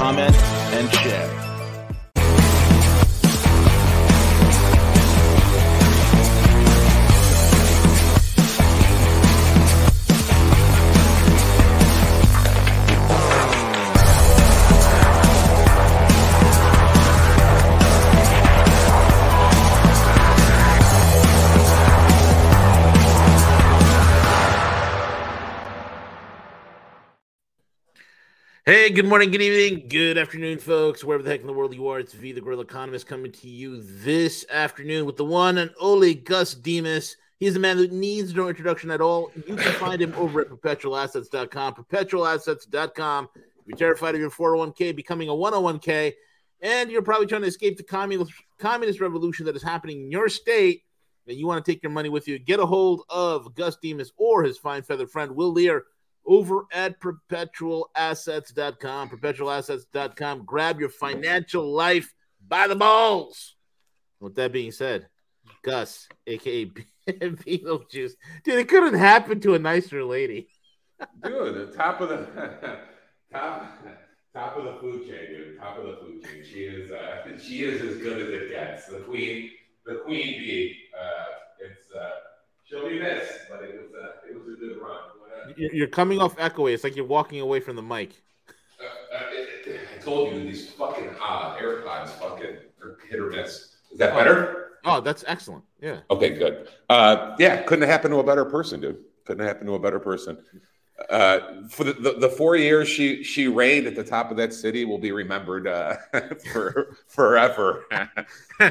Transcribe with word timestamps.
comment, 0.00 0.34
and 0.72 0.90
share. 0.94 1.49
Hey, 28.70 28.88
good 28.88 29.04
morning, 29.04 29.32
good 29.32 29.42
evening, 29.42 29.88
good 29.88 30.16
afternoon, 30.16 30.60
folks. 30.60 31.02
Wherever 31.02 31.24
the 31.24 31.30
heck 31.30 31.40
in 31.40 31.48
the 31.48 31.52
world 31.52 31.74
you 31.74 31.88
are, 31.88 31.98
it's 31.98 32.12
V, 32.12 32.30
the 32.30 32.40
Guerrilla 32.40 32.62
Economist, 32.62 33.04
coming 33.04 33.32
to 33.32 33.48
you 33.48 33.82
this 33.82 34.46
afternoon 34.48 35.06
with 35.06 35.16
the 35.16 35.24
one 35.24 35.58
and 35.58 35.72
only 35.80 36.14
Gus 36.14 36.54
Demas. 36.54 37.16
He's 37.40 37.56
a 37.56 37.58
man 37.58 37.78
that 37.78 37.90
needs 37.90 38.32
no 38.32 38.48
introduction 38.48 38.92
at 38.92 39.00
all. 39.00 39.32
You 39.34 39.56
can 39.56 39.72
find 39.72 40.00
him 40.00 40.14
over 40.16 40.40
at 40.40 40.48
perpetualassets.com. 40.50 41.74
Perpetualassets.com. 41.74 43.28
If 43.34 43.42
you're 43.66 43.76
terrified 43.76 44.14
of 44.14 44.20
your 44.20 44.30
401k 44.30 44.94
becoming 44.94 45.28
a 45.28 45.32
101k, 45.32 46.12
and 46.60 46.92
you're 46.92 47.02
probably 47.02 47.26
trying 47.26 47.42
to 47.42 47.48
escape 47.48 47.76
the 47.76 47.82
communist, 47.82 48.30
communist 48.60 49.00
revolution 49.00 49.46
that 49.46 49.56
is 49.56 49.64
happening 49.64 50.02
in 50.02 50.12
your 50.12 50.28
state, 50.28 50.84
and 51.26 51.36
you 51.36 51.48
want 51.48 51.64
to 51.64 51.72
take 51.72 51.82
your 51.82 51.90
money 51.90 52.08
with 52.08 52.28
you, 52.28 52.38
get 52.38 52.60
a 52.60 52.66
hold 52.66 53.02
of 53.08 53.52
Gus 53.56 53.78
Demas 53.82 54.12
or 54.16 54.44
his 54.44 54.58
fine 54.58 54.82
feathered 54.82 55.10
friend, 55.10 55.34
Will 55.34 55.50
Lear 55.50 55.86
over 56.26 56.66
at 56.72 57.00
perpetualassets.com. 57.00 59.10
Perpetualassets.com. 59.10 60.44
Grab 60.44 60.80
your 60.80 60.88
financial 60.88 61.72
life 61.72 62.12
by 62.46 62.66
the 62.66 62.76
balls. 62.76 63.56
With 64.20 64.34
that 64.34 64.52
being 64.52 64.72
said, 64.72 65.08
Gus, 65.62 66.08
aka 66.26 66.66
Beetlejuice, 67.08 68.12
dude, 68.44 68.58
it 68.58 68.68
couldn't 68.68 68.98
happen 68.98 69.40
to 69.40 69.54
a 69.54 69.58
nicer 69.58 70.04
lady. 70.04 70.48
dude, 71.24 71.54
the 71.54 71.72
top 71.74 72.00
of 72.00 72.10
the 72.10 72.26
top 73.32 73.78
top 74.34 74.56
of 74.56 74.64
the 74.64 74.74
food 74.80 75.06
chain, 75.06 75.26
dude. 75.28 75.58
Top 75.58 75.78
of 75.78 75.86
the 75.86 75.96
food 75.96 76.22
chain. 76.22 76.44
She 76.44 76.64
is 76.64 76.90
uh, 76.90 77.38
she 77.38 77.64
is 77.64 77.80
as 77.82 78.02
good 78.02 78.20
as 78.20 78.28
it 78.28 78.50
gets. 78.50 78.86
The 78.86 79.00
queen, 79.00 79.50
the 79.86 80.02
queen 80.04 80.38
bee. 80.38 80.76
Uh, 80.98 81.24
it's 81.60 81.92
uh, 81.94 82.10
she'll 82.64 82.88
be 82.88 83.00
missed, 83.00 83.32
but 83.50 83.62
it 83.62 83.74
was 83.74 83.92
uh, 83.94 84.28
it 84.28 84.38
was 84.38 84.48
a 84.48 84.56
good 84.60 84.78
run. 84.82 84.98
You're 85.56 85.86
coming 85.86 86.20
off 86.20 86.36
echoey. 86.36 86.72
It's 86.72 86.84
like 86.84 86.96
you're 86.96 87.06
walking 87.06 87.40
away 87.40 87.60
from 87.60 87.76
the 87.76 87.82
mic. 87.82 88.10
Uh, 88.48 88.84
uh, 89.14 89.18
I 89.96 90.02
told 90.02 90.34
you 90.34 90.42
these 90.42 90.70
fucking 90.70 91.10
uh, 91.22 91.56
AirPods 91.56 92.10
fucking 92.10 92.56
hit 93.08 93.20
or 93.20 93.30
miss. 93.30 93.76
Is 93.92 93.98
that 93.98 94.14
better? 94.14 94.70
Oh, 94.84 95.00
that's 95.00 95.24
excellent. 95.26 95.64
Yeah. 95.80 95.98
Okay, 96.10 96.30
good. 96.30 96.68
Uh, 96.88 97.36
yeah, 97.38 97.62
couldn't 97.62 97.88
happen 97.88 98.10
to 98.12 98.18
a 98.18 98.24
better 98.24 98.44
person, 98.44 98.80
dude. 98.80 98.98
Couldn't 99.26 99.46
happen 99.46 99.66
to 99.66 99.74
a 99.74 99.78
better 99.78 100.00
person. 100.00 100.38
Uh, 101.08 101.66
for 101.68 101.84
the, 101.84 101.92
the, 101.94 102.12
the, 102.18 102.28
four 102.28 102.56
years 102.56 102.86
she 102.86 103.24
she 103.24 103.48
reigned 103.48 103.86
at 103.86 103.94
the 103.94 104.04
top 104.04 104.30
of 104.30 104.36
that 104.36 104.52
city 104.52 104.84
will 104.84 104.98
be 104.98 105.12
remembered 105.12 105.66
uh, 105.66 105.96
for 106.52 106.96
forever. 107.06 107.86
uh, 108.60 108.70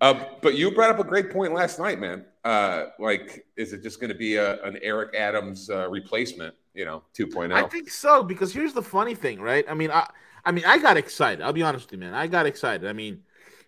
but 0.42 0.54
you 0.54 0.70
brought 0.72 0.90
up 0.90 0.98
a 0.98 1.04
great 1.04 1.30
point 1.30 1.52
last 1.54 1.78
night, 1.78 2.00
man. 2.00 2.24
Uh, 2.44 2.86
like, 2.98 3.46
is 3.56 3.72
it 3.72 3.82
just 3.82 4.00
going 4.00 4.10
to 4.10 4.16
be 4.16 4.36
a, 4.36 4.62
an 4.64 4.78
Eric 4.82 5.14
Adams 5.14 5.70
uh, 5.70 5.88
replacement? 5.88 6.54
You 6.74 6.84
know, 6.84 7.04
2.0. 7.16 7.52
I 7.52 7.62
think 7.68 7.88
so 7.88 8.22
because 8.22 8.52
here's 8.52 8.72
the 8.72 8.82
funny 8.82 9.14
thing, 9.14 9.40
right? 9.40 9.64
I 9.68 9.74
mean, 9.74 9.90
I 9.90 10.08
I 10.44 10.52
mean, 10.52 10.64
I 10.64 10.78
got 10.78 10.96
excited. 10.96 11.42
I'll 11.42 11.52
be 11.52 11.62
honest 11.62 11.86
with 11.86 11.92
you, 11.92 11.98
man. 11.98 12.12
I 12.14 12.26
got 12.26 12.46
excited. 12.46 12.88
I 12.88 12.92
mean, 12.92 13.22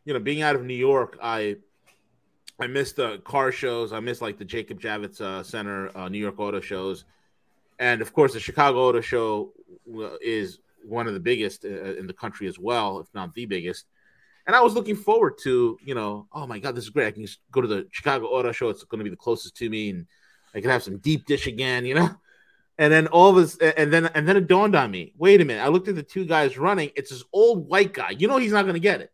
you 0.05 0.13
know, 0.13 0.21
being 0.21 0.43
out 0.43 0.57
of 0.57 0.65
New 0.65 0.75
York, 0.75 1.19
I 1.23 1.57
I 2.61 2.67
missed 2.67 2.97
the 2.97 3.19
car 3.19 3.53
shows. 3.53 3.93
I 3.93 4.01
missed 4.01 4.21
like 4.21 4.39
the 4.39 4.45
Jacob 4.45 4.81
Javits 4.81 5.21
uh, 5.21 5.43
Center 5.43 5.97
uh, 5.97 6.09
New 6.09 6.19
York 6.19 6.39
Auto 6.41 6.61
shows, 6.61 7.05
and 7.79 8.03
of 8.03 8.13
course 8.13 8.33
the 8.33 8.41
Chicago 8.41 8.89
Auto 8.89 9.01
Show 9.01 9.53
is 10.21 10.59
one 10.85 11.07
of 11.07 11.15
the 11.15 11.21
biggest 11.21 11.65
uh, 11.65 11.69
in 11.69 12.07
the 12.07 12.13
country 12.13 12.49
as 12.49 12.59
well, 12.59 12.99
if 12.99 13.07
not 13.15 13.33
the 13.35 13.47
biggest. 13.47 13.87
And 14.47 14.57
I 14.57 14.61
was 14.61 14.75
looking 14.75 14.97
forward 14.97 15.35
to, 15.43 15.79
you 15.85 15.95
know, 15.95 16.27
oh 16.33 16.47
my 16.47 16.59
god, 16.59 16.75
this 16.75 16.85
is 16.85 16.91
great. 16.91 17.07
I 17.07 17.11
can 17.11 17.23
just 17.23 17.39
go 17.53 17.61
to 17.61 17.69
the 17.69 17.87
Chicago 17.93 18.27
Auto 18.27 18.51
Show. 18.51 18.71
It's 18.71 18.83
going 18.85 18.99
to 18.99 19.05
be 19.05 19.11
the 19.11 19.17
closest 19.17 19.57
to 19.59 19.71
me, 19.71 19.91
and 19.91 20.07
I 20.55 20.61
can 20.61 20.71
have 20.71 20.83
some 20.83 20.99
deep 20.99 21.27
dish 21.27 21.47
again, 21.47 21.85
you 21.85 21.95
know. 21.95 22.11
And 22.81 22.93
then 22.93 23.09
all 23.09 23.33
this, 23.33 23.57
and 23.57 23.93
then 23.93 24.07
and 24.15 24.29
then 24.29 24.37
it 24.37 24.47
dawned 24.47 24.77
on 24.77 24.93
me. 24.93 25.13
Wait 25.19 25.41
a 25.41 25.45
minute! 25.45 25.65
I 25.65 25.67
looked 25.67 25.89
at 25.89 25.97
the 25.97 26.03
two 26.05 26.25
guys 26.25 26.57
running. 26.57 26.93
It's 26.95 27.11
this 27.11 27.25
old 27.33 27.69
white 27.69 27.93
guy. 27.93 28.11
You 28.11 28.29
know 28.29 28.37
he's 28.37 28.53
not 28.53 28.63
going 28.63 28.75
to 28.75 28.79
get 28.79 29.01
it 29.01 29.11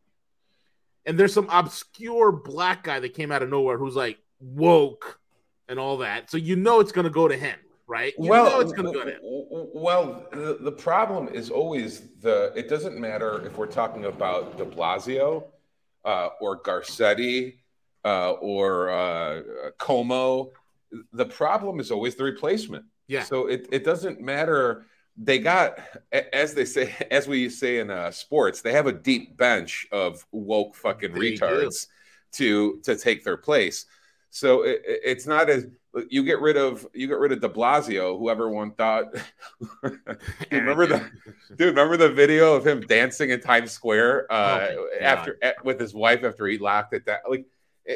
and 1.06 1.18
there's 1.18 1.32
some 1.32 1.48
obscure 1.50 2.32
black 2.32 2.84
guy 2.84 3.00
that 3.00 3.14
came 3.14 3.30
out 3.30 3.42
of 3.42 3.48
nowhere 3.48 3.78
who's 3.78 3.96
like 3.96 4.18
woke 4.40 5.20
and 5.68 5.78
all 5.78 5.98
that. 5.98 6.30
So 6.30 6.36
you 6.36 6.56
know 6.56 6.80
it's 6.80 6.92
going 6.92 7.04
to 7.04 7.10
go 7.10 7.28
to 7.28 7.36
him, 7.36 7.56
right? 7.86 8.14
You 8.18 8.30
well, 8.30 8.60
it's 8.60 8.72
going 8.72 8.86
to 8.86 8.92
go 8.92 9.04
to 9.04 9.12
him. 9.12 9.20
Well, 9.22 10.26
the, 10.32 10.58
the 10.60 10.72
problem 10.72 11.28
is 11.28 11.50
always 11.50 12.08
the. 12.20 12.52
It 12.56 12.68
doesn't 12.68 12.98
matter 12.98 13.44
if 13.46 13.56
we're 13.56 13.66
talking 13.66 14.06
about 14.06 14.56
De 14.56 14.64
Blasio 14.64 15.44
uh, 16.04 16.30
or 16.40 16.60
Garcetti 16.60 17.58
uh, 18.04 18.32
or 18.32 18.90
uh, 18.90 19.42
Cuomo. 19.78 20.50
The 21.12 21.26
problem 21.26 21.80
is 21.80 21.90
always 21.90 22.14
the 22.14 22.24
replacement. 22.24 22.84
Yeah. 23.08 23.24
So 23.24 23.46
it, 23.46 23.68
it 23.72 23.84
doesn't 23.84 24.20
matter 24.20 24.86
they 25.16 25.38
got 25.38 25.78
as 26.32 26.54
they 26.54 26.64
say 26.64 26.94
as 27.10 27.28
we 27.28 27.48
say 27.48 27.78
in 27.78 27.90
uh, 27.90 28.10
sports 28.10 28.62
they 28.62 28.72
have 28.72 28.86
a 28.86 28.92
deep 28.92 29.36
bench 29.36 29.86
of 29.92 30.24
woke 30.32 30.74
fucking 30.74 31.12
they 31.12 31.32
retards 31.32 31.86
do. 32.32 32.78
to 32.78 32.80
to 32.82 32.96
take 32.96 33.24
their 33.24 33.36
place 33.36 33.86
so 34.30 34.62
it, 34.62 34.82
it's 34.84 35.26
not 35.26 35.48
as 35.48 35.66
you 36.08 36.24
get 36.24 36.40
rid 36.40 36.56
of 36.56 36.86
you 36.92 37.06
get 37.06 37.18
rid 37.18 37.30
of 37.30 37.40
de 37.40 37.48
blasio 37.48 38.18
who 38.18 38.28
everyone 38.28 38.72
thought 38.72 39.14
remember 40.50 40.86
the 40.86 41.10
dude 41.56 41.68
remember 41.68 41.96
the 41.96 42.10
video 42.10 42.54
of 42.54 42.66
him 42.66 42.80
dancing 42.80 43.30
in 43.30 43.40
times 43.40 43.70
square 43.70 44.30
uh, 44.32 44.68
oh 44.70 44.88
after 45.00 45.38
with 45.62 45.78
his 45.78 45.94
wife 45.94 46.24
after 46.24 46.46
he 46.46 46.58
locked 46.58 46.92
it 46.92 47.06
that 47.06 47.20
like 47.28 47.46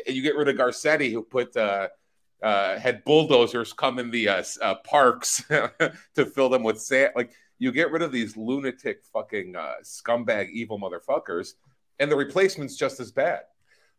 you 0.06 0.22
get 0.22 0.36
rid 0.36 0.48
of 0.48 0.54
garcetti 0.54 1.10
who 1.10 1.22
put 1.22 1.56
uh 1.56 1.88
uh, 2.42 2.78
had 2.78 3.04
bulldozers 3.04 3.72
come 3.72 3.98
in 3.98 4.10
the 4.10 4.28
uh, 4.28 4.44
uh, 4.62 4.74
parks 4.76 5.42
to 6.14 6.26
fill 6.34 6.48
them 6.48 6.62
with 6.62 6.80
sand. 6.80 7.12
Like 7.16 7.32
you 7.58 7.72
get 7.72 7.90
rid 7.90 8.02
of 8.02 8.12
these 8.12 8.36
lunatic 8.36 9.02
fucking 9.12 9.56
uh, 9.56 9.74
scumbag 9.82 10.50
evil 10.50 10.78
motherfuckers, 10.78 11.54
and 11.98 12.10
the 12.10 12.16
replacement's 12.16 12.76
just 12.76 13.00
as 13.00 13.10
bad. 13.10 13.40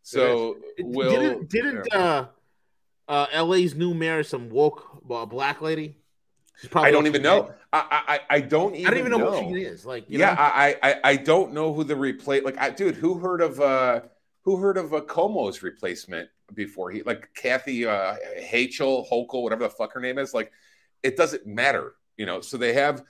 So 0.02 0.56
will 0.78 1.10
didn't, 1.10 1.50
didn't 1.50 1.86
you 1.92 1.98
know, 1.98 2.28
uh, 3.08 3.26
uh, 3.28 3.44
LA's 3.44 3.74
new 3.74 3.92
mayor 3.92 4.22
some 4.22 4.48
woke 4.48 5.02
black 5.04 5.60
lady? 5.60 5.96
I 6.74 6.90
don't 6.90 7.06
even 7.06 7.22
know. 7.22 7.52
I, 7.72 8.20
I 8.30 8.36
I 8.36 8.40
don't 8.40 8.74
even. 8.74 8.86
I 8.86 8.90
don't 8.90 8.98
even 8.98 9.12
know, 9.12 9.18
know. 9.18 9.48
who 9.48 9.54
she 9.54 9.62
is. 9.62 9.86
Like 9.86 10.04
yeah, 10.08 10.34
I, 10.38 10.76
I 10.82 11.00
I 11.04 11.16
don't 11.16 11.52
know 11.52 11.72
who 11.72 11.84
the 11.84 11.96
replace. 11.96 12.44
Like 12.44 12.58
I, 12.58 12.70
dude, 12.70 12.96
who 12.96 13.18
heard 13.18 13.40
of 13.40 13.60
uh 13.60 14.00
who 14.42 14.56
heard 14.56 14.76
of 14.76 14.92
a 14.92 15.00
Cuomo's 15.00 15.62
replacement 15.62 16.28
before 16.54 16.90
he 16.90 17.02
like 17.02 17.28
Kathy 17.34 17.86
uh 17.86 18.16
Hachel, 18.38 19.08
Hochul, 19.10 19.42
whatever 19.42 19.64
the 19.64 19.70
fuck 19.70 19.92
her 19.94 20.00
name 20.00 20.18
is? 20.18 20.34
Like, 20.34 20.52
it 21.02 21.16
doesn't 21.16 21.46
matter, 21.46 21.94
you 22.16 22.26
know. 22.26 22.40
So 22.40 22.56
they 22.56 22.72
have 22.74 23.02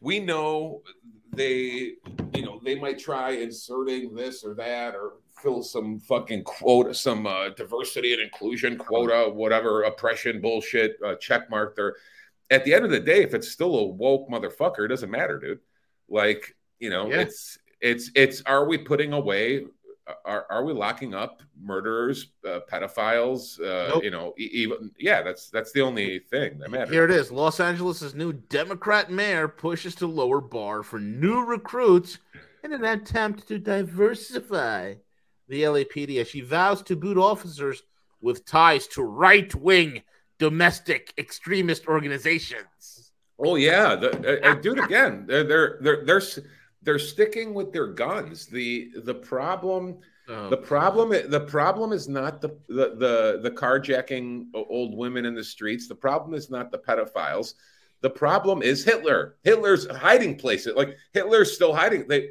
we 0.00 0.18
know 0.18 0.82
they 1.32 1.94
you 2.34 2.42
know 2.42 2.60
they 2.64 2.74
might 2.74 2.98
try 2.98 3.30
inserting 3.30 4.14
this 4.14 4.44
or 4.44 4.54
that 4.54 4.94
or 4.94 5.14
fill 5.42 5.62
some 5.62 5.98
fucking 6.00 6.42
quota 6.44 6.92
some 6.92 7.26
uh, 7.26 7.48
diversity 7.50 8.12
and 8.12 8.22
inclusion 8.22 8.76
quota 8.76 9.30
whatever 9.30 9.82
oppression 9.84 10.40
bullshit 10.40 10.96
uh, 11.06 11.14
check 11.16 11.48
mark 11.50 11.76
there 11.76 11.96
at 12.50 12.64
the 12.64 12.74
end 12.74 12.84
of 12.84 12.90
the 12.90 13.00
day 13.00 13.22
if 13.22 13.32
it's 13.34 13.48
still 13.48 13.78
a 13.78 13.86
woke 13.86 14.28
motherfucker 14.28 14.84
it 14.84 14.88
doesn't 14.88 15.10
matter 15.10 15.38
dude 15.38 15.60
like 16.08 16.56
you 16.78 16.90
know 16.90 17.08
yeah. 17.08 17.20
it's 17.20 17.58
it's 17.80 18.10
it's 18.14 18.42
are 18.42 18.66
we 18.66 18.76
putting 18.76 19.12
away 19.12 19.64
are, 20.24 20.46
are 20.50 20.64
we 20.64 20.72
locking 20.72 21.14
up 21.14 21.42
murderers, 21.60 22.32
uh, 22.46 22.60
pedophiles? 22.70 23.60
Uh, 23.60 23.88
nope. 23.88 24.04
You 24.04 24.10
know, 24.10 24.34
even 24.36 24.90
yeah, 24.98 25.22
that's 25.22 25.50
that's 25.50 25.72
the 25.72 25.80
only 25.80 26.18
thing 26.18 26.58
that 26.58 26.70
matters. 26.70 26.90
Here 26.90 27.04
it 27.04 27.10
is: 27.10 27.30
Los 27.30 27.60
Angeles' 27.60 28.14
new 28.14 28.32
Democrat 28.32 29.10
mayor 29.10 29.48
pushes 29.48 29.94
to 29.96 30.06
lower 30.06 30.40
bar 30.40 30.82
for 30.82 30.98
new 30.98 31.44
recruits 31.44 32.18
in 32.62 32.72
an 32.72 32.84
attempt 32.84 33.48
to 33.48 33.58
diversify 33.58 34.94
the 35.48 35.62
LAPD 35.62 36.20
as 36.20 36.28
she 36.28 36.40
vows 36.40 36.82
to 36.82 36.96
boot 36.96 37.18
officers 37.18 37.82
with 38.20 38.44
ties 38.44 38.86
to 38.88 39.02
right 39.02 39.54
wing 39.54 40.02
domestic 40.38 41.12
extremist 41.18 41.86
organizations. 41.86 43.12
Oh 43.38 43.56
yeah, 43.56 43.96
the, 43.96 44.46
uh, 44.46 44.54
do 44.54 44.72
it 44.72 44.78
again. 44.78 45.24
They're 45.26 45.44
they're 45.44 45.78
they're 45.80 46.04
they're 46.04 46.22
they're 46.82 46.98
sticking 46.98 47.54
with 47.54 47.72
their 47.72 47.88
guns. 47.88 48.46
the 48.46 48.90
The 49.04 49.14
problem, 49.14 49.98
oh. 50.28 50.48
the 50.48 50.56
problem, 50.56 51.10
the 51.30 51.40
problem 51.40 51.92
is 51.92 52.08
not 52.08 52.40
the, 52.40 52.56
the 52.68 52.94
the 52.96 53.40
the 53.42 53.50
carjacking 53.50 54.46
old 54.54 54.96
women 54.96 55.26
in 55.26 55.34
the 55.34 55.44
streets. 55.44 55.88
The 55.88 55.94
problem 55.94 56.34
is 56.34 56.50
not 56.50 56.70
the 56.70 56.78
pedophiles. 56.78 57.54
The 58.00 58.10
problem 58.10 58.62
is 58.62 58.84
Hitler. 58.84 59.36
Hitler's 59.42 59.86
hiding 59.86 60.36
places. 60.36 60.74
Like 60.74 60.96
Hitler's 61.12 61.54
still 61.54 61.74
hiding. 61.74 62.08
They, 62.08 62.30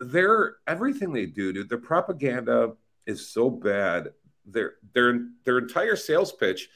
they're 0.00 0.56
everything 0.66 1.12
they 1.12 1.26
do, 1.26 1.52
dude. 1.52 1.70
Their 1.70 1.78
propaganda 1.78 2.74
is 3.06 3.28
so 3.28 3.48
bad. 3.48 4.10
Their 4.44 4.74
their 4.92 5.28
their 5.44 5.58
entire 5.58 5.96
sales 5.96 6.32
pitch 6.32 6.68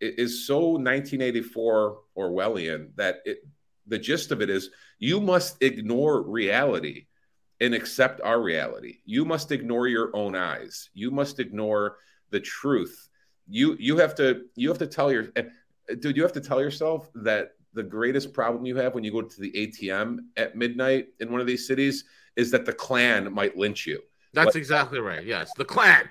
is 0.00 0.46
so 0.46 0.72
1984 0.72 1.98
Orwellian 2.18 2.94
that 2.96 3.20
it 3.24 3.38
the 3.86 3.98
gist 3.98 4.30
of 4.32 4.40
it 4.40 4.50
is 4.50 4.70
you 4.98 5.20
must 5.20 5.62
ignore 5.62 6.22
reality 6.22 7.06
and 7.60 7.74
accept 7.74 8.20
our 8.22 8.40
reality. 8.40 8.98
You 9.04 9.24
must 9.24 9.52
ignore 9.52 9.88
your 9.88 10.14
own 10.14 10.34
eyes. 10.34 10.90
You 10.94 11.10
must 11.10 11.40
ignore 11.40 11.98
the 12.30 12.40
truth. 12.40 13.08
You 13.48 13.76
you 13.78 13.96
have 13.98 14.14
to 14.16 14.42
you 14.56 14.68
have 14.68 14.78
to 14.78 14.86
tell 14.86 15.12
your 15.12 15.28
eh, 15.36 15.44
dude. 16.00 16.16
You 16.16 16.22
have 16.22 16.32
to 16.32 16.40
tell 16.40 16.60
yourself 16.60 17.10
that 17.16 17.50
the 17.74 17.82
greatest 17.82 18.32
problem 18.32 18.64
you 18.64 18.76
have 18.76 18.94
when 18.94 19.04
you 19.04 19.12
go 19.12 19.22
to 19.22 19.40
the 19.40 19.52
ATM 19.52 20.18
at 20.36 20.56
midnight 20.56 21.08
in 21.20 21.30
one 21.30 21.40
of 21.40 21.46
these 21.46 21.66
cities 21.66 22.04
is 22.36 22.50
that 22.52 22.64
the 22.64 22.72
Klan 22.72 23.32
might 23.32 23.56
lynch 23.56 23.86
you. 23.86 24.00
That's 24.32 24.46
like, 24.46 24.56
exactly 24.56 25.00
right. 25.00 25.24
Yes, 25.24 25.52
the 25.56 25.64
Klan. 25.64 26.08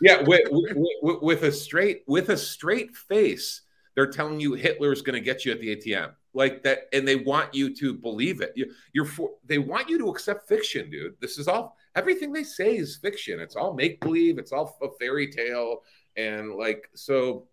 Yeah, 0.00 0.22
with, 0.22 0.42
with, 0.50 1.22
with 1.22 1.42
a 1.44 1.52
straight 1.52 2.02
with 2.06 2.28
a 2.28 2.36
straight 2.36 2.94
face, 2.94 3.62
they're 3.94 4.10
telling 4.10 4.40
you 4.40 4.54
Hitler's 4.54 5.02
going 5.02 5.14
to 5.14 5.24
get 5.24 5.44
you 5.44 5.52
at 5.52 5.60
the 5.60 5.74
ATM 5.74 6.12
like 6.34 6.62
that 6.64 6.88
and 6.92 7.06
they 7.06 7.16
want 7.16 7.54
you 7.54 7.74
to 7.74 7.94
believe 7.94 8.40
it. 8.40 8.52
You, 8.56 8.72
you're 8.92 9.04
for 9.04 9.30
they 9.44 9.58
want 9.58 9.88
you 9.88 9.98
to 9.98 10.08
accept 10.08 10.48
fiction 10.48 10.90
dude. 10.90 11.14
This 11.20 11.38
is 11.38 11.48
all 11.48 11.76
everything 11.94 12.32
they 12.32 12.44
say 12.44 12.76
is 12.76 12.96
fiction. 12.96 13.40
It's 13.40 13.56
all 13.56 13.72
make 13.72 14.00
believe 14.00 14.38
it's 14.38 14.52
all 14.52 14.76
a 14.82 14.88
fairy 14.98 15.30
tale. 15.30 15.82
And 16.16 16.52
like 16.54 16.90
so 16.94 17.46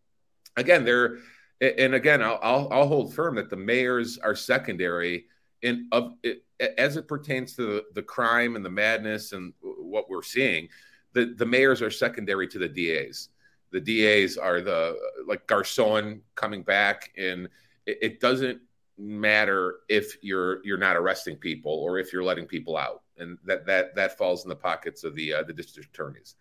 again 0.57 0.83
they're 0.83 1.17
and 1.61 1.93
again 1.93 2.21
I'll, 2.21 2.39
I'll, 2.41 2.67
I'll 2.71 2.87
hold 2.87 3.13
firm 3.13 3.35
that 3.35 3.49
the 3.49 3.55
mayors 3.55 4.17
are 4.17 4.35
secondary 4.35 5.25
in 5.61 5.87
of 5.91 6.13
it, 6.23 6.43
as 6.77 6.97
it 6.97 7.07
pertains 7.07 7.55
to 7.55 7.65
the, 7.65 7.83
the 7.93 8.01
crime 8.01 8.55
and 8.55 8.65
the 8.65 8.69
madness 8.69 9.31
and 9.31 9.53
what 9.61 10.09
we're 10.09 10.23
seeing 10.23 10.67
the 11.13 11.35
the 11.37 11.45
mayors 11.45 11.81
are 11.83 11.91
secondary 11.91 12.47
to 12.47 12.57
the 12.57 12.67
DAs 12.67 13.29
the 13.71 13.79
DAs 13.79 14.37
are 14.37 14.61
the 14.61 14.97
like 15.27 15.45
Gascón 15.47 16.21
coming 16.35 16.63
back 16.63 17.11
and 17.17 17.47
it, 17.85 17.97
it 18.01 18.19
doesn't 18.19 18.59
matter 18.97 19.77
if 19.89 20.17
you're 20.21 20.63
you're 20.65 20.77
not 20.77 20.95
arresting 20.95 21.35
people 21.35 21.71
or 21.71 21.99
if 21.99 22.13
you're 22.13 22.23
letting 22.23 22.45
people 22.45 22.77
out, 22.77 23.01
and 23.17 23.37
that 23.45 23.65
that 23.65 23.95
that 23.95 24.17
falls 24.17 24.43
in 24.43 24.49
the 24.49 24.55
pockets 24.55 25.03
of 25.03 25.15
the 25.15 25.33
uh, 25.33 25.43
the 25.43 25.53
district 25.53 25.89
attorneys. 25.89 26.35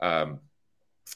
Um, 0.00 0.40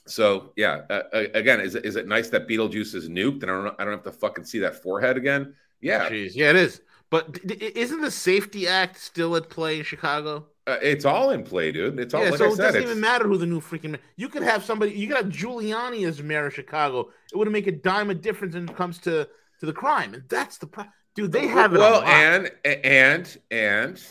so 0.06 0.52
yeah, 0.56 0.82
uh, 0.88 1.02
again, 1.12 1.60
is 1.60 1.74
it, 1.74 1.84
is 1.84 1.96
it 1.96 2.06
nice 2.06 2.28
that 2.30 2.48
Beetlejuice 2.48 2.94
is 2.94 3.08
nuked 3.08 3.42
and 3.42 3.50
I 3.50 3.64
don't 3.64 3.80
I 3.80 3.84
don't 3.84 3.94
have 3.94 4.04
to 4.04 4.12
fucking 4.12 4.44
see 4.44 4.60
that 4.60 4.82
forehead 4.82 5.16
again? 5.16 5.54
Yeah, 5.80 6.08
Jeez, 6.08 6.32
yeah, 6.34 6.50
it 6.50 6.56
is. 6.56 6.80
But 7.10 7.40
isn't 7.44 8.00
the 8.00 8.10
Safety 8.10 8.68
Act 8.68 8.98
still 8.98 9.34
at 9.34 9.48
play 9.48 9.78
in 9.78 9.84
Chicago? 9.84 10.46
Uh, 10.66 10.76
it's 10.80 11.04
all 11.04 11.30
in 11.30 11.42
play, 11.42 11.72
dude. 11.72 11.98
It's 11.98 12.14
all. 12.14 12.22
Yeah, 12.22 12.30
like 12.30 12.38
so 12.38 12.44
I 12.44 12.48
it 12.48 12.56
said, 12.56 12.62
doesn't 12.62 12.82
it's... 12.82 12.90
even 12.90 13.00
matter 13.00 13.26
who 13.26 13.36
the 13.36 13.46
new 13.46 13.60
freaking. 13.60 13.98
You 14.16 14.28
could 14.28 14.44
have 14.44 14.64
somebody. 14.64 14.92
You 14.92 15.08
could 15.08 15.16
have 15.16 15.26
Giuliani 15.26 16.06
as 16.06 16.22
mayor 16.22 16.46
of 16.46 16.54
Chicago. 16.54 17.10
It 17.32 17.36
wouldn't 17.36 17.52
make 17.52 17.66
a 17.66 17.72
dime 17.72 18.10
of 18.10 18.22
difference 18.22 18.54
when 18.54 18.68
it 18.68 18.76
comes 18.76 18.98
to 18.98 19.28
to 19.60 19.66
the 19.66 19.72
crime, 19.72 20.14
and 20.14 20.24
that's 20.28 20.58
the 20.58 20.66
problem. 20.66 20.92
Dude, 21.14 21.32
they 21.32 21.46
have 21.46 21.74
it. 21.74 21.78
Well, 21.78 22.02
and 22.02 22.50
and 22.64 23.38
and 23.50 24.02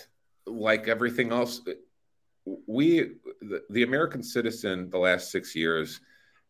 like 0.45 0.87
everything 0.87 1.31
else, 1.31 1.61
we 2.67 3.11
the, 3.41 3.63
the, 3.69 3.83
American 3.83 4.21
citizen 4.21 4.89
the 4.89 4.97
last 4.97 5.31
six 5.31 5.55
years 5.55 6.01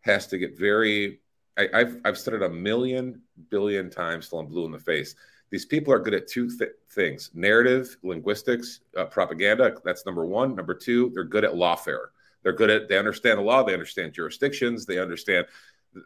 has 0.02 0.28
to 0.28 0.38
get 0.38 0.58
very. 0.58 1.20
I, 1.58 1.80
have 1.80 1.98
I've 2.06 2.18
said 2.18 2.34
it 2.36 2.42
a 2.42 2.50
million 2.50 3.22
billion 3.50 3.90
times 3.90 4.30
till 4.30 4.40
I'm 4.40 4.48
blue 4.48 4.66
in 4.66 4.72
the 4.72 4.80
face. 4.80 5.16
These 5.50 5.66
people 5.66 5.94
are 5.94 6.00
good 6.00 6.14
at 6.14 6.28
two 6.28 6.50
th- 6.50 6.72
things: 6.92 7.32
narrative, 7.34 7.98
linguistics, 8.04 8.82
uh, 8.98 9.06
propaganda. 9.06 9.76
That's 9.84 10.06
number 10.06 10.26
one. 10.26 10.56
Number 10.56 10.74
two, 10.74 11.12
they're 11.14 11.24
good 11.24 11.44
at 11.44 11.54
lawfare. 11.54 12.08
They're 12.44 12.54
good 12.54 12.70
at 12.70 12.90
they 12.90 12.98
understand 12.98 13.38
the 13.38 13.44
law. 13.44 13.64
They 13.64 13.74
understand 13.74 14.14
jurisdictions. 14.14 14.86
They 14.86 15.00
understand. 15.00 15.46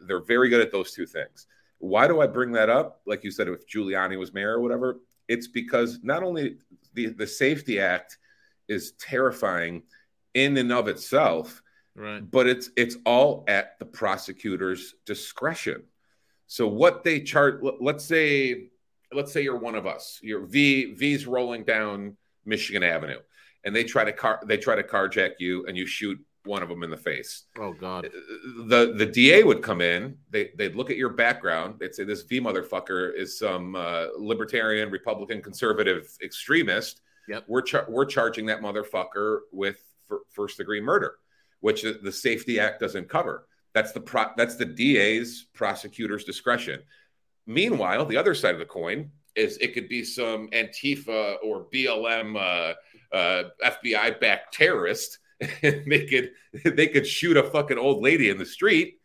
They're 0.06 0.24
very 0.24 0.48
good 0.48 0.60
at 0.60 0.72
those 0.72 0.92
two 0.92 1.06
things. 1.06 1.46
Why 1.78 2.06
do 2.06 2.20
I 2.20 2.26
bring 2.26 2.52
that 2.52 2.70
up? 2.70 3.00
Like 3.06 3.24
you 3.24 3.30
said, 3.30 3.48
if 3.48 3.66
Giuliani 3.66 4.18
was 4.18 4.32
mayor 4.32 4.54
or 4.54 4.60
whatever, 4.60 5.00
it's 5.28 5.48
because 5.48 6.00
not 6.02 6.22
only 6.22 6.56
the, 6.94 7.06
the 7.08 7.26
Safety 7.26 7.80
Act 7.80 8.18
is 8.68 8.92
terrifying 8.92 9.82
in 10.34 10.56
and 10.56 10.72
of 10.72 10.88
itself, 10.88 11.62
right. 11.94 12.28
but 12.30 12.46
it's 12.46 12.70
it's 12.76 12.96
all 13.04 13.44
at 13.48 13.78
the 13.78 13.84
prosecutor's 13.84 14.94
discretion. 15.06 15.84
So 16.46 16.68
what 16.68 17.04
they 17.04 17.20
chart, 17.20 17.62
let's 17.80 18.04
say, 18.04 18.68
let's 19.12 19.32
say 19.32 19.42
you're 19.42 19.58
one 19.58 19.74
of 19.74 19.86
us. 19.86 20.20
Your 20.22 20.46
V 20.46 20.94
V's 20.94 21.26
rolling 21.26 21.64
down 21.64 22.16
Michigan 22.44 22.82
Avenue, 22.82 23.20
and 23.64 23.74
they 23.74 23.84
try 23.84 24.04
to 24.04 24.12
car 24.12 24.40
they 24.46 24.56
try 24.56 24.76
to 24.76 24.82
carjack 24.82 25.32
you, 25.38 25.66
and 25.66 25.76
you 25.76 25.86
shoot 25.86 26.18
one 26.44 26.62
of 26.62 26.68
them 26.68 26.82
in 26.82 26.90
the 26.90 26.96
face. 26.96 27.44
Oh 27.58 27.72
God. 27.72 28.10
The 28.66 28.94
the 28.96 29.06
DA 29.06 29.42
would 29.42 29.62
come 29.62 29.80
in. 29.80 30.16
They 30.30 30.50
they'd 30.56 30.76
look 30.76 30.90
at 30.90 30.96
your 30.96 31.10
background. 31.10 31.76
They'd 31.80 31.94
say 31.94 32.04
this 32.04 32.22
V 32.22 32.40
motherfucker 32.40 33.14
is 33.14 33.38
some 33.38 33.74
uh, 33.74 34.06
libertarian, 34.18 34.90
Republican, 34.90 35.42
conservative 35.42 36.08
extremist. 36.22 37.00
Yep. 37.28 37.44
We're 37.48 37.62
char- 37.62 37.86
we're 37.88 38.04
charging 38.04 38.46
that 38.46 38.60
motherfucker 38.60 39.40
with 39.52 39.78
first 40.30 40.58
degree 40.58 40.80
murder, 40.80 41.16
which 41.60 41.82
the 41.82 42.12
Safety 42.12 42.60
Act 42.60 42.80
doesn't 42.80 43.08
cover. 43.08 43.46
That's 43.72 43.92
the 43.92 44.00
pro- 44.00 44.32
that's 44.36 44.56
the 44.56 44.66
DA's 44.66 45.46
prosecutor's 45.54 46.24
discretion. 46.24 46.82
Meanwhile, 47.46 48.06
the 48.06 48.16
other 48.16 48.34
side 48.34 48.54
of 48.54 48.60
the 48.60 48.66
coin 48.66 49.10
is 49.34 49.56
it 49.58 49.74
could 49.74 49.88
be 49.88 50.04
some 50.04 50.48
Antifa 50.50 51.36
or 51.42 51.66
BLM 51.72 52.36
uh, 52.36 53.14
uh, 53.14 53.44
FBI 53.64 54.20
backed 54.20 54.54
terrorist 54.54 55.18
they 55.62 56.06
could 56.06 56.32
they 56.76 56.88
could 56.88 57.06
shoot 57.06 57.36
a 57.36 57.42
fucking 57.42 57.78
old 57.78 58.02
lady 58.02 58.30
in 58.30 58.38
the 58.38 58.46
street 58.46 58.98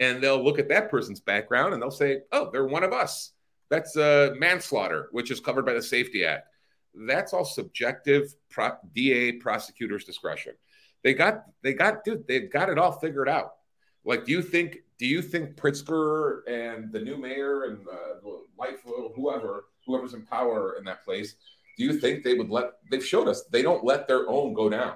and 0.00 0.22
they'll 0.22 0.42
look 0.42 0.58
at 0.58 0.68
that 0.68 0.90
person's 0.90 1.20
background 1.20 1.72
and 1.72 1.82
they'll 1.82 1.90
say, 1.90 2.20
"Oh, 2.32 2.50
they're 2.50 2.66
one 2.66 2.84
of 2.84 2.92
us." 2.92 3.32
That's 3.70 3.96
uh, 3.96 4.34
manslaughter, 4.38 5.08
which 5.10 5.30
is 5.30 5.40
covered 5.40 5.66
by 5.66 5.72
the 5.72 5.82
Safety 5.82 6.24
Act. 6.24 6.48
That's 6.94 7.32
all 7.32 7.44
subjective 7.44 8.34
DA 8.94 9.32
prosecutors' 9.32 10.04
discretion. 10.04 10.54
They 11.02 11.14
got 11.14 11.44
they 11.62 11.74
got 11.74 12.04
dude, 12.04 12.26
they've 12.26 12.50
got 12.50 12.68
it 12.68 12.78
all 12.78 12.92
figured 12.92 13.28
out. 13.28 13.52
Like, 14.04 14.24
do 14.24 14.32
you 14.32 14.42
think 14.42 14.78
do 14.98 15.06
you 15.06 15.20
think 15.20 15.56
Pritzker 15.56 16.40
and 16.46 16.92
the 16.92 17.00
new 17.00 17.16
mayor 17.16 17.64
and 17.64 17.86
uh, 17.86 18.28
Lightfoot, 18.58 19.12
whoever 19.14 19.66
whoever's 19.86 20.14
in 20.14 20.22
power 20.22 20.76
in 20.78 20.84
that 20.84 21.04
place, 21.04 21.36
do 21.76 21.84
you 21.84 21.98
think 21.98 22.24
they 22.24 22.34
would 22.34 22.50
let? 22.50 22.72
They've 22.90 23.04
showed 23.04 23.28
us 23.28 23.44
they 23.44 23.62
don't 23.62 23.84
let 23.84 24.08
their 24.08 24.28
own 24.28 24.54
go 24.54 24.68
down. 24.68 24.94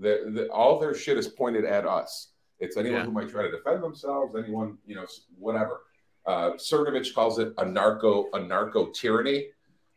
The, 0.00 0.30
the, 0.34 0.48
all 0.48 0.78
their 0.78 0.94
shit 0.94 1.18
is 1.18 1.28
pointed 1.28 1.64
at 1.64 1.86
us. 1.86 2.32
It's 2.58 2.76
anyone 2.76 3.00
yeah. 3.00 3.04
who 3.06 3.12
might 3.12 3.28
try 3.28 3.42
to 3.42 3.50
defend 3.50 3.82
themselves, 3.82 4.34
anyone, 4.36 4.78
you 4.86 4.94
know, 4.94 5.06
whatever. 5.38 5.82
Uh, 6.26 6.52
Cernovich 6.52 7.14
calls 7.14 7.38
it 7.38 7.52
a 7.58 7.64
narco 7.64 8.26
a 8.34 8.40
narco 8.40 8.90
tyranny, 8.90 9.46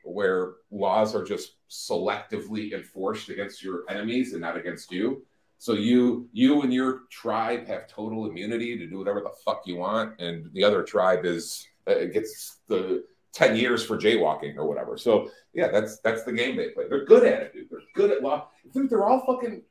where 0.05 0.53
laws 0.71 1.15
are 1.15 1.23
just 1.23 1.55
selectively 1.69 2.73
enforced 2.73 3.29
against 3.29 3.63
your 3.63 3.83
enemies 3.89 4.33
and 4.33 4.41
not 4.41 4.55
against 4.57 4.91
you. 4.91 5.25
So 5.57 5.73
you 5.73 6.29
you 6.33 6.61
and 6.61 6.73
your 6.73 7.01
tribe 7.09 7.67
have 7.67 7.87
total 7.87 8.25
immunity 8.29 8.77
to 8.77 8.87
do 8.87 8.97
whatever 8.97 9.21
the 9.21 9.33
fuck 9.45 9.63
you 9.65 9.77
want, 9.77 10.19
and 10.19 10.49
the 10.53 10.63
other 10.63 10.83
tribe 10.83 11.25
is 11.25 11.65
uh, 11.87 12.05
gets 12.05 12.59
the 12.67 13.03
ten 13.33 13.55
years 13.55 13.85
for 13.85 13.97
jaywalking 13.97 14.55
or 14.57 14.67
whatever. 14.67 14.97
So 14.97 15.29
yeah, 15.53 15.69
that's 15.69 15.99
that's 15.99 16.23
the 16.23 16.33
game 16.33 16.55
they 16.55 16.69
play. 16.69 16.85
They're 16.89 17.05
good 17.05 17.25
at 17.25 17.41
it, 17.41 17.53
dude. 17.53 17.69
They're 17.69 17.79
good 17.95 18.11
at 18.11 18.21
law. 18.21 18.49
Dude, 18.73 18.89
they're 18.89 19.05
all 19.05 19.25
fucking 19.25 19.61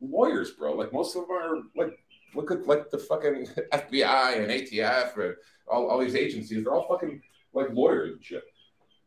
lawyers, 0.00 0.52
bro. 0.52 0.74
Like 0.74 0.92
most 0.92 1.16
of 1.16 1.26
them 1.26 1.36
are 1.36 1.62
like 1.76 1.98
look 2.34 2.50
at 2.50 2.66
like 2.66 2.90
the 2.90 2.98
fucking 2.98 3.46
FBI 3.72 4.38
and 4.38 4.50
ATF 4.50 5.16
and 5.16 5.34
all, 5.66 5.88
all 5.88 5.98
these 5.98 6.14
agencies. 6.14 6.64
They're 6.64 6.72
all 6.72 6.88
fucking 6.88 7.22
like 7.52 7.68
lawyers 7.72 8.12
and 8.12 8.24
shit. 8.24 8.44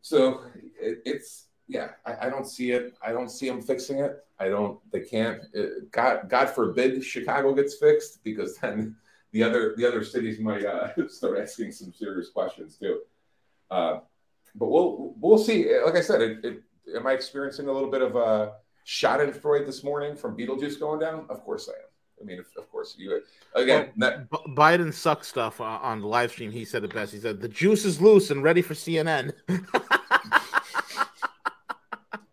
So 0.02 0.42
it, 0.80 1.02
it's 1.06 1.48
yeah. 1.68 1.90
I, 2.06 2.28
I, 2.28 2.30
don't 2.30 2.48
see 2.48 2.72
it. 2.72 2.94
I 3.06 3.12
don't 3.12 3.30
see 3.30 3.48
them 3.48 3.62
fixing 3.62 4.00
it. 4.00 4.26
I 4.40 4.50
don't. 4.50 4.80
They 4.92 5.02
can't. 5.02 5.42
Uh, 5.58 5.86
God, 5.92 6.28
God 6.28 6.50
forbid 6.50 7.04
Chicago 7.04 7.54
gets 7.54 7.78
fixed 7.78 8.24
because 8.24 8.58
then 8.58 8.96
the 9.32 9.44
other 9.44 9.76
the 9.78 9.88
other 9.88 10.04
cities 10.04 10.40
might 10.40 10.66
uh, 10.66 10.90
start 11.08 11.40
asking 11.40 11.72
some 11.72 11.94
serious 11.94 12.30
questions 12.30 12.78
too. 12.78 13.02
Uh, 13.70 14.00
but 14.56 14.70
we'll 14.70 15.14
we'll 15.18 15.38
see. 15.38 15.74
Like 15.86 15.96
I 15.96 16.02
said, 16.02 16.22
it, 16.22 16.46
it, 16.46 16.64
am 16.96 17.08
I 17.08 17.14
experiencing 17.14 17.68
a 17.68 17.72
little 17.72 17.90
bit 17.90 18.02
of 18.02 18.16
a 18.16 18.54
Schadenfreude 18.86 19.66
this 19.66 19.84
morning 19.84 20.16
from 20.16 20.38
Beetlejuice 20.38 20.80
going 20.80 21.00
down? 21.00 21.26
Of 21.30 21.44
course 21.44 21.70
I 21.70 21.74
am. 21.74 21.88
I 22.22 22.24
mean, 22.24 22.40
of 22.40 22.72
course, 22.72 22.96
you 22.98 23.22
again. 23.56 23.90
Well, 23.98 24.10
that, 24.10 24.30
Biden 24.56 24.94
sucks 24.94 25.28
stuff 25.28 25.60
uh, 25.60 25.64
on 25.64 26.02
the 26.02 26.08
live 26.08 26.32
stream. 26.32 26.52
He 26.52 26.66
said 26.66 26.84
it 26.84 26.94
best. 26.94 27.14
He 27.14 27.20
said 27.20 27.42
the 27.42 27.48
juice 27.48 27.84
is 27.84 28.00
loose 28.00 28.30
and 28.30 28.44
ready 28.44 28.62
for 28.62 28.76
CNN. 28.76 29.34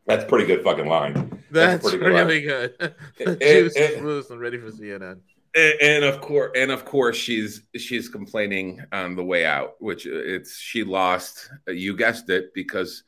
That's 0.07 0.25
pretty 0.25 0.47
good 0.47 0.62
fucking 0.64 0.87
line. 0.87 1.43
That's, 1.50 1.83
That's 1.85 1.97
really 1.97 2.47
line. 2.47 2.49
good. 2.49 2.75
the 3.19 3.31
and, 3.31 3.40
juice 3.40 3.76
and, 3.76 3.95
is 3.95 4.02
loose 4.02 4.31
and 4.31 4.40
ready 4.40 4.59
for 4.59 4.71
CNN. 4.71 5.21
And, 5.55 5.81
and, 5.81 6.05
of 6.05 6.21
course, 6.21 6.52
and 6.55 6.71
of 6.71 6.85
course, 6.85 7.17
she's 7.17 7.62
she's 7.76 8.09
complaining 8.09 8.83
on 8.93 9.17
the 9.17 9.25
way 9.25 9.47
out, 9.47 9.76
which 9.81 10.07
it's 10.07 10.59
she 10.59 10.85
lost. 10.85 11.50
You 11.67 11.97
guessed 11.97 12.28
it 12.28 12.52
because 12.55 13.05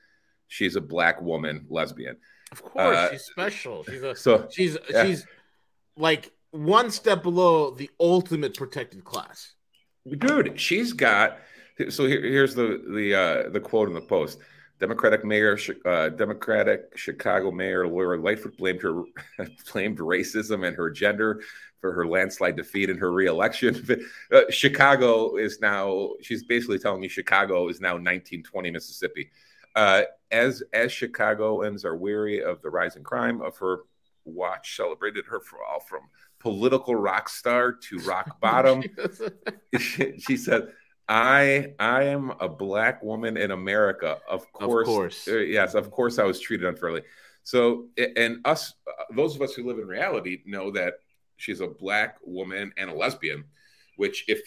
she's 0.48 0.76
a 0.76 0.80
black 0.80 1.20
woman, 1.20 1.66
lesbian. 1.68 2.16
Of 2.52 2.62
course, 2.62 2.96
uh, 2.96 3.10
she's 3.10 3.22
special. 3.22 3.84
She's 3.84 4.02
a 4.02 4.16
so 4.16 4.48
she's 4.50 4.76
yeah. 4.90 5.04
she's 5.04 5.26
like 5.96 6.32
one 6.50 6.90
step 6.90 7.22
below 7.22 7.70
the 7.70 7.90
ultimate 8.00 8.56
protected 8.56 9.04
class. 9.04 9.52
Dude, 10.08 10.58
she's 10.58 10.92
got. 10.92 11.38
So 11.88 12.06
here, 12.06 12.22
here's 12.22 12.54
the 12.54 12.82
the 12.92 13.14
uh, 13.14 13.48
the 13.50 13.60
quote 13.60 13.88
in 13.88 13.94
the 13.94 14.00
post. 14.00 14.38
Democratic 14.80 15.26
mayor, 15.26 15.58
uh, 15.84 16.08
Democratic 16.08 16.96
Chicago 16.96 17.50
mayor 17.50 17.86
Lori 17.86 18.18
Lightfoot 18.18 18.56
blamed 18.56 18.80
her 18.80 19.02
blamed 19.72 19.98
racism 19.98 20.66
and 20.66 20.74
her 20.74 20.90
gender 20.90 21.42
for 21.80 21.92
her 21.92 22.06
landslide 22.06 22.56
defeat 22.56 22.90
in 22.90 22.96
her 22.96 23.12
reelection. 23.12 23.86
uh, 24.32 24.42
Chicago 24.48 25.36
is 25.36 25.60
now 25.60 26.10
she's 26.22 26.44
basically 26.44 26.78
telling 26.78 27.00
me 27.00 27.08
Chicago 27.08 27.68
is 27.68 27.80
now 27.80 27.92
1920 27.92 28.70
Mississippi. 28.70 29.30
Uh, 29.74 30.02
as 30.30 30.62
as 30.72 30.92
Chicagoans 30.92 31.84
are 31.84 31.96
weary 31.96 32.42
of 32.42 32.62
the 32.62 32.70
rising 32.70 33.02
crime 33.02 33.40
of 33.40 33.56
her 33.58 33.80
watch 34.24 34.76
celebrated 34.76 35.24
her 35.26 35.40
for 35.40 35.58
all 35.64 35.80
from 35.80 36.02
political 36.38 36.94
rock 36.94 37.28
star 37.28 37.72
to 37.72 37.98
rock 37.98 38.40
bottom. 38.40 38.82
she, 39.78 40.18
she 40.18 40.36
said, 40.36 40.72
I 41.08 41.74
I 41.78 42.04
am 42.04 42.32
a 42.40 42.48
black 42.48 43.02
woman 43.02 43.36
in 43.36 43.50
America. 43.50 44.18
Of 44.28 44.50
course, 44.52 44.88
of 44.88 44.94
course. 44.94 45.28
Uh, 45.28 45.38
yes, 45.38 45.74
of 45.74 45.90
course 45.90 46.18
I 46.18 46.24
was 46.24 46.40
treated 46.40 46.66
unfairly. 46.66 47.02
So 47.42 47.88
and 47.96 48.38
us 48.44 48.74
uh, 48.86 49.04
those 49.14 49.34
of 49.34 49.42
us 49.42 49.54
who 49.54 49.66
live 49.66 49.78
in 49.78 49.88
reality 49.88 50.42
know 50.46 50.70
that 50.72 50.94
she's 51.36 51.60
a 51.60 51.66
black 51.66 52.18
woman 52.24 52.72
and 52.76 52.90
a 52.90 52.94
lesbian, 52.94 53.44
which 53.96 54.24
if 54.28 54.40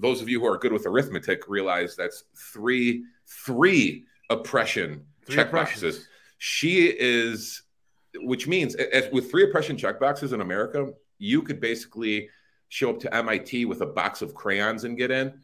those 0.00 0.22
of 0.22 0.28
you 0.28 0.40
who 0.40 0.46
are 0.46 0.58
good 0.58 0.72
with 0.72 0.86
arithmetic 0.86 1.48
realize 1.48 1.94
that's 1.94 2.24
three 2.52 3.04
three 3.44 4.06
oppression 4.30 5.04
three 5.26 5.36
check 5.36 5.52
boxes. 5.52 6.08
She 6.38 6.86
is 6.86 7.62
which 8.16 8.46
means 8.46 8.76
with 9.12 9.30
three 9.30 9.44
oppression 9.44 9.76
check 9.76 10.00
boxes 10.00 10.32
in 10.32 10.40
America, 10.40 10.92
you 11.18 11.42
could 11.42 11.60
basically 11.60 12.28
show 12.68 12.90
up 12.90 13.00
to 13.00 13.14
MIT 13.14 13.64
with 13.66 13.80
a 13.80 13.86
box 13.86 14.22
of 14.22 14.34
crayons 14.34 14.84
and 14.84 14.96
get 14.96 15.10
in, 15.10 15.40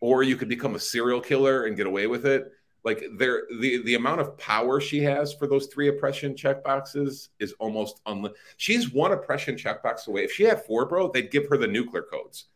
or 0.00 0.22
you 0.22 0.36
could 0.36 0.48
become 0.48 0.74
a 0.74 0.78
serial 0.78 1.20
killer 1.20 1.64
and 1.64 1.76
get 1.76 1.86
away 1.86 2.06
with 2.06 2.26
it. 2.26 2.52
Like 2.84 3.04
there, 3.16 3.42
the 3.60 3.82
the 3.82 3.96
amount 3.96 4.20
of 4.20 4.38
power 4.38 4.80
she 4.80 5.02
has 5.02 5.34
for 5.34 5.46
those 5.46 5.66
three 5.66 5.88
oppression 5.88 6.36
check 6.36 6.62
boxes 6.62 7.30
is 7.40 7.52
almost 7.58 8.00
unlimited. 8.06 8.38
She's 8.56 8.92
one 8.92 9.12
oppression 9.12 9.56
checkbox 9.56 10.06
away. 10.06 10.24
If 10.24 10.32
she 10.32 10.44
had 10.44 10.64
four, 10.64 10.86
bro, 10.86 11.10
they'd 11.10 11.30
give 11.30 11.48
her 11.48 11.56
the 11.56 11.66
nuclear 11.66 12.02
codes. 12.02 12.46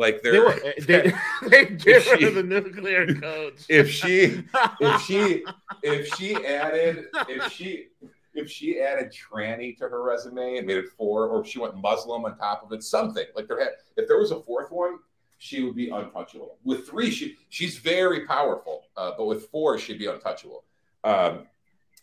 Like 0.00 0.22
they're, 0.22 0.54
they, 0.54 0.74
they, 0.80 1.12
they 1.48 1.64
give 1.66 2.06
her 2.06 2.16
she, 2.16 2.30
the 2.30 2.42
nuclear 2.42 3.14
codes. 3.14 3.66
If 3.68 3.90
she, 3.90 4.42
if 4.80 5.02
she, 5.02 5.44
if 5.82 6.14
she 6.14 6.34
added, 6.36 7.04
if 7.28 7.52
she, 7.52 7.88
if 8.32 8.50
she 8.50 8.80
added 8.80 9.12
tranny 9.12 9.76
to 9.76 9.90
her 9.90 10.02
resume 10.02 10.56
and 10.56 10.66
made 10.66 10.78
it 10.78 10.88
four, 10.96 11.26
or 11.26 11.42
if 11.42 11.48
she 11.48 11.58
went 11.58 11.76
Muslim 11.76 12.24
on 12.24 12.38
top 12.38 12.64
of 12.64 12.72
it, 12.72 12.82
something 12.82 13.26
like 13.36 13.46
there 13.46 13.60
had. 13.60 13.72
If 13.98 14.08
there 14.08 14.16
was 14.16 14.30
a 14.30 14.40
fourth 14.40 14.70
one, 14.70 15.00
she 15.36 15.62
would 15.64 15.76
be 15.76 15.90
untouchable. 15.90 16.56
With 16.64 16.88
three, 16.88 17.10
she 17.10 17.36
she's 17.50 17.76
very 17.76 18.24
powerful, 18.24 18.84
uh, 18.96 19.12
but 19.18 19.26
with 19.26 19.50
four, 19.50 19.78
she'd 19.78 19.98
be 19.98 20.06
untouchable. 20.06 20.64
Um, 21.04 21.46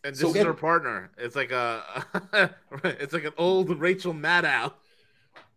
and 0.04 0.14
this 0.14 0.20
so 0.20 0.28
is 0.28 0.36
again, 0.36 0.46
her 0.46 0.54
partner. 0.54 1.10
It's 1.18 1.36
like 1.36 1.50
a, 1.50 1.82
it's 2.84 3.14
like 3.14 3.24
an 3.24 3.34
old 3.40 3.80
Rachel 3.80 4.14
Maddow. 4.14 4.74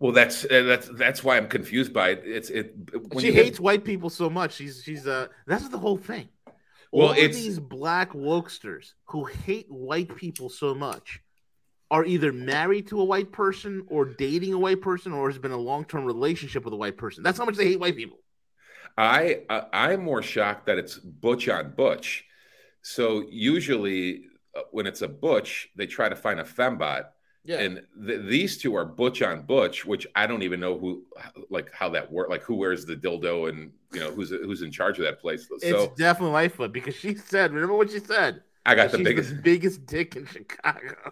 Well, 0.01 0.13
that's 0.13 0.47
uh, 0.47 0.63
that's 0.63 0.89
that's 0.89 1.23
why 1.23 1.37
I'm 1.37 1.47
confused 1.47 1.93
by 1.93 2.11
it. 2.11 2.23
It's 2.25 2.49
it. 2.49 2.75
She 3.19 3.33
hates 3.33 3.61
white 3.61 3.85
people 3.85 4.09
so 4.09 4.31
much. 4.31 4.55
She's 4.55 4.83
she's 4.83 5.07
uh 5.07 5.29
that's 5.47 5.69
the 5.69 5.79
whole 5.79 5.99
thing. 5.99 6.29
All 6.47 7.01
well, 7.01 7.13
it's 7.13 7.37
these 7.37 7.61
black 7.61 8.13
wokesters 8.13 8.95
who 9.05 9.27
hate 9.27 9.71
white 9.71 10.17
people 10.17 10.49
so 10.49 10.75
much 10.75 11.21
are 11.91 12.05
either 12.05 12.33
married 12.33 12.89
to 12.89 13.01
a 13.01 13.05
white 13.05 13.31
person 13.31 13.85
or 13.89 14.07
dating 14.07 14.55
a 14.55 14.59
white 14.59 14.81
person 14.81 15.13
or 15.13 15.29
has 15.29 15.39
been 15.39 15.51
a 15.51 15.57
long-term 15.57 16.05
relationship 16.05 16.65
with 16.65 16.73
a 16.73 16.77
white 16.77 16.97
person. 16.97 17.23
That's 17.23 17.37
how 17.37 17.45
much 17.45 17.57
they 17.57 17.67
hate 17.67 17.81
white 17.81 17.97
people. 17.97 18.19
I 18.97 19.43
uh, 19.51 19.63
I'm 19.73 20.03
more 20.03 20.23
shocked 20.23 20.67
that 20.67 20.79
it's 20.79 20.97
butch 20.97 21.47
on 21.49 21.73
butch. 21.73 22.25
So 22.81 23.27
usually 23.31 24.25
uh, 24.57 24.63
when 24.71 24.87
it's 24.87 25.03
a 25.03 25.09
butch, 25.09 25.69
they 25.77 25.87
try 25.87 26.09
to 26.09 26.17
find 26.17 26.41
a 26.41 26.45
fembot 26.45 27.05
yeah. 27.45 27.61
And 27.61 27.83
th- 28.07 28.27
these 28.27 28.59
two 28.59 28.75
are 28.77 28.85
butch 28.85 29.23
on 29.23 29.43
butch, 29.43 29.85
which 29.85 30.07
I 30.15 30.27
don't 30.27 30.43
even 30.43 30.61
know 30.61 30.79
who, 30.79 31.05
like 31.49 31.73
how 31.73 31.89
that 31.91 32.11
works, 32.11 32.31
like 32.31 32.43
who 32.43 32.55
wears 32.55 32.85
the 32.85 32.97
dildo 32.97 33.49
and 33.49 33.73
you 33.93 34.01
know 34.01 34.11
who's 34.11 34.31
who's 34.31 34.63
in 34.63 34.71
charge 34.71 34.99
of 34.99 35.05
that 35.05 35.21
place. 35.21 35.49
So 35.49 35.57
it's 35.61 35.99
definitely 35.99 36.33
Lightfoot 36.33 36.73
because 36.73 36.95
she 36.95 37.15
said, 37.15 37.53
remember 37.53 37.75
what 37.75 37.91
she 37.91 38.01
said? 38.01 38.43
I 38.67 38.75
got 38.75 38.93
the 38.93 38.99
biggest 38.99 39.31
the 39.31 39.43
biggest 39.43 39.87
dick 39.87 40.17
in 40.17 40.27
Chicago. 40.27 40.97
Uh, 41.05 41.11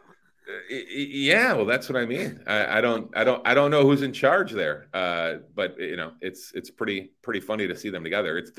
yeah, 0.70 1.52
well, 1.52 1.66
that's 1.66 1.88
what 1.88 2.00
I 2.00 2.06
mean. 2.06 2.40
I, 2.46 2.78
I, 2.78 2.80
don't, 2.80 3.14
I 3.14 3.22
don't, 3.22 3.46
I 3.46 3.52
don't 3.52 3.70
know 3.70 3.82
who's 3.82 4.00
in 4.00 4.14
charge 4.14 4.52
there. 4.52 4.88
Uh, 4.94 5.36
but 5.54 5.78
you 5.78 5.96
know, 5.96 6.12
it's 6.20 6.52
it's 6.54 6.70
pretty 6.70 7.12
pretty 7.22 7.40
funny 7.40 7.68
to 7.68 7.76
see 7.76 7.90
them 7.90 8.02
together. 8.02 8.38
It's 8.38 8.52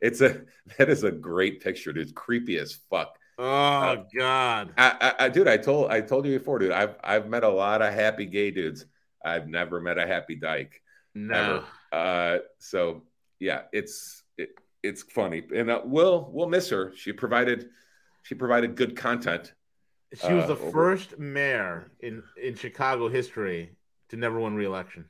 it's 0.00 0.20
a 0.20 0.42
that 0.78 0.88
is 0.88 1.04
a 1.04 1.12
great 1.12 1.60
picture. 1.60 1.90
It's 1.90 2.12
creepy 2.12 2.58
as 2.58 2.78
fuck. 2.90 3.17
Oh 3.38 3.44
uh, 3.44 4.04
God, 4.16 4.72
I, 4.76 5.14
I, 5.18 5.28
dude, 5.28 5.46
I 5.46 5.56
told 5.56 5.92
I 5.92 6.00
told 6.00 6.26
you 6.26 6.36
before, 6.36 6.58
dude. 6.58 6.72
I've 6.72 6.96
I've 7.04 7.28
met 7.28 7.44
a 7.44 7.48
lot 7.48 7.82
of 7.82 7.94
happy 7.94 8.26
gay 8.26 8.50
dudes. 8.50 8.86
I've 9.24 9.46
never 9.46 9.80
met 9.80 9.96
a 9.96 10.06
happy 10.06 10.34
dyke. 10.34 10.82
No. 11.14 11.64
Uh, 11.92 12.38
so 12.58 13.02
yeah, 13.38 13.62
it's 13.72 14.24
it, 14.36 14.50
it's 14.82 15.02
funny, 15.02 15.44
and 15.54 15.70
uh, 15.70 15.82
we'll 15.84 16.28
we'll 16.32 16.48
miss 16.48 16.68
her. 16.70 16.92
She 16.96 17.12
provided 17.12 17.68
she 18.22 18.34
provided 18.34 18.74
good 18.74 18.96
content. 18.96 19.54
She 20.14 20.32
was 20.32 20.44
uh, 20.44 20.48
the 20.48 20.52
over... 20.54 20.70
first 20.72 21.18
mayor 21.18 21.92
in 22.00 22.24
in 22.42 22.56
Chicago 22.56 23.08
history 23.08 23.76
to 24.08 24.16
never 24.16 24.40
win 24.40 24.54
re-election. 24.54 25.08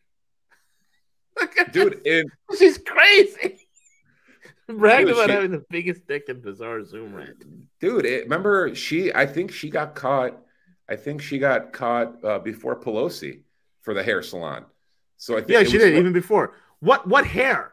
Dude, 1.73 2.07
in... 2.07 2.27
she's 2.59 2.79
crazy. 2.79 3.68
Bragged 4.69 5.09
about 5.09 5.27
she, 5.27 5.33
having 5.33 5.51
the 5.51 5.65
biggest 5.71 6.07
dick 6.07 6.25
in 6.29 6.41
bizarre 6.41 6.85
Zoom 6.85 7.15
rant. 7.15 7.45
Dude, 7.81 8.05
it, 8.05 8.25
remember 8.25 8.75
she? 8.75 9.13
I 9.15 9.25
think 9.27 9.51
she 9.51 9.71
got 9.71 9.95
caught. 9.95 10.39
I 10.89 10.97
think 10.97 11.23
she 11.23 11.39
got 11.39 11.73
caught 11.73 12.23
uh, 12.23 12.39
before 12.39 12.79
Pelosi 12.79 13.41
for 13.81 13.95
the 13.95 14.03
hair 14.03 14.23
salon. 14.23 14.67
So 15.17 15.37
I 15.37 15.41
think 15.41 15.51
yeah, 15.51 15.65
she 15.65 15.79
did 15.79 15.95
even 15.95 16.13
before. 16.13 16.55
What 16.81 17.09
what 17.09 17.27
hair? 17.27 17.73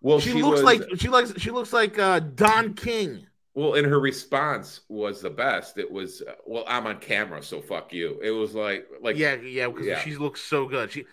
Well, 0.00 0.20
she, 0.20 0.32
she 0.32 0.42
looks 0.42 0.62
was, 0.62 0.64
like 0.64 0.82
she 0.96 1.08
looks 1.08 1.32
she 1.40 1.50
looks 1.50 1.72
like 1.72 1.98
uh, 1.98 2.20
Don 2.20 2.74
King. 2.74 3.26
Well, 3.54 3.74
and 3.74 3.86
her 3.86 4.00
response 4.00 4.80
was 4.88 5.22
the 5.22 5.30
best. 5.30 5.78
It 5.78 5.90
was, 5.90 6.22
uh, 6.22 6.32
"Well, 6.44 6.64
I'm 6.66 6.86
on 6.86 6.98
camera, 6.98 7.42
so 7.42 7.62
fuck 7.62 7.92
you." 7.92 8.20
It 8.20 8.32
was 8.32 8.54
like, 8.54 8.86
like 9.00 9.16
yeah, 9.16 9.36
yeah, 9.36 9.68
because 9.68 9.86
yeah. 9.86 10.00
she 10.00 10.16
looks 10.16 10.42
so 10.42 10.66
good. 10.66 10.90
She, 10.90 11.04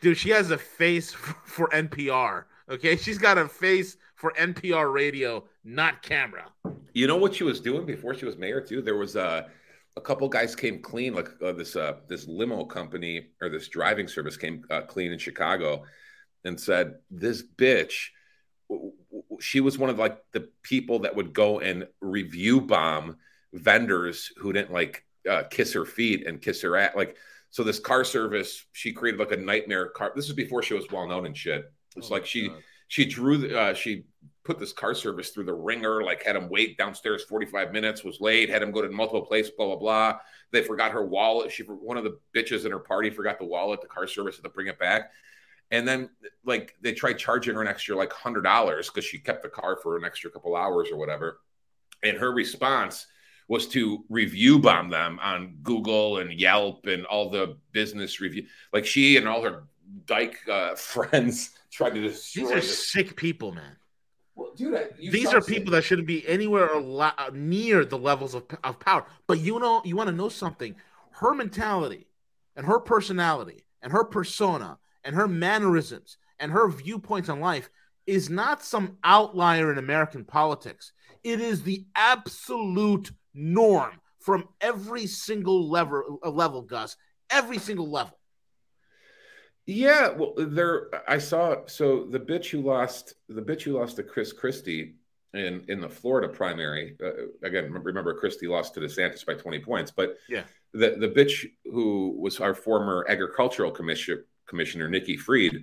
dude, 0.00 0.18
she 0.18 0.30
has 0.30 0.50
a 0.50 0.58
face 0.58 1.12
for, 1.14 1.34
for 1.44 1.68
NPR. 1.70 2.44
Okay, 2.68 2.96
she's 2.96 3.18
got 3.18 3.38
a 3.38 3.48
face 3.48 3.96
for 4.20 4.32
NPR 4.32 4.92
radio, 4.92 5.44
not 5.64 6.02
camera. 6.02 6.52
You 6.92 7.06
know 7.06 7.16
what 7.16 7.34
she 7.34 7.42
was 7.42 7.58
doing 7.58 7.86
before 7.86 8.14
she 8.14 8.26
was 8.26 8.36
mayor 8.36 8.60
too? 8.60 8.82
There 8.82 8.96
was 8.96 9.16
a 9.16 9.48
a 9.96 10.00
couple 10.00 10.28
guys 10.28 10.54
came 10.54 10.80
clean, 10.80 11.14
like 11.14 11.28
uh, 11.42 11.52
this 11.52 11.74
uh, 11.74 11.94
this 12.06 12.28
limo 12.28 12.64
company 12.64 13.28
or 13.40 13.48
this 13.48 13.68
driving 13.68 14.06
service 14.06 14.36
came 14.36 14.62
uh, 14.70 14.82
clean 14.82 15.10
in 15.10 15.18
Chicago, 15.18 15.84
and 16.44 16.60
said 16.60 16.96
this 17.10 17.42
bitch. 17.42 18.08
She 19.40 19.60
was 19.60 19.78
one 19.78 19.88
of 19.88 19.98
like 19.98 20.18
the 20.32 20.48
people 20.62 21.00
that 21.00 21.16
would 21.16 21.32
go 21.32 21.60
and 21.60 21.88
review 22.00 22.60
bomb 22.60 23.16
vendors 23.54 24.30
who 24.36 24.52
didn't 24.52 24.70
like 24.70 25.04
uh, 25.28 25.44
kiss 25.50 25.72
her 25.72 25.86
feet 25.86 26.26
and 26.26 26.42
kiss 26.42 26.60
her 26.60 26.76
at 26.76 26.94
like 26.94 27.16
so 27.50 27.64
this 27.64 27.80
car 27.80 28.04
service 28.04 28.64
she 28.72 28.92
created 28.92 29.18
like 29.18 29.32
a 29.32 29.36
nightmare 29.36 29.88
car 29.88 30.12
this 30.14 30.28
was 30.28 30.36
before 30.36 30.62
she 30.62 30.72
was 30.72 30.86
well 30.92 31.08
known 31.08 31.26
and 31.26 31.36
shit 31.36 31.70
it's 31.96 32.10
oh 32.10 32.14
like 32.14 32.24
she 32.24 32.46
God 32.46 32.62
she 32.90 33.04
drew 33.04 33.38
the, 33.38 33.56
uh, 33.56 33.72
she 33.72 34.04
put 34.42 34.58
this 34.58 34.72
car 34.72 34.94
service 34.94 35.30
through 35.30 35.44
the 35.44 35.54
ringer, 35.54 36.02
like 36.02 36.24
had 36.24 36.34
him 36.34 36.48
wait 36.48 36.76
downstairs 36.76 37.22
45 37.22 37.70
minutes, 37.70 38.02
was 38.02 38.20
late, 38.20 38.50
had 38.50 38.64
him 38.64 38.72
go 38.72 38.82
to 38.82 38.88
multiple 38.90 39.24
places, 39.24 39.52
blah, 39.56 39.66
blah, 39.66 39.76
blah. 39.76 40.18
They 40.50 40.60
forgot 40.62 40.90
her 40.90 41.06
wallet. 41.06 41.52
She, 41.52 41.62
one 41.62 41.96
of 41.96 42.02
the 42.02 42.18
bitches 42.34 42.66
in 42.66 42.72
her 42.72 42.80
party 42.80 43.08
forgot 43.08 43.38
the 43.38 43.44
wallet. 43.44 43.80
The 43.80 43.86
car 43.86 44.08
service 44.08 44.34
had 44.34 44.42
to 44.42 44.50
bring 44.50 44.66
it 44.66 44.76
back. 44.80 45.12
And 45.70 45.86
then, 45.86 46.10
like, 46.44 46.74
they 46.80 46.92
tried 46.92 47.12
charging 47.12 47.54
her 47.54 47.62
an 47.62 47.68
extra, 47.68 47.94
like, 47.94 48.10
$100 48.10 48.86
because 48.86 49.04
she 49.04 49.20
kept 49.20 49.44
the 49.44 49.48
car 49.48 49.78
for 49.80 49.96
an 49.96 50.04
extra 50.04 50.28
couple 50.28 50.56
hours 50.56 50.88
or 50.90 50.96
whatever. 50.96 51.38
And 52.02 52.18
her 52.18 52.32
response 52.32 53.06
was 53.46 53.68
to 53.68 54.04
review 54.08 54.58
bomb 54.58 54.90
them 54.90 55.20
on 55.22 55.58
Google 55.62 56.18
and 56.18 56.32
Yelp 56.32 56.86
and 56.86 57.06
all 57.06 57.30
the 57.30 57.56
business 57.70 58.20
review. 58.20 58.46
Like, 58.72 58.84
she 58.84 59.16
and 59.16 59.28
all 59.28 59.42
her 59.42 59.62
dyke 60.06 60.38
uh, 60.50 60.74
friends 60.74 61.50
to 61.78 62.00
destroy 62.00 62.42
These 62.42 62.50
are 62.52 62.54
this. 62.56 62.90
sick 62.90 63.16
people, 63.16 63.52
man. 63.52 63.76
Well, 64.34 64.52
dude, 64.56 64.74
I- 64.74 64.88
These 64.98 65.32
are 65.32 65.40
people 65.40 65.72
that 65.72 65.84
shouldn't 65.84 66.06
be 66.06 66.26
anywhere 66.26 66.80
la- 66.80 67.12
near 67.32 67.84
the 67.84 67.98
levels 67.98 68.34
of, 68.34 68.44
of 68.64 68.78
power. 68.80 69.04
But 69.26 69.40
you 69.40 69.58
know, 69.58 69.82
you 69.84 69.96
want 69.96 70.08
to 70.08 70.14
know 70.16 70.28
something? 70.28 70.74
Her 71.12 71.34
mentality 71.34 72.06
and 72.56 72.64
her 72.66 72.78
personality 72.80 73.64
and 73.82 73.92
her 73.92 74.04
persona 74.04 74.78
and 75.04 75.14
her 75.14 75.28
mannerisms 75.28 76.16
and 76.38 76.52
her 76.52 76.68
viewpoints 76.68 77.28
on 77.28 77.40
life 77.40 77.70
is 78.06 78.30
not 78.30 78.62
some 78.62 78.96
outlier 79.04 79.70
in 79.72 79.78
American 79.78 80.24
politics. 80.24 80.92
It 81.22 81.40
is 81.40 81.62
the 81.62 81.84
absolute 81.94 83.10
norm 83.34 84.00
from 84.18 84.48
every 84.60 85.06
single 85.06 85.68
level, 85.68 86.18
uh, 86.24 86.30
level, 86.30 86.62
Gus. 86.62 86.96
Every 87.30 87.58
single 87.58 87.90
level. 87.90 88.18
Yeah, 89.66 90.08
well, 90.10 90.34
there 90.36 90.88
I 91.08 91.18
saw. 91.18 91.66
So 91.66 92.04
the 92.04 92.18
bitch 92.20 92.48
who 92.50 92.60
lost, 92.62 93.14
the 93.28 93.42
bitch 93.42 93.62
who 93.62 93.78
lost 93.78 93.96
to 93.96 94.02
Chris 94.02 94.32
Christie 94.32 94.94
in 95.34 95.64
in 95.68 95.80
the 95.80 95.88
Florida 95.88 96.28
primary. 96.28 96.96
Uh, 97.02 97.26
again, 97.46 97.72
remember 97.72 98.14
Christie 98.14 98.48
lost 98.48 98.74
to 98.74 98.80
DeSantis 98.80 99.24
by 99.24 99.34
twenty 99.34 99.60
points, 99.60 99.90
but 99.90 100.16
Yeah. 100.28 100.42
the 100.72 100.96
the 100.98 101.08
bitch 101.08 101.46
who 101.64 102.16
was 102.18 102.40
our 102.40 102.54
former 102.54 103.06
agricultural 103.08 103.70
commissioner 103.70 104.24
commissioner 104.46 104.88
Nikki 104.88 105.16
Fried. 105.16 105.62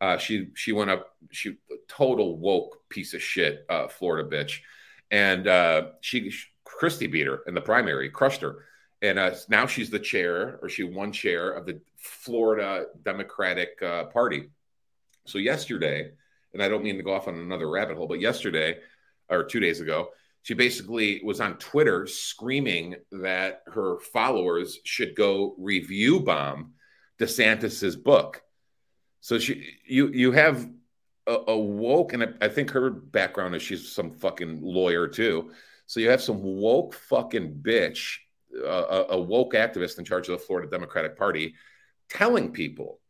Uh, 0.00 0.18
she 0.18 0.48
she 0.54 0.72
went 0.72 0.90
up. 0.90 1.14
She 1.30 1.56
total 1.88 2.38
woke 2.38 2.88
piece 2.88 3.14
of 3.14 3.22
shit, 3.22 3.64
uh, 3.68 3.88
Florida 3.88 4.28
bitch, 4.28 4.60
and 5.10 5.46
uh, 5.46 5.88
she 6.00 6.32
Christie 6.64 7.06
beat 7.06 7.26
her 7.26 7.40
in 7.46 7.54
the 7.54 7.60
primary, 7.60 8.10
crushed 8.10 8.40
her 8.42 8.64
and 9.02 9.18
uh, 9.18 9.34
now 9.48 9.66
she's 9.66 9.90
the 9.90 9.98
chair 9.98 10.58
or 10.62 10.68
she 10.68 10.82
won 10.82 11.12
chair 11.12 11.50
of 11.50 11.66
the 11.66 11.80
florida 11.96 12.86
democratic 13.02 13.80
uh, 13.82 14.04
party. 14.04 14.48
So 15.26 15.38
yesterday 15.38 16.10
and 16.54 16.62
i 16.62 16.68
don't 16.68 16.84
mean 16.84 16.96
to 16.96 17.02
go 17.02 17.12
off 17.12 17.28
on 17.28 17.34
another 17.34 17.68
rabbit 17.68 17.96
hole 17.96 18.06
but 18.06 18.20
yesterday 18.20 18.78
or 19.28 19.42
two 19.42 19.60
days 19.60 19.80
ago 19.80 20.10
she 20.42 20.54
basically 20.54 21.20
was 21.24 21.40
on 21.40 21.58
twitter 21.58 22.06
screaming 22.06 22.94
that 23.10 23.62
her 23.66 23.98
followers 23.98 24.78
should 24.84 25.16
go 25.16 25.54
review 25.58 26.20
bomb 26.20 26.74
desantis's 27.18 27.96
book. 27.96 28.42
So 29.20 29.38
she 29.38 29.74
you 29.86 30.08
you 30.08 30.32
have 30.32 30.68
a, 31.26 31.36
a 31.48 31.58
woke 31.58 32.12
and 32.12 32.22
I, 32.22 32.28
I 32.42 32.48
think 32.48 32.70
her 32.70 32.90
background 32.90 33.54
is 33.54 33.62
she's 33.62 33.90
some 33.90 34.12
fucking 34.12 34.60
lawyer 34.62 35.08
too. 35.08 35.50
So 35.86 36.00
you 36.00 36.10
have 36.10 36.22
some 36.22 36.42
woke 36.42 36.94
fucking 36.94 37.60
bitch 37.62 38.18
a, 38.64 39.06
a 39.10 39.20
woke 39.20 39.54
activist 39.54 39.98
in 39.98 40.04
charge 40.04 40.28
of 40.28 40.38
the 40.38 40.44
Florida 40.44 40.68
Democratic 40.70 41.16
Party 41.16 41.54
telling 42.08 42.52
people 42.52 43.00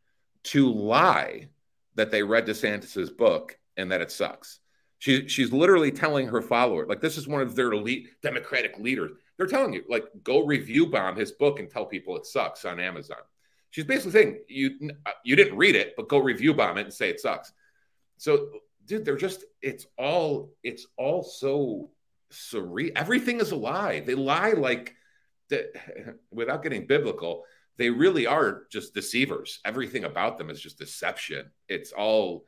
to 0.43 0.71
lie 0.71 1.49
that 1.95 2.11
they 2.11 2.23
read 2.23 2.45
DeSantis's 2.45 3.09
book 3.09 3.57
and 3.75 3.91
that 3.91 4.01
it 4.01 4.11
sucks. 4.11 4.59
She, 4.99 5.27
she's 5.27 5.51
literally 5.51 5.91
telling 5.91 6.27
her 6.27 6.41
follower, 6.41 6.85
like 6.87 7.01
this 7.01 7.17
is 7.17 7.27
one 7.27 7.41
of 7.41 7.55
their 7.55 7.71
elite 7.71 8.09
Democratic 8.21 8.79
leaders. 8.79 9.11
They're 9.37 9.45
telling 9.45 9.73
you, 9.73 9.83
like, 9.87 10.05
go 10.23 10.43
review 10.43 10.87
bomb 10.87 11.15
his 11.15 11.31
book 11.33 11.59
and 11.59 11.69
tell 11.69 11.85
people 11.85 12.17
it 12.17 12.25
sucks 12.25 12.65
on 12.65 12.79
Amazon. 12.79 13.17
She's 13.69 13.85
basically 13.85 14.11
saying 14.11 14.39
you 14.47 14.71
uh, 15.05 15.11
you 15.23 15.35
didn't 15.35 15.57
read 15.57 15.75
it, 15.75 15.93
but 15.95 16.09
go 16.09 16.17
review 16.17 16.53
bomb 16.53 16.77
it 16.77 16.85
and 16.85 16.93
say 16.93 17.09
it 17.09 17.19
sucks. 17.19 17.51
So, 18.17 18.49
dude, 18.85 19.05
they're 19.05 19.15
just 19.17 19.43
it's 19.61 19.85
all 19.97 20.53
it's 20.63 20.87
all 20.97 21.21
so 21.21 21.91
surreal. 22.31 22.93
Everything 22.95 23.39
is 23.39 23.51
a 23.51 23.55
lie. 23.55 23.99
They 23.99 24.15
lie 24.15 24.53
like 24.53 24.95
without 26.31 26.63
getting 26.63 26.87
biblical, 26.87 27.43
they 27.77 27.89
really 27.89 28.25
are 28.25 28.63
just 28.71 28.93
deceivers. 28.93 29.59
Everything 29.65 30.03
about 30.03 30.37
them 30.37 30.49
is 30.49 30.61
just 30.61 30.79
deception. 30.79 31.49
It's 31.69 31.91
all 31.91 32.45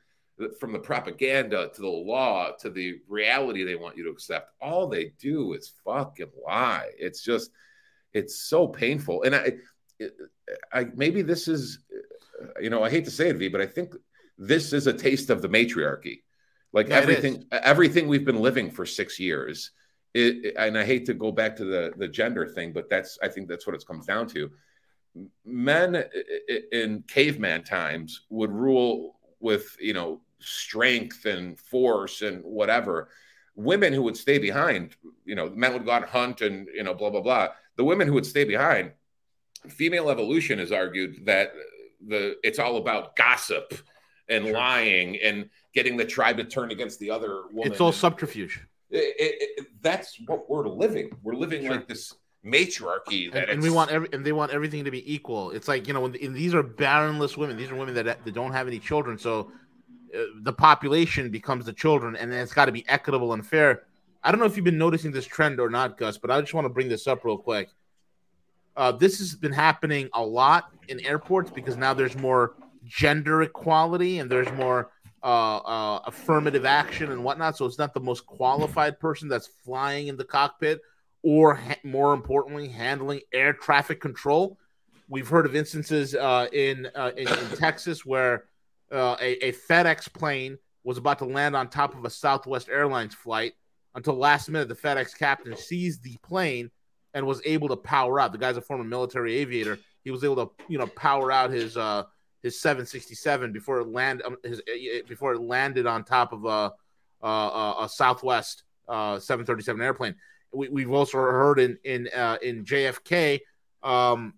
from 0.59 0.71
the 0.71 0.79
propaganda 0.79 1.69
to 1.73 1.81
the 1.81 1.87
law 1.87 2.51
to 2.59 2.69
the 2.69 2.99
reality 3.07 3.63
they 3.63 3.75
want 3.75 3.97
you 3.97 4.03
to 4.05 4.09
accept. 4.09 4.51
All 4.61 4.87
they 4.87 5.11
do 5.19 5.53
is 5.53 5.73
fucking 5.85 6.31
lie. 6.45 6.89
It's 6.97 7.21
just, 7.23 7.51
it's 8.13 8.41
so 8.41 8.67
painful. 8.67 9.23
And 9.23 9.35
I, 9.35 9.53
I 10.71 10.85
maybe 10.95 11.21
this 11.21 11.47
is, 11.47 11.79
you 12.59 12.69
know, 12.69 12.83
I 12.83 12.89
hate 12.89 13.05
to 13.05 13.11
say 13.11 13.29
it, 13.29 13.35
V, 13.35 13.49
but 13.49 13.61
I 13.61 13.65
think 13.65 13.93
this 14.37 14.71
is 14.71 14.87
a 14.87 14.93
taste 14.93 15.29
of 15.29 15.41
the 15.41 15.49
matriarchy. 15.49 16.23
Like 16.71 16.89
Yeah, 16.89 16.95
everything, 16.95 17.45
everything 17.51 18.07
we've 18.07 18.25
been 18.25 18.41
living 18.41 18.71
for 18.71 18.85
six 18.85 19.19
years 19.19 19.71
it, 20.13 20.55
and 20.57 20.77
I 20.77 20.85
hate 20.85 21.05
to 21.05 21.13
go 21.13 21.31
back 21.31 21.55
to 21.57 21.65
the 21.65 21.93
the 21.97 22.07
gender 22.07 22.47
thing, 22.47 22.73
but 22.73 22.89
that's 22.89 23.17
I 23.21 23.27
think 23.27 23.47
that's 23.47 23.67
what 23.67 23.75
it 23.75 23.85
comes 23.85 24.05
down 24.05 24.27
to. 24.29 24.49
Men 25.45 26.03
in 26.71 27.03
caveman 27.07 27.63
times 27.63 28.21
would 28.29 28.51
rule 28.51 29.19
with 29.39 29.75
you 29.79 29.93
know 29.93 30.21
strength 30.39 31.25
and 31.25 31.59
force 31.59 32.21
and 32.21 32.43
whatever. 32.43 33.09
Women 33.55 33.91
who 33.91 34.03
would 34.03 34.15
stay 34.15 34.37
behind, 34.37 34.95
you 35.25 35.35
know, 35.35 35.49
men 35.49 35.73
would 35.73 35.85
go 35.85 35.91
out 35.91 36.03
and 36.03 36.11
hunt 36.11 36.41
and 36.41 36.67
you 36.73 36.83
know 36.83 36.93
blah 36.93 37.09
blah 37.09 37.21
blah. 37.21 37.49
The 37.75 37.83
women 37.83 38.07
who 38.07 38.13
would 38.13 38.25
stay 38.25 38.45
behind, 38.45 38.91
female 39.67 40.09
evolution 40.09 40.59
has 40.59 40.71
argued 40.71 41.25
that 41.25 41.51
the 42.05 42.37
it's 42.43 42.59
all 42.59 42.77
about 42.77 43.15
gossip 43.15 43.73
and 44.29 44.51
lying 44.51 45.17
and 45.17 45.49
getting 45.73 45.97
the 45.97 46.05
tribe 46.05 46.37
to 46.37 46.43
turn 46.43 46.71
against 46.71 46.99
the 46.99 47.09
other 47.09 47.43
woman. 47.51 47.71
It's 47.71 47.81
all 47.81 47.91
subterfuge. 47.91 48.65
It, 48.91 49.15
it, 49.19 49.49
it, 49.57 49.67
that's 49.81 50.17
what 50.25 50.49
we're 50.49 50.67
living. 50.67 51.11
We're 51.21 51.35
living 51.35 51.61
sure. 51.61 51.71
like 51.71 51.87
this 51.87 52.15
matriarchy 52.43 53.29
that 53.29 53.43
and, 53.43 53.51
and 53.51 53.61
we 53.61 53.69
want 53.69 53.91
every 53.91 54.07
and 54.13 54.25
they 54.25 54.31
want 54.31 54.51
everything 54.51 54.83
to 54.85 54.91
be 54.91 55.13
equal. 55.13 55.51
It's 55.51 55.67
like 55.67 55.87
you 55.87 55.93
know, 55.93 56.01
when 56.01 56.13
these 56.13 56.53
are 56.53 56.63
barrenless 56.63 57.37
women. 57.37 57.57
These 57.57 57.69
are 57.69 57.75
women 57.75 57.93
that 57.95 58.23
that 58.23 58.33
don't 58.33 58.51
have 58.51 58.67
any 58.67 58.79
children, 58.79 59.17
so 59.17 59.51
uh, 60.15 60.19
the 60.41 60.53
population 60.53 61.29
becomes 61.29 61.65
the 61.65 61.73
children, 61.73 62.15
and 62.15 62.33
it's 62.33 62.53
got 62.53 62.65
to 62.65 62.71
be 62.71 62.87
equitable 62.87 63.33
and 63.33 63.45
fair. 63.45 63.83
I 64.23 64.31
don't 64.31 64.39
know 64.39 64.45
if 64.45 64.55
you've 64.55 64.65
been 64.65 64.77
noticing 64.77 65.11
this 65.11 65.25
trend 65.25 65.59
or 65.59 65.69
not, 65.69 65.97
Gus, 65.97 66.17
but 66.17 66.29
I 66.31 66.41
just 66.41 66.53
want 66.53 66.65
to 66.65 66.69
bring 66.69 66.89
this 66.89 67.07
up 67.07 67.23
real 67.23 67.37
quick. 67.37 67.69
Uh, 68.75 68.91
this 68.91 69.19
has 69.19 69.35
been 69.35 69.51
happening 69.51 70.09
a 70.13 70.21
lot 70.21 70.71
in 70.87 70.99
airports 71.05 71.51
because 71.51 71.77
now 71.77 71.93
there's 71.93 72.15
more 72.17 72.55
gender 72.85 73.43
equality 73.43 74.19
and 74.19 74.29
there's 74.29 74.51
more 74.53 74.91
uh, 75.23 75.57
uh, 75.57 76.01
affirmative 76.05 76.65
action 76.65 77.11
and 77.11 77.23
whatnot. 77.23 77.57
So 77.57 77.65
it's 77.65 77.77
not 77.77 77.93
the 77.93 77.99
most 77.99 78.25
qualified 78.25 78.99
person 78.99 79.27
that's 79.27 79.47
flying 79.47 80.07
in 80.07 80.17
the 80.17 80.23
cockpit, 80.23 80.81
or 81.23 81.55
ha- 81.55 81.75
more 81.83 82.13
importantly, 82.13 82.67
handling 82.67 83.21
air 83.33 83.53
traffic 83.53 83.99
control. 83.99 84.57
We've 85.07 85.27
heard 85.27 85.45
of 85.45 85.55
instances 85.55 86.15
uh, 86.15 86.47
in, 86.53 86.87
uh, 86.95 87.11
in, 87.17 87.27
in 87.27 87.57
Texas 87.57 88.05
where 88.05 88.45
uh, 88.91 89.15
a, 89.19 89.47
a 89.47 89.51
FedEx 89.53 90.11
plane 90.13 90.57
was 90.83 90.97
about 90.97 91.19
to 91.19 91.25
land 91.25 91.55
on 91.55 91.69
top 91.69 91.95
of 91.95 92.05
a 92.05 92.09
Southwest 92.09 92.69
Airlines 92.69 93.15
flight. 93.15 93.53
Until 93.95 94.15
last 94.15 94.49
minute, 94.49 94.69
the 94.69 94.75
FedEx 94.75 95.17
captain 95.17 95.55
seized 95.57 96.03
the 96.03 96.15
plane 96.23 96.69
and 97.13 97.25
was 97.25 97.41
able 97.43 97.67
to 97.69 97.75
power 97.75 98.19
out. 98.19 98.31
The 98.31 98.37
guy's 98.37 98.57
a 98.57 98.61
former 98.61 98.83
military 98.83 99.37
aviator. 99.37 99.79
He 100.03 100.11
was 100.11 100.23
able 100.23 100.35
to, 100.35 100.51
you 100.67 100.77
know, 100.77 100.87
power 100.87 101.31
out 101.31 101.49
his 101.49 101.75
uh, 101.75 102.03
his 102.41 102.59
767 102.61 103.51
before 103.51 103.79
it 103.79 103.87
land 103.87 104.21
um, 104.25 104.37
his 104.43 104.61
before 105.07 105.33
it 105.33 105.41
landed 105.41 105.85
on 105.85 106.03
top 106.03 106.33
of 106.33 106.45
a 106.45 106.71
a, 107.21 107.75
a 107.81 107.89
Southwest 107.89 108.63
uh, 108.87 109.19
737 109.19 109.81
airplane. 109.81 110.15
We, 110.53 110.81
have 110.81 110.91
also 110.91 111.17
heard 111.17 111.59
in 111.59 111.77
in 111.83 112.09
uh, 112.15 112.37
in 112.41 112.65
JFK 112.65 113.39
um, 113.83 114.33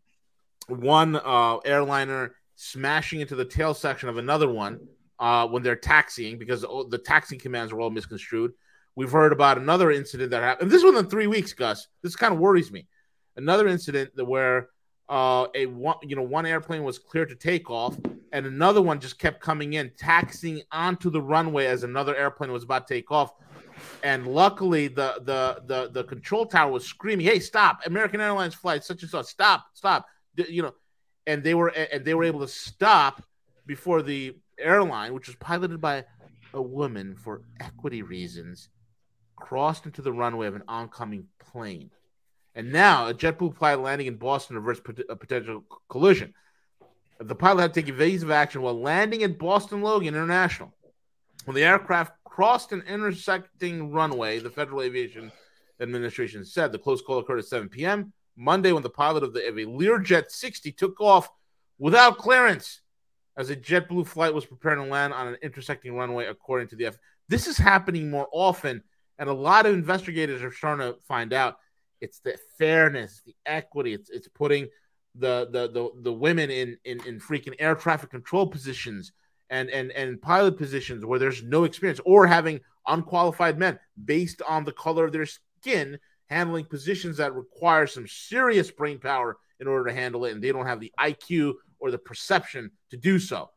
one 0.67 1.15
uh, 1.15 1.57
airliner 1.57 2.35
smashing 2.55 3.21
into 3.21 3.35
the 3.35 3.45
tail 3.45 3.73
section 3.73 4.09
of 4.09 4.17
another 4.17 4.49
one 4.49 4.79
uh, 5.19 5.47
when 5.47 5.63
they're 5.63 5.75
taxiing 5.75 6.37
because 6.37 6.61
the 6.61 7.01
taxing 7.03 7.39
commands 7.39 7.71
were 7.71 7.79
all 7.79 7.89
misconstrued. 7.89 8.51
We've 8.95 9.11
heard 9.11 9.31
about 9.31 9.57
another 9.57 9.89
incident 9.89 10.31
that 10.31 10.43
happened. 10.43 10.69
This 10.69 10.83
was 10.83 10.97
in 10.97 11.09
three 11.09 11.27
weeks, 11.27 11.53
Gus. 11.53 11.87
This 12.01 12.17
kind 12.17 12.33
of 12.33 12.39
worries 12.39 12.71
me. 12.71 12.87
Another 13.37 13.67
incident 13.69 14.11
where 14.15 14.67
uh, 15.11 15.47
a 15.55 15.65
one, 15.65 15.97
you 16.01 16.15
know, 16.15 16.21
one 16.21 16.45
airplane 16.45 16.83
was 16.83 16.97
clear 16.97 17.25
to 17.25 17.35
take 17.35 17.69
off, 17.69 17.97
and 18.31 18.45
another 18.45 18.81
one 18.81 19.01
just 19.01 19.19
kept 19.19 19.41
coming 19.41 19.73
in, 19.73 19.91
taxiing 19.97 20.61
onto 20.71 21.09
the 21.09 21.21
runway 21.21 21.65
as 21.65 21.83
another 21.83 22.15
airplane 22.15 22.49
was 22.49 22.63
about 22.63 22.87
to 22.87 22.93
take 22.93 23.11
off. 23.11 23.33
And 24.03 24.25
luckily, 24.25 24.87
the 24.87 25.21
the 25.25 25.63
the 25.65 25.89
the 25.91 26.05
control 26.05 26.45
tower 26.45 26.71
was 26.71 26.85
screaming, 26.85 27.25
"Hey, 27.25 27.39
stop! 27.39 27.81
American 27.85 28.21
Airlines 28.21 28.55
flight 28.55 28.85
such 28.85 29.01
and 29.01 29.11
such, 29.11 29.25
stop, 29.25 29.65
stop!" 29.73 30.07
You 30.37 30.61
know, 30.61 30.73
and 31.27 31.43
they 31.43 31.55
were 31.55 31.67
and 31.67 32.05
they 32.05 32.13
were 32.13 32.23
able 32.23 32.39
to 32.39 32.47
stop 32.47 33.21
before 33.65 34.01
the 34.01 34.37
airline, 34.57 35.13
which 35.13 35.27
was 35.27 35.35
piloted 35.35 35.81
by 35.81 36.05
a 36.53 36.61
woman 36.61 37.15
for 37.17 37.41
equity 37.59 38.01
reasons 38.01 38.69
crossed 39.35 39.85
into 39.85 40.01
the 40.01 40.13
runway 40.13 40.47
of 40.47 40.55
an 40.55 40.63
oncoming 40.69 41.25
plane. 41.39 41.89
And 42.55 42.71
now 42.71 43.07
a 43.07 43.13
JetBlue 43.13 43.55
pilot 43.55 43.81
landing 43.81 44.07
in 44.07 44.15
Boston 44.15 44.57
averts 44.57 44.81
a 45.09 45.15
potential 45.15 45.63
collision. 45.89 46.33
The 47.19 47.35
pilot 47.35 47.61
had 47.61 47.73
to 47.73 47.81
take 47.81 47.89
evasive 47.89 48.31
action 48.31 48.61
while 48.61 48.79
landing 48.79 49.23
at 49.23 49.37
Boston 49.37 49.81
Logan 49.81 50.09
International. 50.09 50.73
When 51.45 51.55
the 51.55 51.63
aircraft 51.63 52.13
crossed 52.25 52.71
an 52.71 52.81
intersecting 52.87 53.91
runway, 53.91 54.39
the 54.39 54.49
Federal 54.49 54.81
Aviation 54.81 55.31
Administration 55.79 56.45
said 56.45 56.71
the 56.71 56.79
close 56.79 57.01
call 57.01 57.19
occurred 57.19 57.39
at 57.39 57.45
7 57.45 57.69
p.m. 57.69 58.13
Monday 58.35 58.71
when 58.71 58.83
the 58.83 58.89
pilot 58.89 59.23
of, 59.23 59.33
the, 59.33 59.47
of 59.47 59.57
a 59.57 59.65
Learjet 59.65 60.29
60 60.29 60.71
took 60.73 60.99
off 60.99 61.29
without 61.77 62.17
clearance 62.17 62.81
as 63.37 63.49
a 63.49 63.55
JetBlue 63.55 64.07
flight 64.07 64.33
was 64.33 64.45
preparing 64.45 64.83
to 64.83 64.89
land 64.89 65.13
on 65.13 65.27
an 65.27 65.37
intersecting 65.41 65.95
runway, 65.95 66.25
according 66.25 66.67
to 66.69 66.75
the 66.75 66.85
F. 66.85 66.97
This 67.27 67.47
is 67.47 67.57
happening 67.57 68.09
more 68.09 68.27
often, 68.31 68.83
and 69.17 69.29
a 69.29 69.33
lot 69.33 69.65
of 69.65 69.73
investigators 69.73 70.41
are 70.43 70.51
starting 70.51 70.93
to 70.93 70.99
find 71.07 71.33
out 71.33 71.57
it's 72.01 72.19
the 72.19 72.37
fairness, 72.57 73.21
the 73.25 73.35
equity. 73.45 73.93
It's 73.93 74.09
it's 74.09 74.27
putting 74.27 74.67
the 75.15 75.47
the 75.51 75.67
the, 75.69 75.89
the 76.01 76.13
women 76.13 76.49
in, 76.49 76.77
in 76.83 76.99
in 77.05 77.19
freaking 77.19 77.55
air 77.59 77.75
traffic 77.75 78.09
control 78.09 78.47
positions 78.47 79.11
and 79.49 79.69
and 79.69 79.91
and 79.91 80.21
pilot 80.21 80.57
positions 80.57 81.05
where 81.05 81.19
there's 81.19 81.43
no 81.43 81.63
experience, 81.63 82.01
or 82.05 82.27
having 82.27 82.59
unqualified 82.87 83.59
men 83.59 83.79
based 84.03 84.41
on 84.47 84.65
the 84.65 84.71
color 84.71 85.05
of 85.05 85.11
their 85.11 85.27
skin 85.27 85.99
handling 86.29 86.65
positions 86.65 87.17
that 87.17 87.35
require 87.35 87.85
some 87.85 88.07
serious 88.07 88.71
brain 88.71 88.97
power 88.97 89.37
in 89.59 89.67
order 89.67 89.89
to 89.89 89.93
handle 89.93 90.25
it, 90.25 90.31
and 90.31 90.41
they 90.41 90.51
don't 90.51 90.65
have 90.65 90.79
the 90.79 90.91
IQ 90.99 91.53
or 91.79 91.91
the 91.91 91.97
perception 91.97 92.71
to 92.89 92.97
do 92.97 93.19
so. 93.19 93.49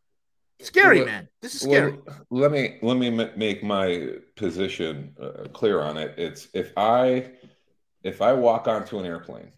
Scary, 0.61 0.98
well, 0.98 1.07
man. 1.07 1.28
This 1.40 1.54
is 1.54 1.62
scary. 1.62 1.98
Let 2.30 2.50
me 2.50 2.78
let 2.83 2.96
me 2.96 3.11
make 3.11 3.62
my 3.62 4.14
position 4.37 5.14
uh, 5.20 5.48
clear 5.52 5.80
on 5.80 5.96
it. 5.96 6.14
It's 6.16 6.48
if 6.54 6.72
I 6.76 7.33
if 8.04 8.20
I 8.22 8.34
walk 8.34 8.68
onto 8.68 8.98
an 8.98 9.06
airplane 9.06 9.50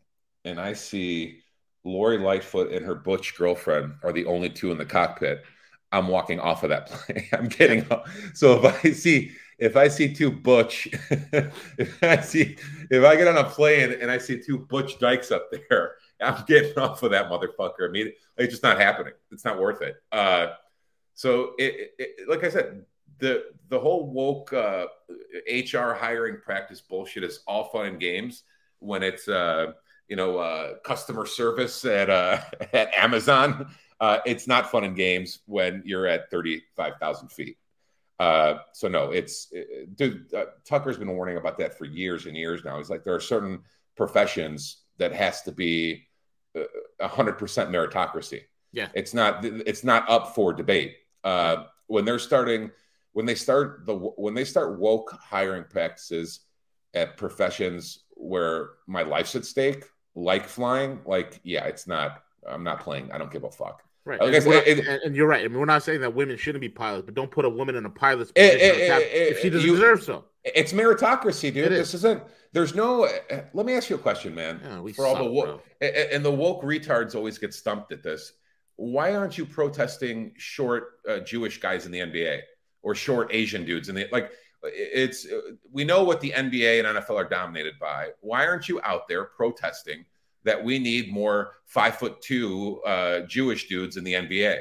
and 0.44 0.60
I 0.60 0.72
see 0.72 1.40
Lori 1.84 2.18
Lightfoot 2.18 2.72
and 2.72 2.86
her 2.86 2.94
butch 2.94 3.36
girlfriend 3.36 3.94
are 4.02 4.12
the 4.12 4.24
only 4.26 4.48
two 4.48 4.70
in 4.70 4.78
the 4.78 4.86
cockpit, 4.86 5.42
I'm 5.92 6.08
walking 6.08 6.40
off 6.40 6.62
of 6.62 6.70
that 6.70 6.86
plane. 6.86 7.28
I'm 7.32 7.48
getting 7.48 7.90
off. 7.90 8.08
So 8.34 8.64
if 8.64 8.84
I 8.84 8.90
see 8.92 9.32
if 9.58 9.76
I 9.76 9.88
see 9.88 10.12
two 10.12 10.30
butch, 10.30 10.88
if 11.10 12.02
I 12.02 12.20
see 12.20 12.56
if 12.90 13.04
I 13.04 13.16
get 13.16 13.28
on 13.28 13.36
a 13.36 13.44
plane 13.44 13.96
and 14.00 14.10
I 14.10 14.18
see 14.18 14.40
two 14.40 14.58
butch 14.58 14.98
dykes 14.98 15.30
up 15.30 15.50
there, 15.50 15.94
I'm 16.20 16.44
getting 16.46 16.78
off 16.78 17.02
of 17.02 17.10
that 17.10 17.30
motherfucker. 17.30 17.88
I 17.88 17.90
mean, 17.90 18.12
it's 18.36 18.52
just 18.52 18.62
not 18.62 18.80
happening. 18.80 19.14
It's 19.32 19.44
not 19.44 19.58
worth 19.58 19.82
it. 19.82 19.96
Uh, 20.12 20.48
so, 21.14 21.52
it, 21.58 21.92
it, 21.98 22.28
like 22.28 22.44
I 22.44 22.50
said, 22.50 22.84
the 23.18 23.44
the 23.68 23.78
whole 23.78 24.10
woke 24.10 24.52
uh, 24.52 24.86
HR 25.50 25.92
hiring 25.92 26.38
practice 26.40 26.80
bullshit 26.80 27.24
is 27.24 27.40
all 27.46 27.64
fun 27.64 27.86
and 27.86 28.00
games 28.00 28.42
when 28.78 29.02
it's 29.02 29.28
uh, 29.28 29.72
you 30.08 30.16
know 30.16 30.38
uh, 30.38 30.74
customer 30.84 31.26
service 31.26 31.84
at 31.84 32.10
uh, 32.10 32.40
at 32.72 32.92
Amazon. 32.94 33.68
Uh, 33.98 34.18
it's 34.26 34.46
not 34.46 34.70
fun 34.70 34.84
and 34.84 34.96
games 34.96 35.40
when 35.46 35.82
you're 35.84 36.06
at 36.06 36.30
thirty 36.30 36.62
five 36.76 36.94
thousand 37.00 37.28
feet. 37.28 37.56
Uh, 38.18 38.58
so 38.72 38.88
no, 38.88 39.10
it's 39.10 39.48
it, 39.52 39.96
dude. 39.96 40.32
Uh, 40.32 40.46
Tucker's 40.64 40.98
been 40.98 41.14
warning 41.14 41.36
about 41.36 41.58
that 41.58 41.76
for 41.76 41.84
years 41.84 42.26
and 42.26 42.36
years 42.36 42.64
now. 42.64 42.78
He's 42.78 42.90
like 42.90 43.04
there 43.04 43.14
are 43.14 43.20
certain 43.20 43.60
professions 43.96 44.78
that 44.98 45.12
has 45.12 45.42
to 45.42 45.52
be 45.52 46.06
hundred 47.00 47.34
percent 47.34 47.70
meritocracy. 47.70 48.42
Yeah, 48.72 48.88
it's 48.94 49.14
not 49.14 49.44
it's 49.44 49.84
not 49.84 50.08
up 50.08 50.34
for 50.34 50.52
debate. 50.52 50.96
Uh, 51.24 51.64
when 51.88 52.04
they're 52.04 52.18
starting, 52.18 52.70
when 53.16 53.24
they 53.24 53.34
start 53.34 53.86
the 53.86 53.94
when 53.94 54.34
they 54.34 54.44
start 54.44 54.78
woke 54.78 55.10
hiring 55.22 55.64
practices 55.64 56.40
at 56.92 57.16
professions 57.16 58.00
where 58.10 58.72
my 58.86 59.04
life's 59.04 59.34
at 59.34 59.46
stake, 59.46 59.84
like 60.14 60.46
flying, 60.46 61.00
like 61.06 61.40
yeah, 61.42 61.64
it's 61.64 61.86
not. 61.86 62.22
I'm 62.46 62.62
not 62.62 62.80
playing. 62.80 63.10
I 63.12 63.16
don't 63.16 63.32
give 63.32 63.44
a 63.44 63.50
fuck. 63.50 63.82
Right, 64.04 64.20
like 64.20 64.34
and, 64.34 64.42
say, 64.44 64.64
it, 64.66 65.02
and, 65.02 65.16
you're 65.16 65.26
right. 65.26 65.42
I 65.42 65.48
mean, 65.48 65.58
we're 65.58 65.64
not 65.64 65.82
saying 65.82 66.02
that 66.02 66.14
women 66.14 66.36
shouldn't 66.36 66.60
be 66.60 66.68
pilots, 66.68 67.06
but 67.06 67.14
don't 67.14 67.30
put 67.30 67.46
a 67.46 67.48
woman 67.48 67.74
in 67.74 67.86
a 67.86 67.90
pilot's 67.90 68.32
position 68.32 68.60
it, 68.60 69.32
if 69.32 69.40
she 69.40 69.48
doesn't 69.48 69.66
you, 69.66 69.76
deserve 69.76 70.02
so. 70.02 70.26
It's 70.44 70.74
meritocracy, 70.74 71.54
dude. 71.54 71.68
It 71.68 71.70
this 71.70 71.94
is. 71.94 72.04
not 72.04 72.28
There's 72.52 72.74
no. 72.74 73.08
Let 73.54 73.64
me 73.64 73.72
ask 73.72 73.88
you 73.88 73.96
a 73.96 73.98
question, 73.98 74.34
man. 74.34 74.60
Yeah, 74.62 74.82
For 74.82 74.92
suck, 74.92 75.06
all 75.06 75.24
the 75.24 75.30
woke, 75.30 75.64
and 75.80 76.22
the 76.22 76.30
woke 76.30 76.62
retards 76.62 77.14
always 77.14 77.38
get 77.38 77.54
stumped 77.54 77.92
at 77.92 78.02
this. 78.02 78.34
Why 78.76 79.16
aren't 79.16 79.38
you 79.38 79.46
protesting 79.46 80.34
short 80.36 80.98
uh, 81.08 81.20
Jewish 81.20 81.60
guys 81.60 81.86
in 81.86 81.92
the 81.92 82.00
NBA 82.00 82.42
or 82.86 82.94
short 82.94 83.28
Asian 83.32 83.64
dudes 83.64 83.88
And 83.88 83.98
the 83.98 84.08
like? 84.12 84.30
It's 84.62 85.26
we 85.70 85.84
know 85.84 86.02
what 86.02 86.20
the 86.20 86.30
NBA 86.30 86.84
and 86.84 86.98
NFL 86.98 87.16
are 87.16 87.28
dominated 87.28 87.74
by. 87.78 88.10
Why 88.20 88.46
aren't 88.46 88.68
you 88.68 88.80
out 88.82 89.06
there 89.06 89.24
protesting 89.24 90.04
that 90.44 90.62
we 90.62 90.78
need 90.78 91.12
more 91.12 91.52
five 91.66 91.96
foot 91.96 92.20
two 92.20 92.80
uh, 92.84 93.20
Jewish 93.20 93.68
dudes 93.68 93.96
in 93.96 94.02
the 94.02 94.14
NBA? 94.14 94.60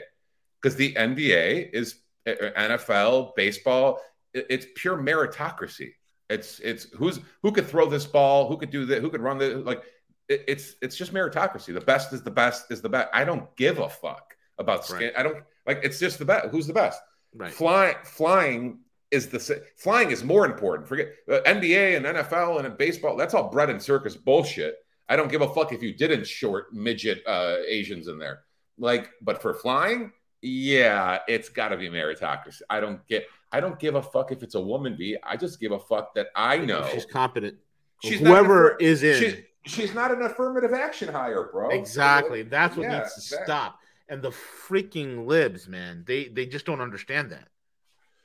Because 0.62 0.76
the 0.76 0.94
NBA 0.94 1.72
is 1.74 1.96
uh, 2.28 2.34
NFL, 2.58 3.36
baseball 3.36 4.00
it's 4.36 4.68
pure 4.76 4.98
meritocracy. 4.98 5.94
It's 6.30 6.60
it's 6.60 6.86
who's 6.96 7.20
who 7.42 7.52
could 7.52 7.68
throw 7.68 7.90
this 7.90 8.06
ball, 8.06 8.48
who 8.48 8.58
could 8.58 8.72
do 8.72 8.86
that, 8.86 9.02
who 9.02 9.10
could 9.10 9.22
run 9.22 9.38
the 9.38 9.58
like. 9.58 9.84
It, 10.28 10.44
it's 10.48 10.76
it's 10.82 10.98
just 10.98 11.14
meritocracy. 11.14 11.74
The 11.74 11.82
best 11.82 12.14
is 12.14 12.22
the 12.22 12.32
best 12.32 12.72
is 12.72 12.82
the 12.82 12.90
best. 12.90 13.10
I 13.14 13.24
don't 13.24 13.56
give 13.56 13.80
a 13.80 13.90
fuck 13.90 14.36
about 14.58 14.86
skin. 14.86 15.04
Right. 15.04 15.14
I 15.18 15.24
don't 15.24 15.38
like. 15.66 15.80
It's 15.84 16.00
just 16.00 16.20
the 16.20 16.26
best. 16.26 16.50
Who's 16.50 16.68
the 16.68 16.74
best? 16.74 17.00
Right. 17.36 17.52
Flying 17.52 17.96
flying 18.04 18.80
is 19.12 19.28
the 19.28 19.62
flying 19.78 20.12
is 20.12 20.24
more 20.24 20.46
important. 20.46 20.88
Forget 20.88 21.10
uh, 21.30 21.40
NBA 21.46 21.98
and 21.98 22.06
NFL 22.06 22.64
and 22.64 22.78
baseball. 22.78 23.18
That's 23.18 23.34
all 23.34 23.50
bread 23.50 23.70
and 23.70 23.82
circus 23.82 24.16
bullshit. 24.16 24.78
I 25.10 25.16
don't 25.16 25.30
give 25.30 25.42
a 25.42 25.54
fuck 25.54 25.72
if 25.72 25.84
you 25.84 25.94
didn't 25.94 26.26
short 26.26 26.74
midget 26.74 27.22
uh, 27.28 27.58
Asians 27.68 28.08
in 28.08 28.18
there. 28.18 28.42
Like, 28.78 29.12
but 29.22 29.42
for 29.42 29.54
flying, 29.54 30.12
yeah, 30.42 31.20
it's 31.28 31.50
got 31.50 31.70
to 31.70 31.78
be 31.78 31.90
meritocracy. 31.90 32.62
I 32.70 32.80
don't 32.80 33.06
get. 33.08 33.26
I 33.52 33.60
don't 33.60 33.80
give 33.80 33.96
a 33.96 34.02
fuck 34.02 34.32
if 34.32 34.44
it's 34.44 34.56
a 34.56 34.62
woman. 34.62 34.96
B. 34.98 35.18
I 35.24 35.38
just 35.38 35.60
give 35.60 35.72
a 35.72 35.80
fuck 35.80 36.14
that 36.16 36.28
I 36.36 36.58
know 36.58 36.88
she's 36.92 37.06
competent. 37.06 37.58
She's 38.02 38.20
whoever 38.20 38.72
affir- 38.72 38.82
is 38.82 39.04
in. 39.04 39.22
She, 39.22 39.46
she's 39.66 39.94
not 39.94 40.12
an 40.12 40.22
affirmative 40.24 40.74
action 40.74 41.10
hire, 41.10 41.50
bro. 41.52 41.70
Exactly. 41.70 42.44
That's 42.44 42.76
what 42.76 42.84
yeah, 42.84 43.00
needs 43.00 43.30
to 43.30 43.36
that. 43.36 43.46
stop. 43.46 43.80
And 44.08 44.22
the 44.22 44.30
freaking 44.30 45.26
libs, 45.26 45.68
man, 45.68 46.04
they 46.08 46.28
they 46.28 46.46
just 46.46 46.66
don't 46.66 46.82
understand 46.82 47.32
that. 47.32 47.48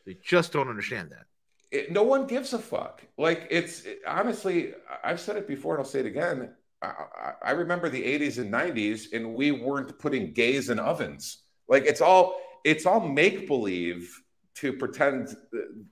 They 0.06 0.16
just 0.22 0.52
don't 0.52 0.68
understand 0.68 1.10
that. 1.10 1.26
It, 1.70 1.92
no 1.92 2.02
one 2.02 2.26
gives 2.26 2.52
a 2.52 2.58
fuck. 2.58 3.02
Like 3.16 3.46
it's 3.50 3.84
it, 3.84 4.00
honestly, 4.06 4.74
I've 5.04 5.20
said 5.20 5.36
it 5.36 5.46
before 5.46 5.74
and 5.74 5.80
I'll 5.80 5.90
say 5.90 6.00
it 6.00 6.06
again. 6.06 6.50
I, 6.82 7.32
I 7.42 7.50
remember 7.52 7.88
the 7.88 8.02
80s 8.02 8.38
and 8.38 8.52
90s, 8.52 9.12
and 9.12 9.34
we 9.34 9.50
weren't 9.50 9.98
putting 9.98 10.32
gays 10.32 10.70
in 10.70 10.78
ovens. 10.78 11.42
Like 11.68 11.84
it's 11.86 12.00
all 12.00 12.40
it's 12.64 12.86
all 12.86 13.00
make 13.00 13.46
believe 13.46 14.12
to 14.56 14.72
pretend 14.72 15.36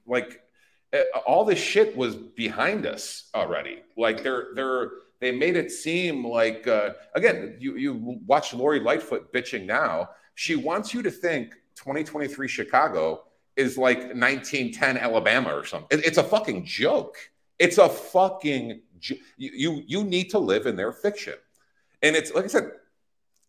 like 0.07 0.41
eh, 0.93 1.03
all 1.27 1.45
this 1.45 1.59
shit 1.59 1.97
was 1.97 2.17
behind 2.17 2.87
us 2.87 3.31
already. 3.35 3.79
Like 3.97 4.23
they're 4.23 4.49
they're 4.55 4.91
they 5.21 5.33
made 5.33 5.57
it 5.57 5.71
seem 5.71 6.25
like 6.25 6.67
uh, 6.67 6.91
again 7.15 7.57
you 7.59 7.77
you 7.77 8.21
watch 8.27 8.55
Lori 8.55 8.81
Lightfoot 8.81 9.33
bitching 9.33 9.67
now. 9.67 10.11
She 10.35 10.55
wants 10.55 10.95
you 10.95 11.03
to 11.03 11.11
think 11.11 11.55
2023 11.77 12.47
Chicago 12.47 13.25
is 13.57 13.77
like 13.77 13.99
1910 13.99 14.97
Alabama 14.99 15.55
or 15.55 15.65
something. 15.65 15.99
It, 15.99 16.07
it's 16.07 16.19
a 16.19 16.23
fucking 16.23 16.65
joke. 16.65 17.17
It's 17.59 17.79
a 17.79 17.89
fucking 17.89 18.83
you, 19.01 19.19
you 19.37 19.83
you 19.87 20.05
need 20.05 20.31
to 20.31 20.39
live 20.39 20.67
in 20.67 20.77
their 20.77 20.93
fiction. 20.93 21.35
And 22.03 22.15
it's 22.15 22.33
like 22.33 22.45
I 22.45 22.49
said, 22.49 22.71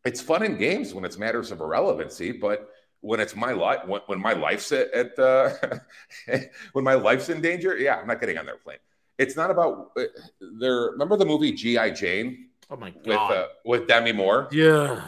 it's 0.06 0.22
fun 0.22 0.44
in 0.44 0.58
games 0.58 0.94
when 0.94 1.06
it's 1.06 1.18
matters 1.18 1.52
of 1.52 1.62
irrelevancy, 1.62 2.32
but 2.32 2.70
when 3.02 3.20
it's 3.20 3.36
my 3.36 3.52
life, 3.52 3.86
when, 3.86 4.02
when 4.08 4.20
my 4.20 4.34
life's 4.34 4.72
at, 4.72 4.92
at 4.92 5.18
uh, 5.20 5.52
when 6.74 6.84
my 6.84 6.96
life's 6.96 7.30
in 7.30 7.42
danger, 7.42 7.78
yeah, 7.78 7.98
I'm 7.98 8.08
not 8.08 8.20
getting 8.20 8.38
on 8.38 8.46
their 8.46 8.58
plane. 8.58 8.78
It's 9.20 9.36
not 9.36 9.52
about 9.52 9.92
uh, 9.98 10.04
there. 10.60 10.92
Remember 10.92 11.18
the 11.18 11.26
movie 11.26 11.52
GI 11.52 11.92
Jane? 11.92 12.48
Oh 12.72 12.78
my 12.78 12.92
god, 12.92 13.06
with 13.06 13.18
uh, 13.18 13.48
with 13.66 13.88
Demi 13.88 14.14
Moore. 14.14 14.48
Yeah, 14.52 15.02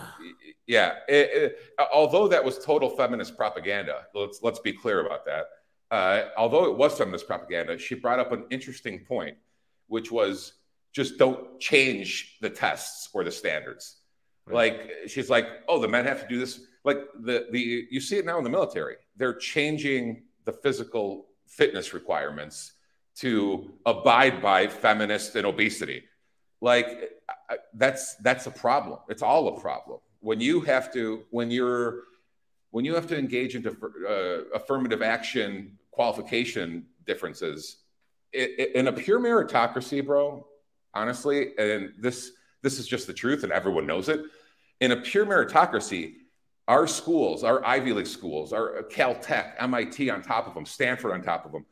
yeah. 0.68 0.96
It, 1.08 1.30
it, 1.34 1.60
although 1.94 2.28
that 2.28 2.44
was 2.44 2.64
total 2.64 2.90
feminist 2.90 3.38
propaganda, 3.38 4.06
let's 4.14 4.42
let's 4.44 4.60
be 4.60 4.74
clear 4.74 5.06
about 5.06 5.26
that. 5.26 5.46
Uh, 5.90 6.30
although 6.38 6.66
it 6.66 6.78
was 6.78 6.98
feminist 6.98 7.26
propaganda, 7.26 7.78
she 7.78 7.96
brought 7.96 8.20
up 8.20 8.34
an 8.34 8.44
interesting 8.52 9.00
point, 9.00 9.38
which 9.88 10.12
was 10.12 10.54
just 10.92 11.18
don't 11.18 11.58
change 11.62 12.38
the 12.42 12.50
tests 12.50 13.10
or 13.14 13.24
the 13.24 13.32
standards. 13.32 14.02
Right. 14.46 14.74
Like 14.74 14.92
she's 15.08 15.30
like, 15.30 15.48
oh, 15.70 15.80
the 15.80 15.88
men 15.88 16.06
have 16.06 16.22
to 16.22 16.28
do 16.28 16.38
this. 16.38 16.60
Like 16.84 16.98
the 17.22 17.48
the 17.52 17.88
you 17.90 18.02
see 18.02 18.18
it 18.18 18.26
now 18.26 18.38
in 18.38 18.44
the 18.44 18.50
military. 18.50 18.96
They're 19.16 19.36
changing 19.36 20.24
the 20.44 20.52
physical 20.52 21.28
fitness 21.48 21.94
requirements 21.94 22.74
to 23.18 23.72
abide 23.86 24.42
by 24.42 24.68
feminist 24.68 25.36
and 25.36 25.46
obesity. 25.46 26.04
Like 26.62 27.12
that's 27.74 28.16
that's 28.16 28.46
a 28.48 28.52
problem. 28.52 29.00
It's 29.10 29.22
all 29.22 29.58
a 29.58 29.60
problem 29.60 30.00
when 30.22 30.40
you 30.40 30.62
have 30.62 30.94
to 30.94 31.24
when 31.32 31.52
you're 31.52 32.04
when 32.70 32.86
you 32.86 32.96
have 32.96 33.08
to 33.08 33.18
engage 33.18 33.56
into 33.56 33.72
uh, 34.08 34.58
affirmative 34.58 35.02
action 35.02 35.78
qualification 35.92 36.86
differences. 37.06 37.78
It, 38.32 38.52
it, 38.58 38.76
in 38.76 38.88
a 38.88 38.94
pure 38.94 39.20
meritocracy, 39.20 40.06
bro, 40.06 40.48
honestly, 40.94 41.58
and 41.58 41.94
this 42.00 42.32
this 42.62 42.80
is 42.80 42.88
just 42.88 43.08
the 43.08 43.14
truth, 43.14 43.44
and 43.44 43.52
everyone 43.52 43.86
knows 43.86 44.08
it. 44.08 44.22
In 44.80 44.94
a 44.94 44.98
pure 44.98 45.26
meritocracy, 45.26 46.14
our 46.68 46.88
schools, 46.88 47.44
our 47.44 47.66
Ivy 47.66 47.94
League 47.94 48.08
schools, 48.08 48.54
our 48.54 48.84
Caltech, 48.84 49.54
MIT 49.60 50.10
on 50.10 50.22
top 50.22 50.48
of 50.48 50.54
them, 50.54 50.66
Stanford 50.66 51.12
on 51.12 51.22
top 51.22 51.46
of 51.46 51.52
them, 51.52 51.66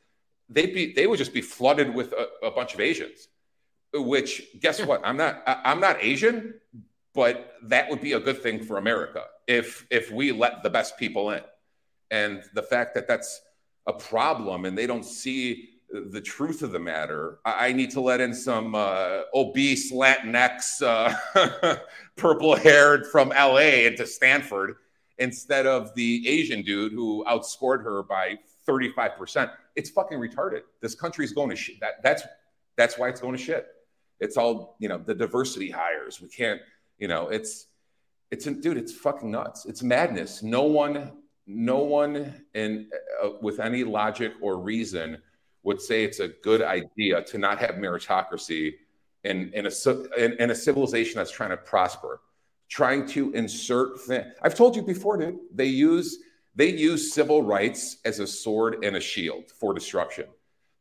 they'd 0.49 0.73
be 0.73 0.93
they 0.93 1.07
would 1.07 1.19
just 1.19 1.33
be 1.33 1.41
flooded 1.41 1.93
with 1.93 2.13
a, 2.13 2.47
a 2.47 2.51
bunch 2.51 2.73
of 2.73 2.79
Asians. 2.79 3.27
Which 3.93 4.43
guess 4.59 4.83
what? 4.83 5.01
I'm 5.03 5.17
not 5.17 5.43
I'm 5.45 5.79
not 5.79 5.97
Asian, 6.01 6.55
but 7.13 7.53
that 7.63 7.89
would 7.89 8.01
be 8.01 8.13
a 8.13 8.19
good 8.19 8.41
thing 8.41 8.63
for 8.63 8.77
America 8.77 9.23
if 9.47 9.85
if 9.89 10.11
we 10.11 10.31
let 10.31 10.63
the 10.63 10.69
best 10.69 10.97
people 10.97 11.31
in. 11.31 11.41
And 12.11 12.43
the 12.53 12.63
fact 12.63 12.95
that 12.95 13.07
that's 13.07 13.41
a 13.87 13.93
problem 13.93 14.65
and 14.65 14.77
they 14.77 14.87
don't 14.87 15.05
see 15.05 15.69
the 15.91 16.21
truth 16.21 16.61
of 16.61 16.71
the 16.71 16.79
matter. 16.79 17.39
I 17.43 17.73
need 17.73 17.89
to 17.91 18.01
let 18.01 18.21
in 18.21 18.33
some 18.33 18.75
uh, 18.75 19.21
obese 19.33 19.91
Latinx, 19.91 20.81
uh, 20.83 21.75
purple 22.15 22.55
haired 22.55 23.07
from 23.07 23.29
LA 23.29 23.85
into 23.87 24.05
Stanford 24.05 24.75
instead 25.17 25.65
of 25.65 25.93
the 25.95 26.27
Asian 26.27 26.61
dude 26.61 26.93
who 26.93 27.25
outscored 27.27 27.83
her 27.83 28.03
by 28.03 28.37
35%. 28.69 29.51
It's 29.75 29.89
fucking 29.89 30.19
retarded. 30.19 30.61
This 30.81 30.95
country's 30.95 31.33
going 31.33 31.49
to 31.49 31.55
shit. 31.55 31.79
That, 31.79 32.03
that's, 32.03 32.23
that's 32.77 32.97
why 32.97 33.09
it's 33.09 33.21
going 33.21 33.35
to 33.35 33.41
shit. 33.41 33.67
It's 34.19 34.37
all, 34.37 34.75
you 34.79 34.89
know, 34.89 34.97
the 34.97 35.15
diversity 35.15 35.71
hires. 35.71 36.21
We 36.21 36.27
can't, 36.27 36.61
you 36.97 37.07
know, 37.07 37.29
it's, 37.29 37.67
it's, 38.31 38.45
dude, 38.45 38.77
it's 38.77 38.93
fucking 38.93 39.31
nuts. 39.31 39.65
It's 39.65 39.81
madness. 39.81 40.43
No 40.43 40.63
one, 40.63 41.11
no 41.47 41.79
one 41.79 42.33
in, 42.53 42.89
uh, 43.23 43.29
with 43.41 43.59
any 43.59 43.83
logic 43.83 44.33
or 44.41 44.59
reason 44.59 45.17
would 45.63 45.81
say 45.81 46.03
it's 46.03 46.19
a 46.19 46.27
good 46.27 46.61
idea 46.61 47.23
to 47.23 47.37
not 47.37 47.59
have 47.59 47.75
meritocracy 47.75 48.75
in, 49.23 49.51
in, 49.53 49.65
a, 49.65 49.71
in, 50.17 50.33
in 50.33 50.51
a 50.51 50.55
civilization 50.55 51.17
that's 51.17 51.31
trying 51.31 51.49
to 51.49 51.57
prosper 51.57 52.21
trying 52.69 53.07
to 53.07 53.33
insert 53.33 53.99
things. 54.01 54.27
I've 54.41 54.55
told 54.55 54.75
you 54.75 54.83
before, 54.83 55.17
dude. 55.17 55.39
They 55.53 55.65
use 55.65 56.19
they 56.59 56.75
use 56.75 57.13
civil 57.13 57.41
rights 57.41 57.99
as 58.03 58.19
a 58.19 58.27
sword 58.27 58.83
and 58.83 58.97
a 58.97 58.99
shield 58.99 59.49
for 59.49 59.73
destruction. 59.73 60.25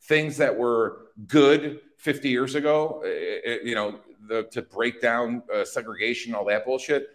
Things 0.02 0.36
that 0.38 0.58
were 0.58 1.06
good 1.28 1.78
50 1.98 2.28
years 2.28 2.56
ago, 2.56 3.00
it, 3.04 3.42
eh, 3.44 3.50
eh, 3.50 3.58
you 3.62 3.76
know, 3.76 4.00
the, 4.26 4.42
to 4.50 4.62
break 4.62 5.00
down 5.00 5.44
uh, 5.54 5.64
segregation, 5.64 6.34
all 6.34 6.44
that 6.46 6.64
bullshit. 6.64 7.06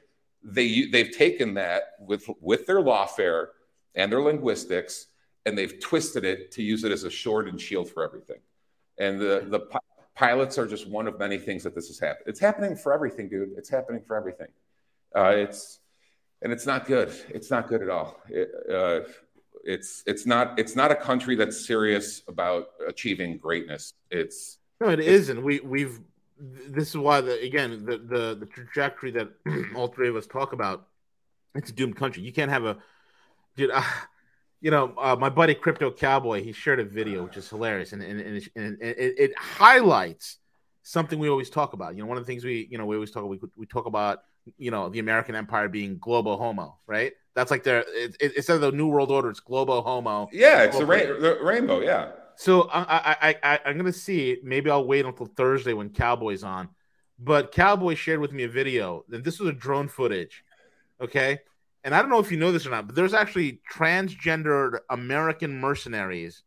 They 0.41 0.85
they've 0.85 1.11
taken 1.11 1.55
that 1.55 1.95
with 1.99 2.25
with 2.39 2.65
their 2.65 2.79
lawfare 2.81 3.47
and 3.95 4.09
their 4.09 4.21
linguistics, 4.21 5.07
and 5.45 5.57
they've 5.57 5.77
twisted 5.81 6.23
it 6.23 6.51
to 6.53 6.63
use 6.63 6.85
it 6.85 6.91
as 6.93 7.03
a 7.03 7.11
sword 7.11 7.49
and 7.49 7.59
shield 7.59 7.89
for 7.89 8.01
everything. 8.01 8.39
And 8.97 9.19
the 9.19 9.45
the 9.45 9.59
pilots 10.15 10.57
are 10.57 10.67
just 10.67 10.87
one 10.87 11.07
of 11.07 11.19
many 11.19 11.37
things 11.37 11.63
that 11.63 11.75
this 11.75 11.89
is 11.89 11.99
happening. 11.99 12.27
It's 12.27 12.39
happening 12.39 12.77
for 12.77 12.93
everything, 12.93 13.27
dude. 13.27 13.57
It's 13.57 13.69
happening 13.69 14.03
for 14.07 14.15
everything. 14.15 14.47
Uh, 15.13 15.33
it's 15.35 15.79
and 16.43 16.51
it's 16.51 16.65
not 16.65 16.85
good. 16.85 17.11
It's 17.29 17.49
not 17.49 17.67
good 17.67 17.81
at 17.81 17.89
all. 17.89 18.19
It, 18.29 18.51
uh, 18.71 19.09
it's 19.63 20.03
it's 20.05 20.25
not 20.25 20.59
it's 20.59 20.75
not 20.75 20.91
a 20.91 20.95
country 20.95 21.35
that's 21.35 21.65
serious 21.65 22.21
about 22.27 22.67
achieving 22.85 23.37
greatness. 23.37 23.93
It's 24.11 24.59
no, 24.79 24.89
it 24.89 24.99
it's, 24.99 25.29
not 25.29 25.41
We 25.41 25.61
we've 25.61 25.99
this 26.37 26.89
is 26.89 26.97
why 26.97 27.21
the 27.21 27.41
again 27.41 27.85
the 27.85 27.97
the, 27.97 28.35
the 28.35 28.45
trajectory 28.45 29.11
that 29.11 29.29
all 29.75 29.87
three 29.87 30.09
of 30.09 30.15
us 30.15 30.27
talk 30.27 30.53
about. 30.53 30.87
It's 31.55 31.69
a 31.69 31.73
doomed 31.73 31.95
country. 31.95 32.23
You 32.23 32.33
can't 32.33 32.51
have 32.51 32.65
a 32.65 32.77
dude. 33.55 33.71
Uh, 33.71 33.83
you 34.59 34.71
know, 34.71 34.93
uh, 34.97 35.15
my 35.19 35.29
buddy 35.29 35.53
Crypto 35.53 35.91
Cowboy, 35.91 36.41
he 36.41 36.51
shared 36.51 36.79
a 36.79 36.85
video 36.85 37.23
which 37.23 37.37
is 37.37 37.47
hilarious, 37.49 37.93
and 37.93 38.01
and, 38.01 38.19
and, 38.19 38.49
and 38.55 38.77
it, 38.81 39.19
it, 39.19 39.37
highlights 39.37 40.37
something 40.81 41.19
we 41.19 41.29
always 41.29 41.49
talk 41.49 41.73
about. 41.73 41.95
You 41.95 42.01
know, 42.01 42.07
one 42.07 42.17
of 42.17 42.25
the 42.25 42.27
things 42.27 42.43
we 42.43 42.67
you 42.69 42.77
know 42.77 42.85
we 42.85 42.95
always 42.95 43.11
talk 43.11 43.25
we 43.25 43.39
we 43.55 43.65
talk 43.65 43.85
about 43.85 44.23
you 44.57 44.71
know 44.71 44.89
the 44.89 44.99
American 44.99 45.35
Empire 45.35 45.69
being 45.69 45.97
global 45.97 46.37
homo, 46.37 46.77
right? 46.87 47.13
That's 47.35 47.51
like 47.51 47.63
their 47.63 47.83
it, 47.87 48.15
it, 48.19 48.35
instead 48.35 48.55
of 48.55 48.61
the 48.61 48.71
New 48.71 48.87
World 48.87 49.11
Order, 49.11 49.29
it's 49.29 49.39
global 49.39 49.81
homo. 49.81 50.29
Yeah, 50.31 50.63
it's 50.63 50.77
a 50.77 50.85
ra- 50.85 50.97
the 50.97 51.39
rainbow. 51.41 51.81
Yeah. 51.81 52.11
So 52.35 52.69
I, 52.71 53.15
I 53.21 53.35
I 53.43 53.59
I'm 53.65 53.77
gonna 53.77 53.93
see. 53.93 54.37
Maybe 54.43 54.69
I'll 54.69 54.85
wait 54.85 55.05
until 55.05 55.27
Thursday 55.27 55.73
when 55.73 55.89
Cowboy's 55.89 56.43
on. 56.43 56.69
But 57.19 57.51
Cowboy 57.51 57.95
shared 57.95 58.19
with 58.19 58.33
me 58.33 58.43
a 58.43 58.49
video, 58.49 59.05
and 59.11 59.23
this 59.23 59.39
was 59.39 59.49
a 59.49 59.53
drone 59.53 59.87
footage. 59.87 60.43
Okay, 60.99 61.39
and 61.83 61.93
I 61.93 62.01
don't 62.01 62.09
know 62.09 62.19
if 62.19 62.31
you 62.31 62.37
know 62.37 62.51
this 62.51 62.65
or 62.65 62.69
not, 62.69 62.87
but 62.87 62.95
there's 62.95 63.13
actually 63.13 63.61
transgendered 63.71 64.79
American 64.89 65.59
mercenaries 65.59 66.43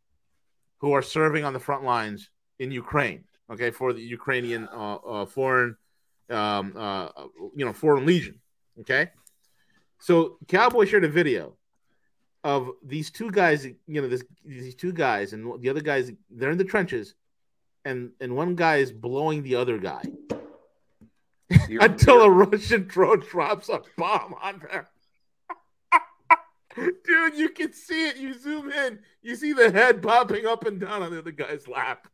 who 0.79 0.93
are 0.93 1.01
serving 1.01 1.43
on 1.43 1.53
the 1.53 1.59
front 1.59 1.83
lines 1.83 2.29
in 2.59 2.71
Ukraine. 2.71 3.23
Okay, 3.51 3.71
for 3.71 3.93
the 3.93 4.01
Ukrainian 4.01 4.67
uh, 4.73 4.95
uh, 4.95 5.25
foreign, 5.25 5.77
um, 6.29 6.73
uh, 6.75 7.09
you 7.55 7.65
know, 7.65 7.73
foreign 7.73 8.05
legion. 8.05 8.39
Okay, 8.81 9.09
so 9.99 10.37
Cowboy 10.47 10.85
shared 10.85 11.03
a 11.03 11.09
video 11.09 11.53
of 12.43 12.71
these 12.83 13.11
two 13.11 13.31
guys. 13.31 13.65
You 13.65 14.01
know, 14.01 14.07
this, 14.07 14.23
these 14.45 14.75
two 14.75 14.93
guys, 14.93 15.33
and 15.33 15.61
the 15.61 15.69
other 15.69 15.81
guys. 15.81 16.11
They're 16.29 16.51
in 16.51 16.57
the 16.57 16.63
trenches, 16.63 17.15
and 17.85 18.11
and 18.21 18.35
one 18.35 18.55
guy 18.55 18.77
is 18.77 18.91
blowing 18.91 19.43
the 19.43 19.55
other 19.55 19.77
guy. 19.77 20.03
You're, 21.69 21.81
until 21.81 22.15
you're... 22.15 22.43
a 22.43 22.45
Russian 22.45 22.87
drone 22.87 23.21
drops 23.21 23.69
a 23.69 23.81
bomb 23.97 24.35
on 24.41 24.59
them. 24.69 24.85
Dude, 27.05 27.35
you 27.35 27.49
can 27.49 27.71
see 27.71 28.09
it. 28.09 28.17
You 28.17 28.33
zoom 28.33 28.69
in, 28.69 28.99
you 29.21 29.35
see 29.35 29.53
the 29.53 29.71
head 29.71 30.01
popping 30.01 30.45
up 30.45 30.65
and 30.65 30.79
down 30.79 31.03
on 31.03 31.11
the 31.11 31.19
other 31.19 31.31
guy's 31.31 31.67
lap. 31.67 32.07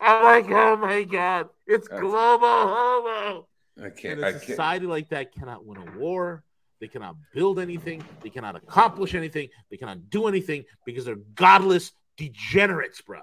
I'm 0.00 0.22
like, 0.22 0.50
oh 0.50 0.76
my 0.76 1.02
god, 1.04 1.48
it's 1.66 1.88
That's... 1.88 2.00
global 2.00 2.46
homo. 2.46 3.46
I 3.82 3.90
can't. 3.90 4.20
And 4.20 4.36
a 4.36 4.38
society 4.38 4.80
can't. 4.80 4.90
like 4.90 5.08
that 5.10 5.32
cannot 5.32 5.64
win 5.64 5.78
a 5.78 5.98
war. 5.98 6.44
They 6.80 6.88
cannot 6.88 7.16
build 7.32 7.58
anything. 7.58 8.04
They 8.22 8.30
cannot 8.30 8.56
accomplish 8.56 9.14
anything. 9.14 9.48
They 9.70 9.76
cannot 9.76 10.10
do 10.10 10.26
anything 10.26 10.64
because 10.84 11.04
they're 11.04 11.16
godless 11.34 11.92
degenerates, 12.16 13.00
bro. 13.00 13.20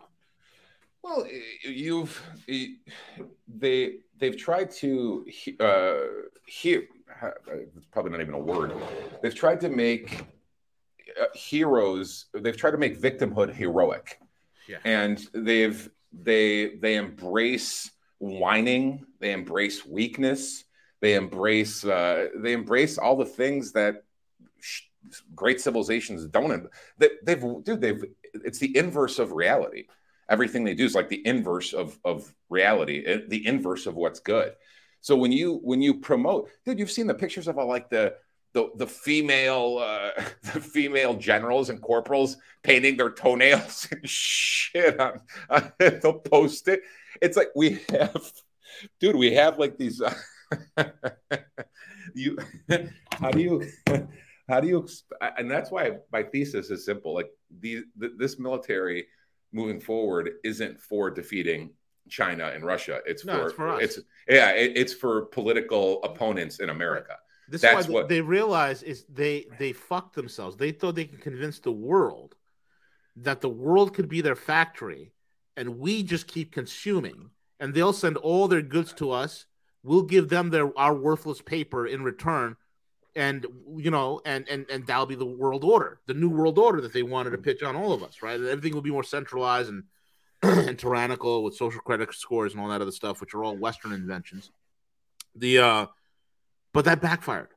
Well, 1.03 1.25
you've 1.63 2.21
they 3.47 3.95
they've 4.17 4.37
tried 4.37 4.71
to 4.71 5.25
uh, 5.59 5.93
hear. 6.45 6.83
It's 7.75 7.85
probably 7.91 8.11
not 8.11 8.21
even 8.21 8.33
a 8.33 8.39
word. 8.39 8.73
They've 9.21 9.35
tried 9.35 9.59
to 9.61 9.69
make 9.69 10.25
uh, 11.19 11.25
heroes 11.33 12.25
they've 12.33 12.57
tried 12.57 12.71
to 12.71 12.77
make 12.77 12.99
victimhood 12.99 13.53
heroic 13.53 14.19
yeah. 14.67 14.77
and 14.85 15.27
they've 15.33 15.89
they 16.13 16.75
they 16.75 16.95
embrace 16.95 17.91
whining. 18.21 19.05
They 19.19 19.33
embrace 19.33 19.85
weakness. 19.85 20.63
They 21.01 21.15
embrace 21.15 21.83
uh, 21.83 22.27
they 22.37 22.53
embrace 22.53 22.97
all 22.97 23.17
the 23.17 23.25
things 23.25 23.71
that 23.73 24.03
sh- 24.59 24.83
great 25.35 25.59
civilizations 25.59 26.27
don't 26.27 26.67
they, 26.99 27.09
they've 27.23 27.43
dude 27.63 27.81
they've 27.81 28.03
it's 28.33 28.59
the 28.59 28.77
inverse 28.77 29.17
of 29.17 29.31
reality. 29.31 29.87
Everything 30.29 30.63
they 30.63 30.75
do 30.75 30.85
is 30.85 30.95
like 30.95 31.09
the 31.09 31.25
inverse 31.25 31.73
of 31.73 31.97
of 32.05 32.31
reality 32.49 33.03
eh, 33.05 33.19
the 33.27 33.45
inverse 33.45 33.87
of 33.87 33.95
what's 33.95 34.19
good. 34.19 34.53
So 35.01 35.15
when 35.15 35.31
you 35.31 35.59
when 35.63 35.81
you 35.81 35.95
promote 35.95 36.49
dude 36.63 36.77
you've 36.77 36.91
seen 36.91 37.07
the 37.07 37.15
pictures 37.15 37.47
of 37.47 37.57
all 37.57 37.67
like 37.67 37.89
the 37.89 38.13
the 38.53 38.69
the 38.75 38.87
female 38.87 39.79
uh, 39.81 40.11
the 40.53 40.59
female 40.61 41.15
generals 41.15 41.69
and 41.69 41.81
corporals 41.81 42.37
painting 42.61 42.97
their 42.97 43.11
toenails 43.11 43.87
and 43.91 44.07
shit 44.07 44.99
on, 44.99 45.21
on 45.49 45.71
they'll 45.79 46.19
post 46.19 46.67
it. 46.67 46.81
It's 47.21 47.37
like 47.37 47.49
we 47.55 47.79
have, 47.89 48.31
dude, 48.99 49.15
we 49.15 49.33
have 49.33 49.59
like 49.59 49.77
these. 49.77 50.01
Uh, 50.01 50.13
you, 52.13 52.37
how 53.11 53.31
do 53.31 53.39
you, 53.39 53.67
how 54.49 54.59
do 54.59 54.67
you, 54.67 54.87
and 55.37 55.49
that's 55.49 55.71
why 55.71 55.97
my 56.11 56.23
thesis 56.23 56.69
is 56.69 56.85
simple. 56.85 57.13
Like 57.13 57.29
the, 57.59 57.83
the 57.97 58.13
this 58.17 58.39
military 58.39 59.07
moving 59.53 59.79
forward 59.79 60.31
isn't 60.43 60.79
for 60.79 61.09
defeating 61.09 61.71
China 62.09 62.51
and 62.53 62.65
Russia. 62.65 62.99
It's 63.05 63.25
no, 63.25 63.33
for, 63.33 63.45
it's 63.45 63.53
for 63.53 63.69
us. 63.69 63.81
It's 63.81 63.99
yeah, 64.27 64.51
it, 64.51 64.73
it's 64.75 64.93
for 64.93 65.25
political 65.25 66.03
opponents 66.03 66.59
in 66.59 66.69
America. 66.69 67.15
This 67.47 67.61
That's 67.61 67.81
is 67.81 67.87
why 67.87 67.93
what... 67.93 68.09
they 68.09 68.21
realize 68.21 68.81
is 68.83 69.05
they 69.09 69.45
they 69.59 69.73
fucked 69.73 70.15
themselves. 70.15 70.55
They 70.55 70.71
thought 70.71 70.95
they 70.95 71.05
could 71.05 71.21
convince 71.21 71.59
the 71.59 71.71
world 71.71 72.35
that 73.17 73.41
the 73.41 73.49
world 73.49 73.93
could 73.93 74.07
be 74.07 74.21
their 74.21 74.35
factory, 74.35 75.11
and 75.57 75.79
we 75.79 76.03
just 76.03 76.27
keep 76.27 76.51
consuming, 76.51 77.29
and 77.59 77.73
they'll 77.73 77.93
send 77.93 78.17
all 78.17 78.47
their 78.47 78.61
goods 78.61 78.93
to 78.93 79.11
us. 79.11 79.45
We'll 79.83 80.03
give 80.03 80.29
them 80.29 80.49
their 80.49 80.77
our 80.77 80.93
worthless 80.93 81.41
paper 81.41 81.87
in 81.87 82.03
return, 82.03 82.55
and 83.15 83.45
you 83.75 83.91
know, 83.91 84.21
and 84.25 84.47
and 84.47 84.65
and 84.69 84.85
that'll 84.85 85.05
be 85.05 85.15
the 85.15 85.25
world 85.25 85.63
order, 85.63 85.99
the 86.07 86.13
new 86.13 86.29
world 86.29 86.57
order 86.57 86.81
that 86.81 86.93
they 86.93 87.03
wanted 87.03 87.31
to 87.31 87.37
pitch 87.37 87.63
on 87.63 87.75
all 87.75 87.93
of 87.93 88.03
us, 88.03 88.21
right? 88.21 88.39
Everything 88.39 88.73
will 88.73 88.81
be 88.81 88.91
more 88.91 89.03
centralized 89.03 89.69
and 89.69 89.83
and 90.43 90.77
tyrannical 90.77 91.43
with 91.43 91.55
social 91.55 91.81
credit 91.81 92.13
scores 92.13 92.53
and 92.53 92.61
all 92.61 92.69
that 92.69 92.81
other 92.81 92.91
stuff, 92.91 93.21
which 93.21 93.33
are 93.33 93.43
all 93.43 93.55
Western 93.55 93.91
inventions. 93.91 94.51
The 95.35 95.59
uh 95.59 95.85
but 96.73 96.85
that 96.85 97.01
backfired. 97.01 97.49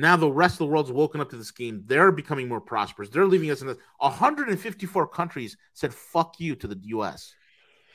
Now 0.00 0.16
the 0.16 0.30
rest 0.30 0.54
of 0.54 0.58
the 0.60 0.66
world's 0.66 0.90
woken 0.90 1.20
up 1.20 1.28
to 1.28 1.36
the 1.36 1.44
scheme. 1.44 1.82
They're 1.84 2.10
becoming 2.10 2.48
more 2.48 2.60
prosperous. 2.60 3.10
They're 3.10 3.26
leaving 3.26 3.50
us 3.50 3.60
in 3.60 3.66
this. 3.66 3.76
154 3.98 5.06
countries 5.08 5.58
said 5.74 5.92
"fuck 5.92 6.40
you" 6.40 6.54
to 6.56 6.66
the 6.66 6.78
U.S. 6.84 7.34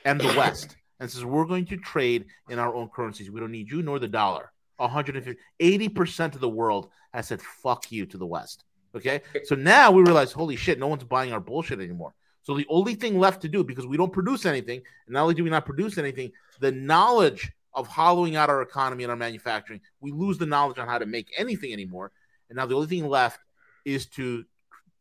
and 0.06 0.22
the 0.22 0.28
West, 0.38 0.78
and 1.00 1.10
says 1.10 1.26
we're 1.26 1.46
going 1.46 1.66
to 1.66 1.78
trade 1.78 2.26
in 2.48 2.60
our 2.60 2.76
own 2.76 2.90
currencies. 2.90 3.32
We 3.32 3.40
don't 3.40 3.52
need 3.52 3.72
you 3.72 3.82
nor 3.82 3.98
the 3.98 4.08
dollar. 4.08 4.52
150, 4.78 5.42
80 5.60 5.90
percent 5.90 6.36
of 6.36 6.42
the 6.42 6.50
world 6.50 6.90
has 7.12 7.28
said 7.28 7.42
"fuck 7.42 7.92
you" 7.92 8.06
to 8.06 8.20
the 8.20 8.28
West. 8.28 8.66
Okay, 8.96 9.22
so 9.46 9.56
now 9.56 9.90
we 9.90 10.04
realize, 10.04 10.32
holy 10.32 10.56
shit, 10.56 10.78
no 10.78 10.88
one's 10.88 11.04
buying 11.04 11.34
our 11.34 11.40
bullshit 11.40 11.80
anymore. 11.80 12.14
So 12.44 12.56
the 12.56 12.68
only 12.70 12.94
thing 12.94 13.18
left 13.18 13.42
to 13.42 13.50
do, 13.50 13.64
because 13.64 13.88
we 13.88 13.98
don't 13.98 14.14
produce 14.14 14.46
anything, 14.46 14.84
and 15.08 15.14
not 15.14 15.24
only 15.24 15.34
do 15.34 15.44
we 15.44 15.50
not 15.50 15.66
produce 15.66 15.98
anything, 15.98 16.32
the 16.60 16.72
knowledge 16.72 17.52
of 17.76 17.88
hollowing 17.88 18.36
out 18.36 18.50
our 18.50 18.62
economy 18.62 19.04
and 19.04 19.12
our 19.12 19.18
manufacturing, 19.18 19.82
we 20.00 20.12
lose 20.12 20.38
the 20.38 20.46
knowledge 20.46 20.80
on 20.80 20.88
how 20.88 20.98
to 20.98 21.06
make 21.06 21.32
anything 21.38 21.74
anymore. 21.74 22.12
And 22.50 22.58
now 22.58 22.66
the 22.66 22.76
only 22.76 22.88
thing 22.88 23.08
left 23.08 23.40
is 23.84 24.08
to 24.08 24.46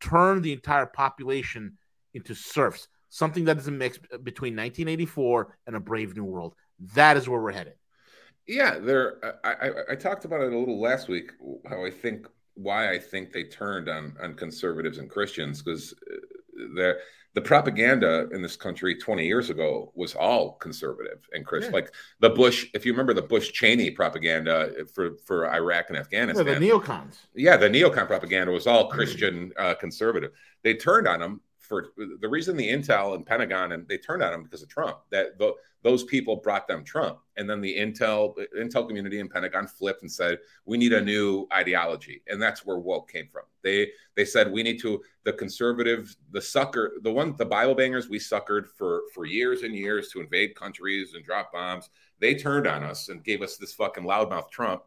turn 0.00 0.42
the 0.42 0.52
entire 0.52 0.86
population 0.86 1.78
into 2.12 2.34
serfs, 2.34 2.88
something 3.08 3.44
that 3.44 3.58
is 3.58 3.68
a 3.68 3.70
mix 3.70 3.98
between 4.22 4.54
1984 4.54 5.56
and 5.66 5.76
a 5.76 5.80
brave 5.80 6.16
new 6.16 6.24
world. 6.24 6.54
That 6.94 7.16
is 7.16 7.28
where 7.28 7.40
we're 7.40 7.52
headed. 7.52 7.74
Yeah, 8.46 8.78
there. 8.78 9.16
I, 9.44 9.52
I, 9.52 9.70
I 9.92 9.94
talked 9.94 10.24
about 10.24 10.42
it 10.42 10.52
a 10.52 10.58
little 10.58 10.80
last 10.80 11.08
week. 11.08 11.32
How 11.66 11.84
I 11.84 11.90
think 11.90 12.26
why 12.54 12.92
I 12.92 12.98
think 12.98 13.32
they 13.32 13.44
turned 13.44 13.88
on 13.88 14.16
on 14.22 14.34
conservatives 14.34 14.98
and 14.98 15.08
Christians 15.08 15.62
because 15.62 15.94
uh, 16.78 16.92
the 17.34 17.40
propaganda 17.40 18.28
in 18.32 18.42
this 18.42 18.56
country 18.56 18.94
20 18.94 19.26
years 19.26 19.50
ago 19.50 19.92
was 19.94 20.14
all 20.14 20.52
conservative 20.52 21.28
and 21.32 21.44
Chris. 21.44 21.64
Yeah. 21.64 21.72
Like 21.72 21.92
the 22.20 22.30
Bush, 22.30 22.66
if 22.74 22.86
you 22.86 22.92
remember 22.92 23.12
the 23.12 23.22
Bush 23.22 23.52
Cheney 23.52 23.90
propaganda 23.90 24.86
for 24.92 25.16
for 25.26 25.52
Iraq 25.52 25.86
and 25.88 25.98
Afghanistan, 25.98 26.46
yeah, 26.46 26.54
the 26.58 26.70
neocons. 26.70 27.16
Yeah, 27.34 27.56
the 27.56 27.68
neocon 27.68 28.06
propaganda 28.06 28.52
was 28.52 28.66
all 28.66 28.88
Christian 28.88 29.52
uh, 29.58 29.74
conservative. 29.74 30.30
They 30.62 30.74
turned 30.74 31.08
on 31.08 31.20
them 31.20 31.40
for 31.64 31.88
the 31.96 32.28
reason 32.28 32.56
the 32.56 32.68
Intel 32.68 33.14
and 33.14 33.24
Pentagon 33.24 33.72
and 33.72 33.88
they 33.88 33.98
turned 33.98 34.22
on 34.22 34.34
him 34.34 34.42
because 34.42 34.62
of 34.62 34.68
Trump. 34.68 34.98
That 35.10 35.38
the, 35.38 35.54
those 35.82 36.04
people 36.04 36.36
brought 36.36 36.66
them 36.66 36.84
Trump, 36.84 37.18
and 37.36 37.48
then 37.48 37.60
the 37.60 37.76
Intel 37.76 38.34
Intel 38.58 38.86
community 38.86 39.20
and 39.20 39.30
Pentagon 39.30 39.66
flipped 39.66 40.02
and 40.02 40.10
said 40.10 40.38
we 40.64 40.76
need 40.76 40.92
a 40.92 41.00
new 41.00 41.46
ideology, 41.52 42.22
and 42.28 42.40
that's 42.40 42.64
where 42.64 42.78
woke 42.78 43.10
came 43.10 43.28
from. 43.32 43.44
They 43.62 43.90
they 44.14 44.24
said 44.24 44.52
we 44.52 44.62
need 44.62 44.80
to 44.80 45.02
the 45.24 45.32
conservative, 45.32 46.14
the 46.32 46.40
sucker, 46.40 46.94
the 47.02 47.12
one 47.12 47.34
the 47.36 47.46
Bible 47.46 47.74
bangers 47.74 48.08
we 48.08 48.18
suckered 48.18 48.66
for 48.76 49.02
for 49.14 49.24
years 49.24 49.62
and 49.62 49.74
years 49.74 50.08
to 50.10 50.20
invade 50.20 50.54
countries 50.54 51.14
and 51.14 51.24
drop 51.24 51.52
bombs. 51.52 51.88
They 52.20 52.34
turned 52.34 52.66
on 52.66 52.84
us 52.84 53.08
and 53.08 53.24
gave 53.24 53.42
us 53.42 53.56
this 53.56 53.74
fucking 53.74 54.04
loudmouth 54.04 54.50
Trump. 54.50 54.82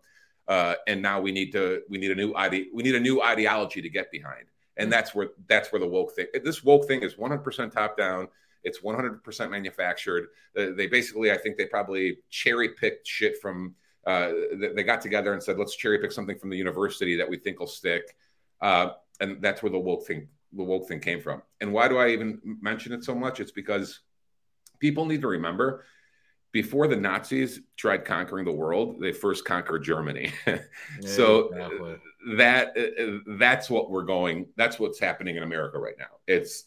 Uh, 0.48 0.76
and 0.88 1.02
now 1.02 1.20
we 1.20 1.32
need 1.32 1.52
to 1.52 1.82
we 1.90 1.98
need 1.98 2.12
a 2.12 2.16
new 2.16 2.34
ide- 2.36 2.68
we 2.74 2.84
need 2.84 2.96
a 2.96 3.00
new 3.00 3.22
ideology 3.22 3.82
to 3.82 3.90
get 3.90 4.12
behind 4.12 4.46
and 4.78 4.92
that's 4.92 5.14
where 5.14 5.30
that's 5.48 5.72
where 5.72 5.80
the 5.80 5.88
woke 5.88 6.16
thing 6.16 6.28
this 6.44 6.64
woke 6.64 6.88
thing 6.88 7.02
is 7.02 7.16
100% 7.16 7.72
top 7.72 7.98
down. 7.98 8.28
It's 8.64 8.80
100% 8.80 9.50
manufactured. 9.50 10.28
They 10.56 10.88
basically 10.88 11.32
i 11.32 11.38
think 11.38 11.58
they 11.58 11.66
probably 11.66 12.20
cherry 12.30 12.70
picked 12.70 13.08
shit 13.08 13.42
from 13.42 13.76
uh, 14.06 14.32
they 14.74 14.84
got 14.84 15.02
together 15.02 15.34
and 15.34 15.44
said 15.44 15.58
let's 15.58 15.76
cherry 15.76 16.00
pick 16.00 16.14
something 16.14 16.38
from 16.40 16.50
the 16.50 16.58
university 16.58 17.18
that 17.18 17.30
we 17.30 17.38
think 17.38 17.60
will 17.60 17.68
stick. 17.68 18.16
Uh, 18.62 18.92
and 19.20 19.42
that's 19.42 19.62
where 19.62 19.72
the 19.72 19.80
woke 19.80 20.06
thing 20.06 20.28
the 20.54 20.64
woke 20.64 20.88
thing 20.88 21.00
came 21.00 21.22
from. 21.22 21.42
And 21.60 21.74
why 21.74 21.88
do 21.88 21.98
i 21.98 22.10
even 22.10 22.40
mention 22.62 22.94
it 22.94 23.04
so 23.04 23.14
much? 23.14 23.40
It's 23.40 23.52
because 23.52 24.00
people 24.80 25.06
need 25.06 25.22
to 25.22 25.28
remember 25.28 25.84
before 26.52 26.88
the 26.88 26.96
Nazis 26.96 27.62
tried 27.76 28.06
conquering 28.06 28.46
the 28.46 28.52
world, 28.52 29.00
they 29.00 29.12
first 29.12 29.46
conquered 29.46 29.84
Germany. 29.84 30.32
so 31.02 31.50
exactly. 31.50 31.96
That 32.36 32.78
uh, 32.78 33.20
that's 33.38 33.70
what 33.70 33.90
we're 33.90 34.04
going. 34.04 34.48
That's 34.56 34.80
what's 34.80 35.00
happening 35.00 35.38
in 35.38 35.44
America 35.44 35.80
right 35.80 35.96
now. 35.98 36.18
It's 36.28 36.66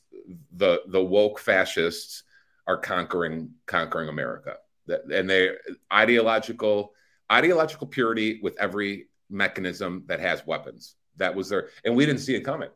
the 0.56 0.82
the 0.86 1.02
woke 1.02 1.38
fascists 1.38 2.22
are 2.66 2.78
conquering 2.78 3.50
conquering 3.66 4.08
America, 4.08 4.56
and 4.88 5.28
they 5.28 5.50
ideological 5.92 6.94
ideological 7.30 7.86
purity 7.86 8.40
with 8.42 8.58
every 8.58 9.08
mechanism 9.28 10.04
that 10.06 10.20
has 10.20 10.46
weapons. 10.46 10.96
That 11.16 11.34
was 11.34 11.48
there 11.48 11.68
and 11.84 11.94
we 11.94 12.06
didn't 12.06 12.20
see 12.20 12.34
it 12.34 12.42
coming, 12.42 12.70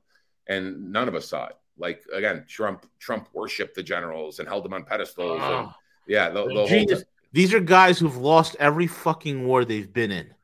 and 0.46 0.92
none 0.92 1.08
of 1.08 1.14
us 1.14 1.28
saw 1.28 1.46
it. 1.46 1.56
Like 1.78 2.02
again, 2.12 2.44
Trump 2.46 2.86
Trump 2.98 3.28
worshipped 3.32 3.74
the 3.74 3.82
generals 3.82 4.38
and 4.38 4.48
held 4.48 4.64
them 4.64 4.74
on 4.74 4.84
pedestals. 4.84 5.40
Oh. 5.42 5.58
And, 5.58 5.68
yeah, 6.06 6.28
the, 6.28 6.44
the 6.44 6.66
whole 6.66 7.02
These 7.32 7.54
are 7.54 7.60
guys 7.60 7.98
who've 7.98 8.16
lost 8.16 8.56
every 8.60 8.86
fucking 8.86 9.46
war 9.46 9.64
they've 9.64 9.90
been 9.90 10.10
in, 10.10 10.34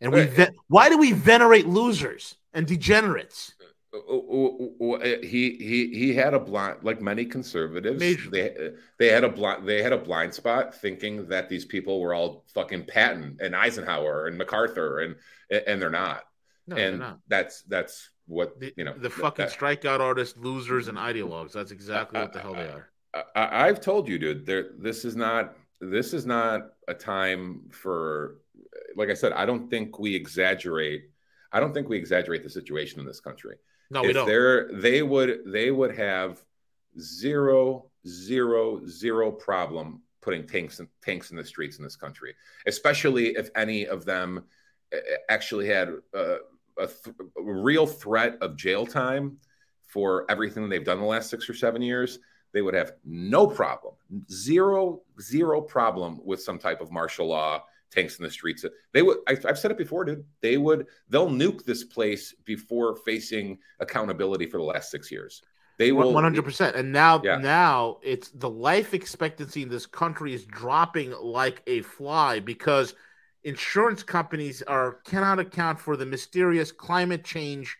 and 0.00 0.12
we. 0.12 0.24
Ve- 0.24 0.48
why 0.68 0.88
do 0.88 0.98
we 0.98 1.12
venerate 1.12 1.66
losers 1.66 2.36
and 2.52 2.66
degenerates? 2.66 3.54
Uh, 3.92 3.98
uh, 3.98 4.92
uh, 4.96 5.04
he 5.22 5.56
he 5.56 5.90
he 5.94 6.14
had 6.14 6.34
a 6.34 6.40
blind 6.40 6.78
like 6.82 7.00
many 7.00 7.24
conservatives 7.24 8.00
Major. 8.00 8.28
they 8.28 8.72
they 8.98 9.08
had 9.08 9.22
a 9.22 9.28
blind 9.28 9.68
they 9.68 9.82
had 9.82 9.92
a 9.92 9.98
blind 9.98 10.34
spot 10.34 10.74
thinking 10.74 11.28
that 11.28 11.48
these 11.48 11.64
people 11.64 12.00
were 12.00 12.12
all 12.12 12.44
fucking 12.54 12.86
Patton 12.86 13.38
and 13.40 13.54
Eisenhower 13.54 14.26
and 14.26 14.36
MacArthur 14.36 15.00
and 15.00 15.14
and 15.48 15.80
they're 15.80 15.90
not 15.90 16.24
no, 16.66 16.74
and 16.74 17.00
they're 17.00 17.08
not. 17.08 17.20
that's 17.28 17.62
that's 17.62 18.10
what 18.26 18.58
the, 18.58 18.72
you 18.76 18.82
know 18.82 18.94
the 18.98 19.10
fucking 19.10 19.44
that, 19.44 19.56
strikeout 19.56 20.00
artists 20.00 20.36
losers 20.36 20.88
and 20.88 20.98
ideologues 20.98 21.52
that's 21.52 21.70
exactly 21.70 22.18
what 22.18 22.32
the 22.32 22.40
hell 22.40 22.54
they 22.54 22.62
are 22.62 22.90
I, 23.34 23.66
have 23.66 23.80
told 23.80 24.08
you, 24.08 24.18
dude. 24.18 24.46
There, 24.46 24.70
this 24.78 25.04
is 25.04 25.16
not. 25.16 25.56
This 25.80 26.12
is 26.12 26.26
not 26.26 26.72
a 26.88 26.94
time 26.94 27.62
for. 27.70 28.38
Like 28.96 29.10
I 29.10 29.14
said, 29.14 29.32
I 29.32 29.46
don't 29.46 29.68
think 29.68 29.98
we 29.98 30.14
exaggerate. 30.14 31.10
I 31.52 31.60
don't 31.60 31.72
think 31.72 31.88
we 31.88 31.96
exaggerate 31.96 32.42
the 32.42 32.50
situation 32.50 33.00
in 33.00 33.06
this 33.06 33.20
country. 33.20 33.56
No, 33.90 34.00
if 34.00 34.06
we 34.08 34.12
don't. 34.12 34.26
They're, 34.26 34.70
they 34.72 35.02
would. 35.02 35.40
They 35.46 35.70
would 35.70 35.96
have 35.96 36.42
zero, 36.98 37.90
zero, 38.06 38.86
zero 38.86 39.30
problem 39.30 40.02
putting 40.22 40.46
tanks 40.46 40.78
and 40.78 40.88
tanks 41.02 41.30
in 41.30 41.36
the 41.36 41.44
streets 41.44 41.78
in 41.78 41.84
this 41.84 41.96
country, 41.96 42.34
especially 42.66 43.36
if 43.36 43.50
any 43.56 43.86
of 43.86 44.04
them 44.04 44.44
eh, 44.92 44.96
eh, 44.96 45.16
actually 45.28 45.68
had 45.68 45.90
a, 46.14 46.36
a, 46.78 46.86
th- 46.86 47.16
a 47.36 47.42
real 47.42 47.86
threat 47.86 48.38
of 48.40 48.56
jail 48.56 48.86
time 48.86 49.36
for 49.86 50.24
everything 50.30 50.68
they've 50.68 50.84
done 50.84 50.98
the 50.98 51.04
last 51.04 51.28
six 51.28 51.48
or 51.48 51.54
seven 51.54 51.82
years 51.82 52.18
they 52.54 52.62
would 52.62 52.74
have 52.74 52.92
no 53.04 53.46
problem, 53.48 53.94
zero, 54.30 55.02
zero 55.20 55.60
problem 55.60 56.20
with 56.24 56.40
some 56.40 56.58
type 56.58 56.80
of 56.80 56.90
martial 56.90 57.26
law 57.26 57.64
tanks 57.94 58.18
in 58.18 58.24
the 58.24 58.30
streets. 58.30 58.64
They 58.92 59.02
would, 59.02 59.18
I, 59.28 59.36
have 59.44 59.58
said 59.58 59.70
it 59.70 59.78
before, 59.78 60.04
dude. 60.04 60.24
They 60.40 60.56
would, 60.56 60.86
they'll 61.08 61.30
nuke 61.30 61.64
this 61.64 61.84
place 61.84 62.34
before 62.44 62.96
facing 62.96 63.58
accountability 63.80 64.46
for 64.46 64.58
the 64.58 64.64
last 64.64 64.90
six 64.90 65.10
years. 65.10 65.42
They 65.78 65.92
will 65.92 66.12
100%. 66.12 66.76
And 66.76 66.92
now, 66.92 67.20
yeah. 67.22 67.36
now 67.36 67.98
it's 68.02 68.28
the 68.28 68.50
life 68.50 68.94
expectancy 68.94 69.62
in 69.62 69.68
this 69.68 69.86
country 69.86 70.32
is 70.32 70.44
dropping 70.44 71.12
like 71.20 71.62
a 71.66 71.82
fly 71.82 72.40
because 72.40 72.94
insurance 73.42 74.02
companies 74.02 74.62
are 74.62 74.98
cannot 75.04 75.38
account 75.38 75.80
for 75.80 75.96
the 75.96 76.06
mysterious 76.06 76.70
climate 76.70 77.24
change 77.24 77.76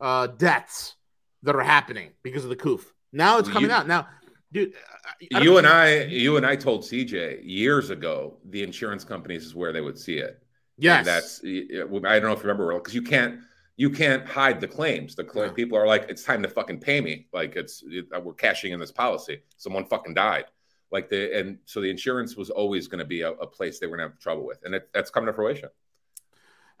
uh, 0.00 0.26
deaths 0.26 0.96
that 1.42 1.54
are 1.54 1.62
happening 1.62 2.10
because 2.22 2.44
of 2.44 2.50
the 2.50 2.56
coof. 2.56 2.92
Now 3.12 3.38
it's 3.38 3.48
coming 3.48 3.70
you, 3.70 3.76
out. 3.76 3.86
Now, 3.86 4.08
dude, 4.52 4.74
you 5.20 5.58
and 5.58 5.66
I, 5.66 6.04
you 6.04 6.36
and 6.36 6.46
I 6.46 6.56
told 6.56 6.82
CJ 6.82 7.40
years 7.44 7.90
ago 7.90 8.38
the 8.50 8.62
insurance 8.62 9.04
companies 9.04 9.44
is 9.44 9.54
where 9.54 9.72
they 9.72 9.80
would 9.80 9.98
see 9.98 10.18
it. 10.18 10.42
Yes, 10.76 10.98
and 10.98 11.06
that's 11.06 11.40
I 11.44 12.18
don't 12.18 12.28
know 12.28 12.32
if 12.32 12.42
you 12.42 12.48
remember 12.48 12.74
because 12.74 12.94
you 12.94 13.02
can't 13.02 13.40
you 13.80 13.88
can't 13.88 14.26
hide 14.26 14.60
the 14.60 14.68
claims. 14.68 15.14
The 15.14 15.24
claim, 15.24 15.54
people 15.54 15.78
are 15.78 15.86
like, 15.86 16.04
it's 16.10 16.22
time 16.22 16.42
to 16.42 16.48
fucking 16.48 16.80
pay 16.80 17.00
me. 17.00 17.28
Like 17.32 17.56
it's 17.56 17.82
it, 17.86 18.06
uh, 18.14 18.20
we're 18.20 18.34
cashing 18.34 18.72
in 18.72 18.78
this 18.78 18.92
policy. 18.92 19.40
Someone 19.56 19.86
fucking 19.86 20.12
died. 20.12 20.44
Like 20.92 21.08
the 21.08 21.38
and 21.38 21.58
so 21.64 21.80
the 21.80 21.88
insurance 21.88 22.36
was 22.36 22.50
always 22.50 22.88
going 22.88 22.98
to 22.98 23.06
be 23.06 23.22
a, 23.22 23.30
a, 23.30 23.46
place 23.46 23.78
they 23.78 23.86
were 23.86 23.96
going 23.96 24.08
to 24.08 24.12
have 24.12 24.20
trouble 24.20 24.44
with, 24.44 24.58
and 24.64 24.74
it, 24.74 24.90
that's 24.92 25.10
coming 25.10 25.28
to 25.28 25.32
fruition. 25.32 25.70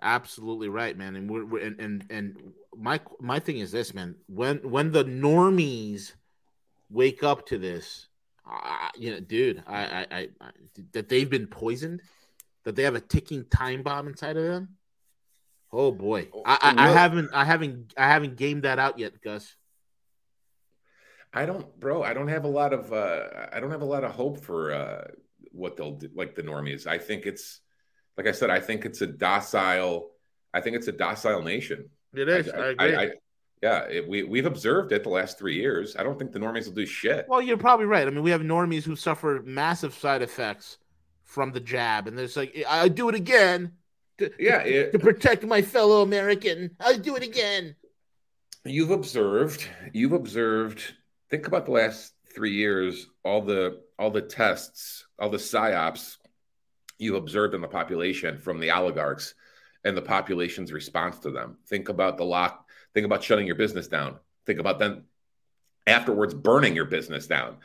Absolutely 0.02 0.68
right, 0.68 0.94
man. 0.96 1.16
And 1.16 1.30
we're, 1.30 1.44
we're 1.46 1.62
and, 1.62 1.80
and 1.80 2.04
and 2.10 2.52
my 2.76 3.00
my 3.18 3.38
thing 3.38 3.58
is 3.58 3.72
this, 3.72 3.94
man. 3.94 4.16
When 4.26 4.58
when 4.58 4.92
the 4.92 5.04
normies 5.04 6.12
wake 6.90 7.22
up 7.22 7.46
to 7.46 7.58
this, 7.58 8.08
uh, 8.50 8.88
you 8.96 9.12
know, 9.12 9.20
dude, 9.20 9.62
I, 9.66 9.84
I, 9.84 10.06
I, 10.10 10.28
I, 10.40 10.50
that 10.92 11.08
they've 11.08 11.30
been 11.30 11.46
poisoned, 11.46 12.02
that 12.64 12.76
they 12.76 12.82
have 12.82 12.96
a 12.96 13.00
ticking 13.00 13.44
time 13.44 13.82
bomb 13.82 14.08
inside 14.08 14.36
of 14.36 14.44
them. 14.44 14.76
Oh 15.72 15.92
boy, 15.92 16.28
oh, 16.34 16.42
I, 16.44 16.74
I, 16.76 16.88
I 16.88 16.88
haven't, 16.90 17.30
I 17.32 17.44
haven't, 17.44 17.94
I 17.96 18.08
haven't 18.08 18.36
gamed 18.36 18.64
that 18.64 18.78
out 18.78 18.98
yet, 18.98 19.22
Gus. 19.22 19.54
I 21.32 21.46
don't, 21.46 21.78
bro. 21.78 22.02
I 22.02 22.12
don't 22.12 22.26
have 22.26 22.44
a 22.44 22.48
lot 22.48 22.72
of, 22.72 22.92
uh, 22.92 23.28
I 23.52 23.60
don't 23.60 23.70
have 23.70 23.82
a 23.82 23.84
lot 23.84 24.02
of 24.02 24.10
hope 24.10 24.40
for 24.40 24.72
uh, 24.72 25.04
what 25.52 25.76
they'll 25.76 25.92
do, 25.92 26.10
like 26.12 26.34
the 26.34 26.42
normies. 26.42 26.88
I 26.88 26.98
think 26.98 27.24
it's, 27.24 27.60
like 28.16 28.26
I 28.26 28.32
said, 28.32 28.50
I 28.50 28.58
think 28.58 28.84
it's 28.84 29.00
a 29.00 29.06
docile. 29.06 30.10
I 30.52 30.60
think 30.60 30.74
it's 30.74 30.88
a 30.88 30.92
docile 30.92 31.42
nation. 31.42 31.88
It 32.12 32.28
is. 32.28 32.48
I, 32.48 32.58
I 32.58 32.66
agree. 32.66 32.96
I, 32.96 33.10
yeah, 33.62 33.80
it, 33.88 34.08
we 34.08 34.22
we've 34.22 34.46
observed 34.46 34.92
it 34.92 35.02
the 35.02 35.08
last 35.10 35.38
three 35.38 35.56
years. 35.56 35.96
I 35.96 36.02
don't 36.02 36.18
think 36.18 36.32
the 36.32 36.38
normies 36.38 36.66
will 36.66 36.72
do 36.74 36.86
shit. 36.86 37.26
Well, 37.28 37.42
you're 37.42 37.56
probably 37.58 37.86
right. 37.86 38.06
I 38.06 38.10
mean, 38.10 38.22
we 38.22 38.30
have 38.30 38.40
normies 38.40 38.84
who 38.84 38.96
suffer 38.96 39.42
massive 39.44 39.94
side 39.94 40.22
effects 40.22 40.78
from 41.24 41.52
the 41.52 41.60
jab, 41.60 42.06
and 42.08 42.16
there's 42.18 42.36
like, 42.36 42.56
I 42.68 42.88
do 42.88 43.08
it 43.08 43.14
again, 43.14 43.72
To, 44.18 44.30
Yeah, 44.38 44.62
to, 44.62 44.70
it- 44.86 44.92
to 44.92 44.98
protect 44.98 45.44
my 45.44 45.62
fellow 45.62 46.02
American. 46.02 46.74
I'll 46.80 46.98
do 46.98 47.16
it 47.16 47.22
again. 47.22 47.76
you've 48.64 48.90
observed 48.90 49.66
you've 49.92 50.12
observed 50.12 50.82
think 51.30 51.46
about 51.46 51.64
the 51.66 51.72
last 51.72 52.12
three 52.34 52.52
years 52.54 53.06
all 53.24 53.40
the 53.40 53.80
all 53.98 54.10
the 54.10 54.20
tests 54.20 55.06
all 55.18 55.30
the 55.30 55.38
psyops 55.38 56.16
you've 56.98 57.14
observed 57.16 57.54
in 57.54 57.60
the 57.62 57.68
population 57.68 58.36
from 58.38 58.60
the 58.60 58.70
oligarchs 58.70 59.34
and 59.84 59.96
the 59.96 60.02
population's 60.02 60.72
response 60.74 61.18
to 61.20 61.30
them 61.30 61.56
think 61.68 61.88
about 61.88 62.18
the 62.18 62.24
lock 62.24 62.66
think 62.94 63.06
about 63.06 63.22
shutting 63.22 63.46
your 63.46 63.56
business 63.56 63.88
down. 63.88 64.16
Think 64.46 64.60
about 64.60 64.78
then 64.78 65.04
afterwards 65.86 66.34
burning 66.34 66.74
your 66.74 66.84
business 66.86 67.26
down. 67.26 67.56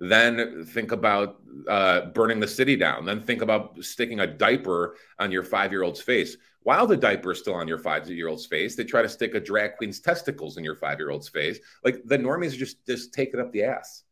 Then 0.00 0.64
think 0.64 0.92
about 0.92 1.40
uh, 1.68 2.06
burning 2.06 2.40
the 2.40 2.48
city 2.48 2.76
down. 2.76 3.04
Then 3.04 3.20
think 3.20 3.42
about 3.42 3.82
sticking 3.82 4.20
a 4.20 4.26
diaper 4.26 4.96
on 5.18 5.30
your 5.30 5.42
five-year-old's 5.42 6.00
face. 6.00 6.36
While 6.62 6.86
the 6.86 6.96
diaper 6.96 7.32
is 7.32 7.38
still 7.38 7.54
on 7.54 7.68
your 7.68 7.78
five-year-old's 7.78 8.46
face 8.46 8.74
they 8.74 8.84
try 8.84 9.02
to 9.02 9.08
stick 9.08 9.34
a 9.34 9.40
drag 9.40 9.76
queen's 9.76 10.00
testicles 10.00 10.56
in 10.56 10.64
your 10.64 10.74
five-year-old's 10.74 11.28
face. 11.28 11.58
Like 11.84 12.02
the 12.04 12.18
normies 12.18 12.54
are 12.54 12.58
just 12.58 12.84
just 12.86 13.12
taking 13.12 13.38
up 13.38 13.52
the 13.52 13.64
ass. 13.64 14.02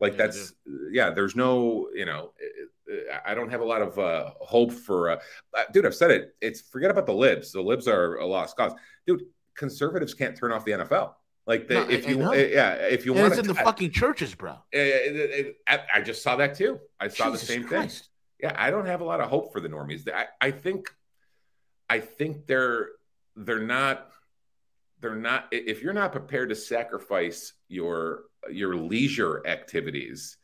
Like 0.00 0.12
Yeah, 0.12 0.18
that's 0.18 0.54
yeah. 0.90 1.10
there's 1.10 1.36
no 1.36 1.88
you 1.94 2.06
know 2.06 2.32
i 3.26 3.34
don't 3.34 3.50
have 3.50 3.60
a 3.60 3.64
lot 3.64 3.82
of 3.82 3.98
uh 3.98 4.30
hope 4.40 4.72
for 4.72 5.10
uh 5.10 5.18
uh, 5.54 5.64
dude 5.72 5.84
i've 5.84 5.94
said 5.94 6.10
it. 6.10 6.34
It's 6.40 6.62
forget 6.62 6.90
about 6.90 7.06
the 7.06 7.12
libs. 7.12 7.52
The 7.52 7.60
libs 7.60 7.86
are 7.86 8.16
a 8.16 8.26
lost 8.26 8.56
cause. 8.56 8.72
Dude 9.06 9.22
conservatives 9.58 10.14
can't 10.14 10.36
turn 10.36 10.52
off 10.52 10.64
the 10.64 10.72
nfl 10.72 11.12
like 11.46 11.66
the, 11.66 11.74
No, 11.74 11.88
if 11.88 12.06
I 12.06 12.10
you 12.10 12.16
know. 12.18 12.30
Eh, 12.32 12.48
yeah 12.52 12.72
if 12.74 13.04
you 13.04 13.12
And 13.12 13.22
want 13.22 13.32
it's 13.32 13.40
in 13.40 13.46
the 13.46 13.54
fucking 13.54 13.90
churches, 13.90 14.34
bro. 14.34 14.54
Eh, 14.72 14.78
eh, 14.78 15.42
I, 15.66 15.80
I 15.96 16.00
just 16.02 16.22
saw 16.22 16.36
that 16.36 16.54
too. 16.54 16.78
I 17.00 17.08
saw 17.08 17.26
Jesus 17.30 17.40
the 17.40 17.46
same 17.54 17.68
thing. 17.68 17.90
Yeah 18.40 18.54
i 18.56 18.70
don't 18.70 18.86
have 18.86 19.00
a 19.00 19.04
lot 19.04 19.20
of 19.20 19.28
hope 19.28 19.52
for 19.52 19.60
the 19.60 19.68
normies. 19.68 20.08
I, 20.10 20.26
I 20.40 20.50
think 20.52 20.88
i 21.90 21.98
think 21.98 22.46
they're 22.46 22.88
they're 23.34 23.66
not 23.78 24.10
they're 25.00 25.16
not 25.16 25.46
if 25.50 25.82
you're 25.82 25.92
not 26.02 26.12
prepared 26.12 26.48
to 26.50 26.54
sacrifice 26.54 27.54
your 27.68 28.24
your 28.50 28.76
leisure 28.76 29.42
activities 29.46 30.36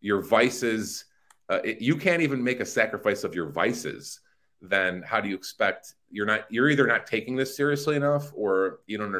your 0.00 0.20
vices 0.22 1.04
uh, 1.50 1.60
it- 1.64 1.80
you 1.82 1.96
can't 1.96 2.22
even 2.22 2.42
make 2.42 2.60
a 2.60 2.64
sacrifice 2.64 3.22
of 3.24 3.34
your 3.34 3.48
vices 3.50 4.20
then 4.62 5.02
how 5.02 5.20
do 5.20 5.28
you 5.28 5.34
expect 5.34 5.94
you're 6.10 6.26
not 6.26 6.46
you're 6.48 6.70
either 6.70 6.86
not 6.86 7.06
taking 7.06 7.36
this 7.36 7.56
seriously 7.56 7.96
enough 7.96 8.30
or 8.34 8.78
you 8.86 8.96
don't 8.96 9.14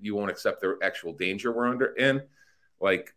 you 0.00 0.14
won't 0.14 0.30
accept 0.30 0.60
the 0.60 0.78
actual 0.82 1.12
danger 1.12 1.52
we're 1.52 1.68
under 1.68 1.94
in 1.96 2.22
like 2.80 3.14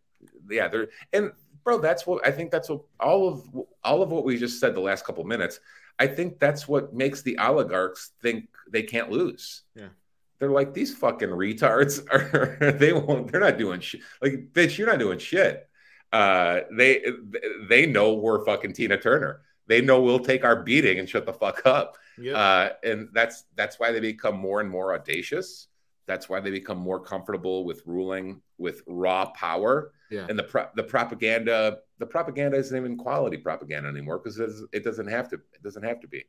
yeah 0.49 0.67
there 0.67 0.89
and 1.13 1.32
bro 1.63 1.80
that's 1.80 2.05
what 2.05 2.25
i 2.27 2.32
think 2.32 2.51
that's 2.51 2.69
what 2.69 2.82
all 2.99 3.30
of 3.30 3.43
all 3.84 4.01
of 4.01 4.11
what 4.11 4.25
we 4.25 4.38
just 4.38 4.59
said 4.59 4.75
the 4.75 4.80
last 4.80 5.05
couple 5.05 5.23
minutes 5.23 5.61
i 5.97 6.05
think 6.05 6.38
that's 6.38 6.67
what 6.67 6.93
makes 6.93 7.21
the 7.21 7.38
oligarchs 7.38 8.11
think 8.21 8.49
they 8.71 8.84
can't 8.84 9.09
lose. 9.09 9.63
Yeah. 9.75 9.88
they're 10.39 10.51
like 10.51 10.73
these 10.73 10.95
fucking 10.95 11.30
retards 11.30 12.05
are 12.11 12.71
they 12.71 12.93
won't 12.93 13.32
they're 13.32 13.41
not 13.41 13.57
doing 13.57 13.80
shit 13.80 14.01
like 14.21 14.49
bitch 14.53 14.77
you're 14.77 14.88
not 14.88 14.99
doing 14.99 15.19
shit. 15.19 15.67
Uh 16.11 16.61
they 16.75 17.05
they 17.67 17.86
know 17.86 18.15
we're 18.15 18.43
fucking 18.43 18.73
tina 18.73 18.97
turner 18.97 19.41
they 19.70 19.80
know 19.80 20.01
we'll 20.01 20.20
take 20.20 20.43
our 20.43 20.57
beating 20.61 20.99
and 20.99 21.07
shut 21.07 21.26
the 21.26 21.34
fuck 21.34 21.65
up 21.65 21.97
uh, 22.36 22.70
and 22.84 23.09
that's 23.13 23.45
that's 23.55 23.80
why 23.80 23.91
they 23.91 23.99
become 23.99 24.38
more 24.38 24.61
and 24.61 24.70
more 24.70 24.93
audacious. 24.93 25.67
That's 26.05 26.28
why 26.28 26.39
they 26.39 26.51
become 26.51 26.78
more 26.78 26.99
comfortable 26.99 27.65
with 27.65 27.84
ruling 27.86 28.41
with 28.57 28.82
raw 28.88 29.26
power. 29.32 29.91
Yeah. 30.09 30.26
And 30.28 30.38
the 30.38 30.43
pro- 30.43 30.70
the 30.76 30.84
propaganda 30.84 31.80
the 31.99 32.05
propaganda 32.05 32.57
isn't 32.57 32.76
even 32.76 32.97
quality 32.97 33.38
propaganda 33.38 33.89
anymore 33.89 34.20
because 34.20 34.39
it 34.72 34.84
doesn't 34.84 35.07
have 35.07 35.30
to 35.30 35.36
it 35.36 35.63
doesn't 35.63 35.84
have 35.84 35.99
to 36.01 36.07
be. 36.07 36.26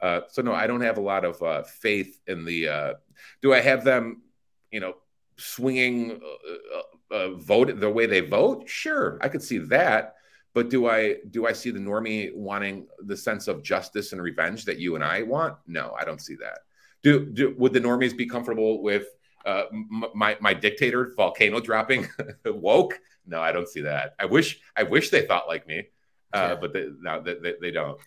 Uh, 0.00 0.20
so 0.28 0.42
no, 0.42 0.54
I 0.54 0.66
don't 0.66 0.82
have 0.82 0.98
a 0.98 1.02
lot 1.02 1.24
of 1.24 1.42
uh, 1.42 1.62
faith 1.64 2.20
in 2.26 2.44
the. 2.44 2.68
Uh, 2.68 2.94
do 3.42 3.52
I 3.52 3.60
have 3.60 3.84
them? 3.84 4.22
You 4.70 4.80
know, 4.80 4.94
swinging 5.36 6.20
uh, 6.22 7.14
uh, 7.14 7.34
vote 7.34 7.80
the 7.80 7.90
way 7.90 8.06
they 8.06 8.20
vote? 8.20 8.68
Sure, 8.68 9.18
I 9.20 9.28
could 9.28 9.42
see 9.42 9.58
that. 9.58 10.14
But 10.58 10.70
do 10.70 10.88
I 10.88 11.18
do 11.30 11.46
I 11.46 11.52
see 11.52 11.70
the 11.70 11.78
normie 11.78 12.34
wanting 12.34 12.88
the 13.06 13.16
sense 13.16 13.46
of 13.46 13.62
justice 13.62 14.10
and 14.12 14.20
revenge 14.20 14.64
that 14.64 14.76
you 14.80 14.96
and 14.96 15.04
I 15.04 15.22
want? 15.22 15.54
No, 15.68 15.94
I 15.96 16.04
don't 16.04 16.20
see 16.20 16.34
that. 16.40 16.58
Do, 17.04 17.26
do 17.26 17.54
would 17.56 17.72
the 17.72 17.80
normies 17.80 18.16
be 18.16 18.26
comfortable 18.26 18.82
with 18.82 19.06
uh, 19.46 19.66
m- 19.72 20.06
my 20.16 20.36
my 20.40 20.52
dictator 20.54 21.12
volcano 21.16 21.60
dropping 21.60 22.08
woke? 22.44 22.98
No, 23.24 23.40
I 23.40 23.52
don't 23.52 23.68
see 23.68 23.82
that. 23.82 24.16
I 24.18 24.24
wish 24.24 24.58
I 24.76 24.82
wish 24.82 25.10
they 25.10 25.24
thought 25.26 25.46
like 25.46 25.64
me, 25.68 25.78
uh, 26.32 26.38
Yeah. 26.38 26.54
but 26.60 26.72
they, 26.72 26.88
no, 27.00 27.22
they, 27.22 27.34
they, 27.34 27.54
they 27.60 27.70
don't. 27.70 28.00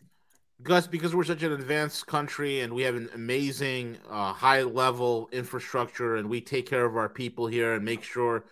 Gus, 0.61 0.87
because 0.87 1.15
we're 1.15 1.23
such 1.23 1.43
an 1.43 1.53
advanced 1.53 2.05
country 2.05 2.59
and 2.59 2.73
we 2.73 2.81
have 2.81 2.95
an 2.95 3.09
amazing 3.15 3.97
uh, 4.09 4.33
high 4.33 4.63
level 4.63 5.29
infrastructure 5.31 6.17
and 6.17 6.29
we 6.29 6.41
take 6.41 6.65
care 6.67 6.83
of 6.83 6.97
our 6.97 7.07
people 7.07 7.47
here 7.47 7.75
and 7.75 7.85
make 7.85 8.03
sure 8.03 8.43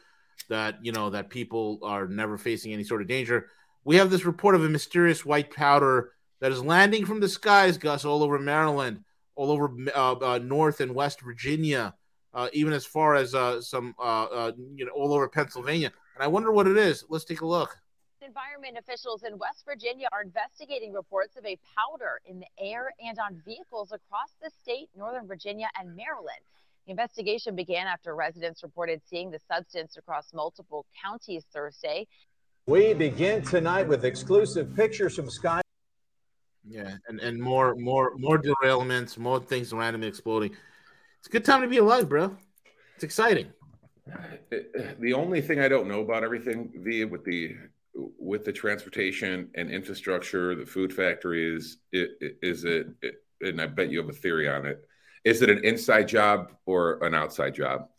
that 0.48 0.78
you 0.86 0.94
know 0.94 1.10
that 1.10 1.30
people 1.30 1.80
are 1.84 2.08
never 2.08 2.38
facing 2.38 2.72
any 2.72 2.86
sort 2.86 3.02
of 3.02 3.10
danger. 3.10 3.50
We 3.84 3.96
have 3.96 4.10
this 4.10 4.26
report 4.26 4.56
of 4.56 4.64
a 4.64 4.70
mysterious 4.70 5.26
white 5.26 5.52
powder 5.52 6.12
that 6.42 6.52
is 6.52 6.64
landing 6.64 7.06
from 7.06 7.20
the 7.20 7.30
skies, 7.30 7.78
Gus, 7.78 8.06
all 8.06 8.24
over 8.24 8.40
Maryland, 8.40 9.04
all 9.36 9.52
over 9.52 9.72
uh, 9.96 10.14
uh, 10.14 10.40
North 10.40 10.80
and 10.82 10.94
West 10.94 11.22
Virginia, 11.22 11.96
uh, 12.34 12.50
even 12.54 12.74
as 12.74 12.86
far 12.86 13.16
as 13.16 13.34
uh, 13.34 13.62
some 13.62 13.96
uh, 14.00 14.24
uh, 14.26 14.52
you 14.76 14.86
know 14.86 14.92
all 14.92 15.14
over 15.14 15.28
Pennsylvania. 15.28 15.92
And 16.16 16.24
I 16.24 16.28
wonder 16.28 16.52
what 16.52 16.68
it 16.68 16.78
is. 16.78 17.06
Let's 17.10 17.26
take 17.26 17.42
a 17.42 17.46
look. 17.46 17.78
Environment 18.22 18.78
officials 18.78 19.24
in 19.24 19.38
West 19.38 19.64
Virginia 19.66 20.08
are 20.12 20.22
investigating 20.22 20.94
reports 20.94 21.36
of 21.38 21.46
a 21.46 21.58
powder 21.76 22.20
in 22.26 22.40
the 22.40 22.48
air 22.60 22.92
and 23.00 23.18
on 23.18 23.42
vehicles 23.46 23.92
across 23.92 24.36
the 24.42 24.52
state, 24.62 24.90
Northern 24.96 25.26
Virginia, 25.26 25.68
and 25.80 25.96
Maryland. 25.96 26.44
The 26.86 26.92
investigation 26.92 27.56
began 27.56 27.88
after 27.88 28.16
residents 28.16 28.62
reported 28.62 29.02
seeing 29.06 29.32
the 29.32 29.40
substance 29.48 29.96
across 29.98 30.34
multiple 30.34 30.86
counties 31.02 31.46
Thursday. 31.54 32.08
We 32.70 32.94
begin 32.94 33.42
tonight 33.42 33.88
with 33.88 34.06
exclusive 34.06 34.76
pictures 34.76 35.16
from 35.16 35.28
Sky. 35.28 35.60
Yeah, 36.64 36.98
and, 37.08 37.20
and 37.20 37.42
more 37.42 37.74
more 37.74 38.14
more 38.16 38.38
derailments, 38.38 39.18
more 39.18 39.40
things 39.40 39.74
randomly 39.74 40.08
exploding. 40.08 40.52
It's 41.18 41.28
a 41.28 41.32
good 41.32 41.44
time 41.44 41.64
to 41.64 41.68
be 41.68 41.78
alive, 41.78 42.08
bro. 42.08 42.38
It's 42.94 43.04
exciting. 43.04 43.48
The 45.00 45.14
only 45.14 45.42
thing 45.42 45.60
I 45.60 45.68
don't 45.68 45.88
know 45.88 46.02
about 46.02 46.24
everything 46.24 46.72
via 46.76 47.08
with 47.08 47.26
the 47.26 47.56
with 47.96 48.46
the 48.46 48.54
transportation 48.54 49.50
and 49.56 49.72
infrastructure, 49.72 50.54
the 50.54 50.68
food 50.68 50.94
factories, 50.94 51.80
it, 51.92 52.12
it, 52.22 52.38
is 52.44 52.66
it, 52.66 52.86
it, 53.02 53.16
and 53.42 53.60
I 53.60 53.66
bet 53.66 53.90
you 53.90 53.98
have 53.98 54.10
a 54.10 54.14
theory 54.14 54.48
on 54.48 54.68
it. 54.68 54.88
Is 55.26 55.42
it 55.42 55.50
an 55.50 55.66
inside 55.66 56.08
job 56.08 56.52
or 56.68 57.04
an 57.04 57.16
outside 57.16 57.56
job? 57.56 57.90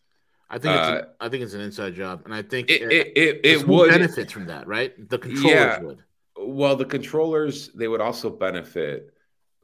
I 0.52 0.58
think 0.58 0.74
it's 0.74 0.88
Uh, 0.88 0.98
an, 1.02 1.04
I 1.20 1.28
think 1.28 1.42
it's 1.44 1.54
an 1.54 1.60
inside 1.60 1.94
job, 1.94 2.22
and 2.24 2.34
I 2.34 2.42
think 2.42 2.70
It 2.70 2.82
uh, 2.82 2.86
it, 2.86 3.12
it, 3.16 3.40
it 3.44 3.66
would 3.68 3.90
benefit 3.90 4.30
from 4.32 4.46
that, 4.46 4.66
right? 4.66 4.92
The 5.08 5.18
controllers 5.18 5.52
Yeah. 5.54 5.80
would. 5.80 6.02
Well, 6.36 6.74
the 6.76 6.84
controllers 6.84 7.68
they 7.68 7.86
would 7.86 8.00
also 8.00 8.28
benefit 8.30 9.14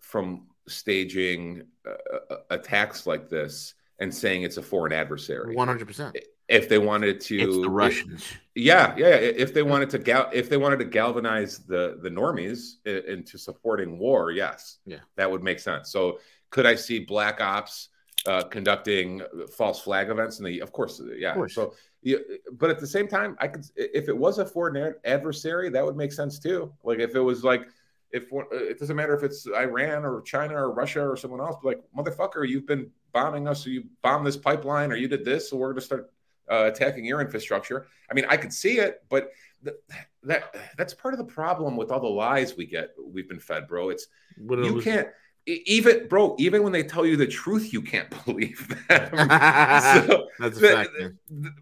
from 0.01 0.47
staging 0.68 1.62
uh, 1.87 2.34
uh, 2.34 2.37
attacks 2.51 3.07
like 3.07 3.28
this 3.28 3.74
and 3.99 4.14
saying 4.14 4.43
it's 4.43 4.59
a 4.59 4.62
foreign 4.62 4.93
adversary. 4.93 5.55
One 5.57 5.68
hundred 5.68 5.87
percent. 5.89 6.16
If 6.49 6.68
they 6.68 6.78
wanted 6.78 7.20
to, 7.22 7.37
It's 7.37 7.57
the 7.57 7.68
Russians. 7.68 8.24
Yeah, 8.55 8.95
yeah. 8.97 9.09
yeah. 9.09 9.14
If 9.16 9.53
they 9.53 9.64
wanted 9.64 9.91
to 9.91 9.99
gal, 9.99 10.30
if 10.32 10.49
they 10.49 10.57
wanted 10.57 10.78
to 10.78 10.84
galvanize 10.84 11.59
the 11.66 11.99
the 12.01 12.11
normies 12.11 12.76
into 12.87 13.37
supporting 13.39 13.99
war, 13.99 14.30
yes, 14.30 14.78
Yeah. 14.87 15.01
that 15.16 15.28
would 15.28 15.43
make 15.43 15.59
sense. 15.59 15.91
So, 15.91 16.20
could 16.51 16.64
I 16.66 16.76
see 16.76 17.01
black 17.01 17.41
ops 17.41 17.89
uh, 18.27 18.43
conducting 18.45 19.22
false 19.57 19.81
flag 19.81 20.11
events? 20.11 20.39
And 20.39 20.47
the, 20.47 20.61
of 20.61 20.72
course, 20.72 21.01
yeah. 21.16 21.35
course. 21.35 21.55
So, 21.55 21.74
yeah, 22.03 22.18
but 22.53 22.70
at 22.70 22.79
the 22.79 22.87
same 22.87 23.09
time, 23.09 23.37
I 23.41 23.49
could, 23.49 23.64
if 23.77 24.09
it 24.09 24.16
was 24.16 24.39
a 24.39 24.47
foreign 24.47 24.95
adversary, 25.05 25.68
that 25.70 25.85
would 25.85 25.97
make 25.97 26.12
sense 26.12 26.39
too. 26.39 26.72
Like 26.85 26.99
if 26.99 27.14
it 27.14 27.20
was 27.20 27.43
like, 27.45 27.66
if 28.12 28.33
uh, 28.33 28.45
it 28.53 28.79
doesn't 28.79 28.95
matter 28.95 29.14
if 29.14 29.24
it's 29.24 29.47
Iran 29.49 30.05
or 30.05 30.22
China 30.22 30.55
or 30.55 30.72
Russia 30.72 31.07
or 31.07 31.16
someone 31.16 31.41
else, 31.41 31.57
but 31.62 31.68
like 31.68 31.83
motherfucker, 31.97 32.49
you've 32.49 32.66
been 32.66 32.91
bombing 33.12 33.49
us, 33.49 33.66
or 33.66 33.70
you 33.70 33.85
bombed 34.03 34.27
this 34.27 34.37
pipeline, 34.37 34.93
or 34.93 34.97
you 34.97 35.09
did 35.09 35.24
this, 35.24 35.51
so 35.51 35.57
we're 35.57 35.68
going 35.68 35.81
to 35.81 35.87
start 35.87 36.12
uh, 36.51 36.70
attacking 36.72 37.05
your 37.05 37.20
infrastructure. 37.20 37.87
I 38.11 38.14
mean, 38.14 38.27
I 38.29 38.37
could 38.37 38.53
see 38.53 38.79
it, 38.79 39.03
but 39.09 39.31
th- 39.64 39.77
that 40.22 40.55
that's 40.77 40.95
part 40.95 41.14
of 41.14 41.18
the 41.18 41.24
problem 41.24 41.77
with 41.77 41.91
all 41.91 42.01
the 42.01 42.07
lies 42.07 42.57
we 42.57 42.66
get. 42.66 42.91
We've 43.05 43.29
been 43.29 43.41
fed, 43.41 43.66
bro. 43.66 43.89
It's 43.89 44.07
What 44.39 44.61
you 44.61 44.74
was- 44.74 44.85
can't 44.85 45.09
even, 45.47 46.09
bro. 46.09 46.34
Even 46.38 46.62
when 46.62 46.72
they 46.72 46.82
tell 46.82 47.07
you 47.07 47.16
the 47.16 47.26
truth, 47.26 47.72
you 47.72 47.80
can't 47.80 48.09
believe 48.24 48.66
them. 48.88 49.11
So, 50.07 50.28
That's 50.40 50.57
a 50.59 50.61
the- 50.61 50.68
fact, 50.68 50.90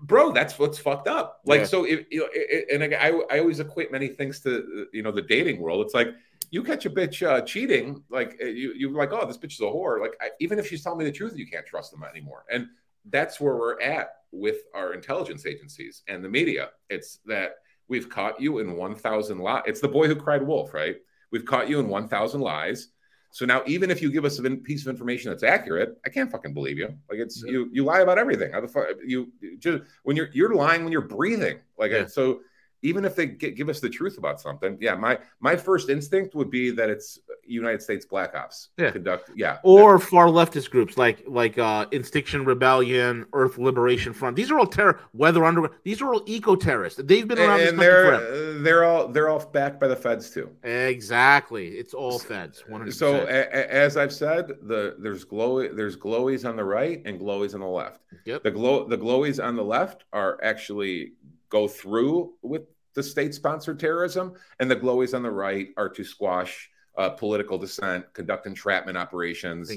bro 0.03 0.32
that's 0.32 0.59
what's 0.59 0.78
fucked 0.78 1.09
up. 1.09 1.41
Like 1.45 1.61
Yeah. 1.61 1.66
so 1.66 1.85
if 1.85 2.07
you 2.11 2.20
know 2.20 2.28
it, 2.32 2.66
and 2.82 2.95
I, 2.95 3.12
I 3.35 3.39
always 3.41 3.61
equate 3.61 3.93
many 3.93 4.09
things 4.09 4.41
to 4.41 4.87
you 4.93 5.03
know 5.03 5.12
the 5.12 5.22
dating 5.22 5.61
world. 5.61 5.85
It's 5.85 5.95
like 5.95 6.09
you 6.51 6.62
catch 6.62 6.87
a 6.87 6.91
bitch 6.91 7.26
uh, 7.26 7.41
cheating 7.43 8.03
like 8.11 8.39
uh, 8.43 8.47
you 8.47 8.72
you're 8.76 8.91
like 8.93 9.12
oh 9.12 9.26
this 9.26 9.39
bitch 9.39 9.53
is 9.53 9.61
a 9.61 9.64
whore. 9.64 10.01
Like 10.01 10.14
I, 10.20 10.30
even 10.41 10.59
if 10.59 10.66
she's 10.68 10.82
telling 10.82 10.99
me 10.99 11.05
the 11.05 11.12
truth 11.12 11.37
you 11.37 11.47
can't 11.47 11.66
trust 11.66 11.91
them 11.93 12.03
anymore. 12.05 12.45
And 12.51 12.66
that's 13.11 13.41
where 13.41 13.57
we're 13.57 13.80
at 13.80 14.09
with 14.32 14.57
our 14.74 14.93
intelligence 14.95 15.47
agencies 15.47 16.03
and 16.09 16.24
the 16.24 16.28
media. 16.28 16.70
It's 16.91 17.18
that 17.26 17.57
we've 17.89 18.09
caught 18.09 18.41
you 18.41 18.59
in 18.61 18.76
1000 18.76 19.39
lies 19.39 19.62
it's 19.66 19.80
the 19.80 19.89
boy 19.89 20.07
who 20.09 20.16
cried 20.16 20.43
wolf 20.43 20.72
right? 20.74 20.97
We've 21.30 21.45
caught 21.45 21.68
you 21.68 21.80
in 21.80 21.89
1000 21.89 22.41
lies 22.41 22.89
So 23.35 23.45
now, 23.45 23.64
even 23.66 23.91
if 23.91 24.01
you 24.01 24.12
give 24.12 24.24
us 24.24 24.39
a 24.39 24.49
piece 24.49 24.82
of 24.82 24.89
information 24.89 25.28
that's 25.28 25.43
accurate, 25.43 25.99
I 26.07 26.09
can't 26.09 26.30
fucking 26.30 26.55
believe 26.55 26.78
you. 26.78 26.97
Like 27.11 27.18
it's 27.18 27.43
yeah. 27.45 27.51
you, 27.51 27.68
you 27.72 27.82
lie 27.82 27.99
about 27.99 28.16
everything. 28.16 28.53
How 28.53 28.61
the 28.61 28.68
fuck 28.68 28.87
you 29.05 29.32
just 29.59 29.82
when 30.05 30.14
you're 30.14 30.28
you're 30.32 30.55
lying 30.55 30.85
when 30.85 30.93
you're 30.93 31.01
breathing. 31.01 31.59
Like 31.76 31.91
yeah. 31.91 32.07
so, 32.07 32.43
even 32.85 33.05
if 33.05 33.16
they 33.16 33.26
get, 33.26 33.57
give 33.57 33.68
us 33.68 33.80
the 33.80 33.89
truth 33.89 34.18
about 34.18 34.41
something, 34.41 34.76
yeah, 34.80 34.95
my 34.95 35.18
my 35.41 35.57
first 35.57 35.89
instinct 35.89 36.35
would 36.35 36.51
be 36.51 36.70
that 36.70 36.91
it's 36.91 37.18
United 37.47 37.82
States 37.82 38.05
Black 38.05 38.35
Ops 38.35 38.68
yeah. 38.76 38.91
conduct, 38.91 39.30
yeah, 39.35 39.59
or 39.64 39.99
far 39.99 40.26
leftist 40.26 40.70
groups 40.70 40.99
like 40.99 41.24
like 41.26 41.59
uh, 41.59 41.87
Extinction 41.93 42.45
Rebellion, 42.45 43.26
Earth 43.32 43.57
Liberation 43.57 44.12
Front. 44.12 44.37
These 44.37 44.51
are 44.51 44.59
all 44.59 44.66
terror. 44.66 45.01
Weather 45.14 45.45
Underground. 45.45 45.74
These 45.82 46.03
are 46.03 46.12
all 46.12 46.22
eco 46.26 46.55
terrorists. 46.55 47.01
They've 47.03 47.26
been 47.26 47.39
around. 47.39 47.61
And 47.61 47.78
they're 47.78 48.61
they're 48.61 48.85
all 48.85 49.09
they're 49.09 49.30
all 49.30 49.45
backed 49.45 49.80
by 49.80 49.89
the 49.89 49.97
feds 49.97 50.30
too. 50.30 50.51
Exactly, 50.62 51.68
it's 51.68 51.95
all 51.95 52.18
feds. 52.18 52.62
100%. 52.70 52.93
So 52.93 53.26
a, 53.26 53.72
as 53.72 53.97
I've 53.97 54.12
said, 54.12 54.49
the 54.62 54.97
there's 54.99 55.24
glow 55.24 55.66
there's 55.68 55.97
glowies 55.97 56.47
on 56.47 56.57
the 56.57 56.64
right 56.64 57.01
and 57.07 57.18
glowies 57.18 57.55
on 57.55 57.61
the 57.61 57.66
left. 57.66 58.03
Yep. 58.26 58.43
The 58.43 58.51
glow 58.51 58.87
the 58.87 58.99
glowies 58.99 59.43
on 59.43 59.57
the 59.57 59.64
left 59.64 60.05
are 60.12 60.39
actually 60.43 61.12
go 61.49 61.68
through 61.68 62.32
with 62.43 62.62
the 62.95 63.03
state 63.03 63.34
sponsored 63.34 63.78
terrorism, 63.78 64.34
and 64.61 64.70
the 64.70 64.76
glowies 64.76 65.14
on 65.14 65.22
the 65.22 65.30
right 65.30 65.68
are 65.76 65.88
to 65.88 66.05
squash 66.05 66.70
uh, 66.97 67.11
political 67.11 67.59
dissent, 67.59 68.12
conduct 68.12 68.47
entrapment 68.47 68.97
operations, 68.97 69.72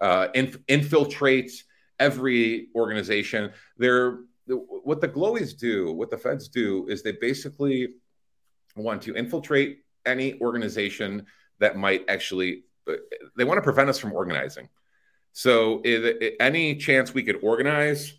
uh, 0.00 0.28
inf- 0.34 0.58
infiltrate 0.68 1.64
every 1.98 2.68
organization. 2.74 3.52
They're 3.76 4.20
what 4.46 5.00
the 5.00 5.08
glowies 5.08 5.56
do, 5.56 5.92
what 5.92 6.10
the 6.10 6.18
feds 6.18 6.48
do, 6.48 6.86
is 6.88 7.02
they 7.02 7.12
basically 7.12 7.94
want 8.74 9.02
to 9.02 9.14
infiltrate 9.14 9.80
any 10.06 10.40
organization 10.40 11.26
that 11.58 11.76
might 11.76 12.04
actually 12.08 12.64
uh, 12.88 12.94
they 13.36 13.44
want 13.44 13.58
to 13.58 13.62
prevent 13.62 13.88
us 13.88 13.98
from 13.98 14.12
organizing. 14.12 14.68
So, 15.32 15.80
if, 15.84 16.34
any 16.40 16.74
chance 16.76 17.14
we 17.14 17.22
could 17.22 17.38
organize, 17.42 18.14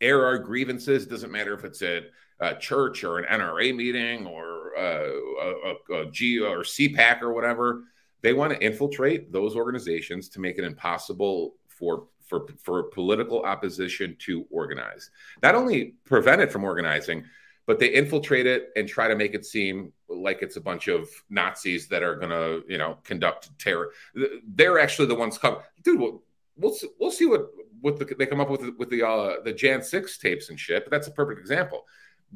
air 0.00 0.24
our 0.24 0.38
grievances, 0.38 1.06
doesn't 1.06 1.32
matter 1.32 1.54
if 1.54 1.64
it's 1.64 1.82
at 1.82 2.04
a 2.40 2.54
church 2.54 3.04
or 3.04 3.18
an 3.18 3.40
NRA 3.40 3.74
meeting 3.74 4.26
or 4.26 4.76
uh, 4.76 5.10
a, 5.40 5.74
a, 5.92 6.02
a 6.02 6.10
G 6.10 6.40
or 6.40 6.58
CPAC 6.58 7.22
or 7.22 7.32
whatever. 7.32 7.84
They 8.22 8.32
want 8.32 8.52
to 8.52 8.64
infiltrate 8.64 9.32
those 9.32 9.54
organizations 9.54 10.28
to 10.30 10.40
make 10.40 10.58
it 10.58 10.64
impossible 10.64 11.54
for 11.68 12.06
for 12.26 12.46
for 12.58 12.84
political 12.84 13.42
opposition 13.42 14.16
to 14.20 14.46
organize. 14.50 15.10
Not 15.42 15.54
only 15.54 15.94
prevent 16.04 16.40
it 16.40 16.50
from 16.50 16.64
organizing, 16.64 17.24
but 17.66 17.78
they 17.78 17.88
infiltrate 17.88 18.46
it 18.46 18.70
and 18.76 18.88
try 18.88 19.08
to 19.08 19.16
make 19.16 19.34
it 19.34 19.44
seem 19.44 19.92
like 20.08 20.42
it's 20.42 20.56
a 20.56 20.60
bunch 20.60 20.88
of 20.88 21.08
Nazis 21.30 21.88
that 21.88 22.02
are 22.02 22.16
going 22.16 22.30
to, 22.30 22.62
you 22.70 22.78
know, 22.78 22.98
conduct 23.04 23.50
terror. 23.58 23.90
They're 24.46 24.78
actually 24.78 25.08
the 25.08 25.14
ones 25.14 25.38
come, 25.38 25.58
dude. 25.82 26.00
We'll 26.00 26.22
we'll 26.56 26.72
see, 26.72 26.88
we'll 26.98 27.10
see 27.10 27.26
what 27.26 27.46
what 27.80 27.98
the, 27.98 28.06
they 28.18 28.26
come 28.26 28.40
up 28.40 28.50
with 28.50 28.74
with 28.78 28.90
the 28.90 29.06
uh, 29.06 29.36
the 29.44 29.52
Jan 29.52 29.82
six 29.82 30.18
tapes 30.18 30.50
and 30.50 30.58
shit. 30.58 30.84
But 30.84 30.90
that's 30.90 31.08
a 31.08 31.12
perfect 31.12 31.40
example 31.40 31.84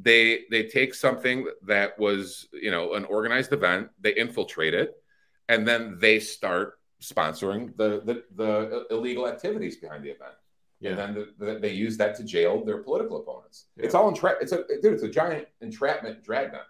they 0.01 0.41
they 0.49 0.63
take 0.63 0.93
something 0.93 1.47
that 1.63 1.97
was 1.99 2.47
you 2.53 2.71
know 2.71 2.93
an 2.93 3.05
organized 3.05 3.51
event 3.51 3.89
they 3.99 4.13
infiltrate 4.13 4.73
it 4.73 4.95
and 5.49 5.67
then 5.67 5.97
they 5.99 6.19
start 6.19 6.79
sponsoring 7.01 7.75
the 7.77 8.01
the, 8.05 8.23
the 8.35 8.85
illegal 8.91 9.27
activities 9.27 9.77
behind 9.77 10.03
the 10.03 10.09
event. 10.09 10.33
Yeah. 10.81 10.91
and 10.91 10.99
then 10.99 11.13
the, 11.37 11.45
the, 11.45 11.59
they 11.59 11.73
use 11.73 11.97
that 11.97 12.15
to 12.15 12.23
jail 12.23 12.63
their 12.63 12.77
political 12.77 13.21
opponents. 13.21 13.65
Yeah. 13.75 13.85
it's 13.85 13.95
all 13.95 14.07
entrap 14.07 14.37
it's 14.39 14.53
a 14.53 14.63
dude 14.81 14.93
it's 14.93 15.03
a 15.03 15.09
giant 15.09 15.47
entrapment 15.61 16.23
dragnet 16.23 16.61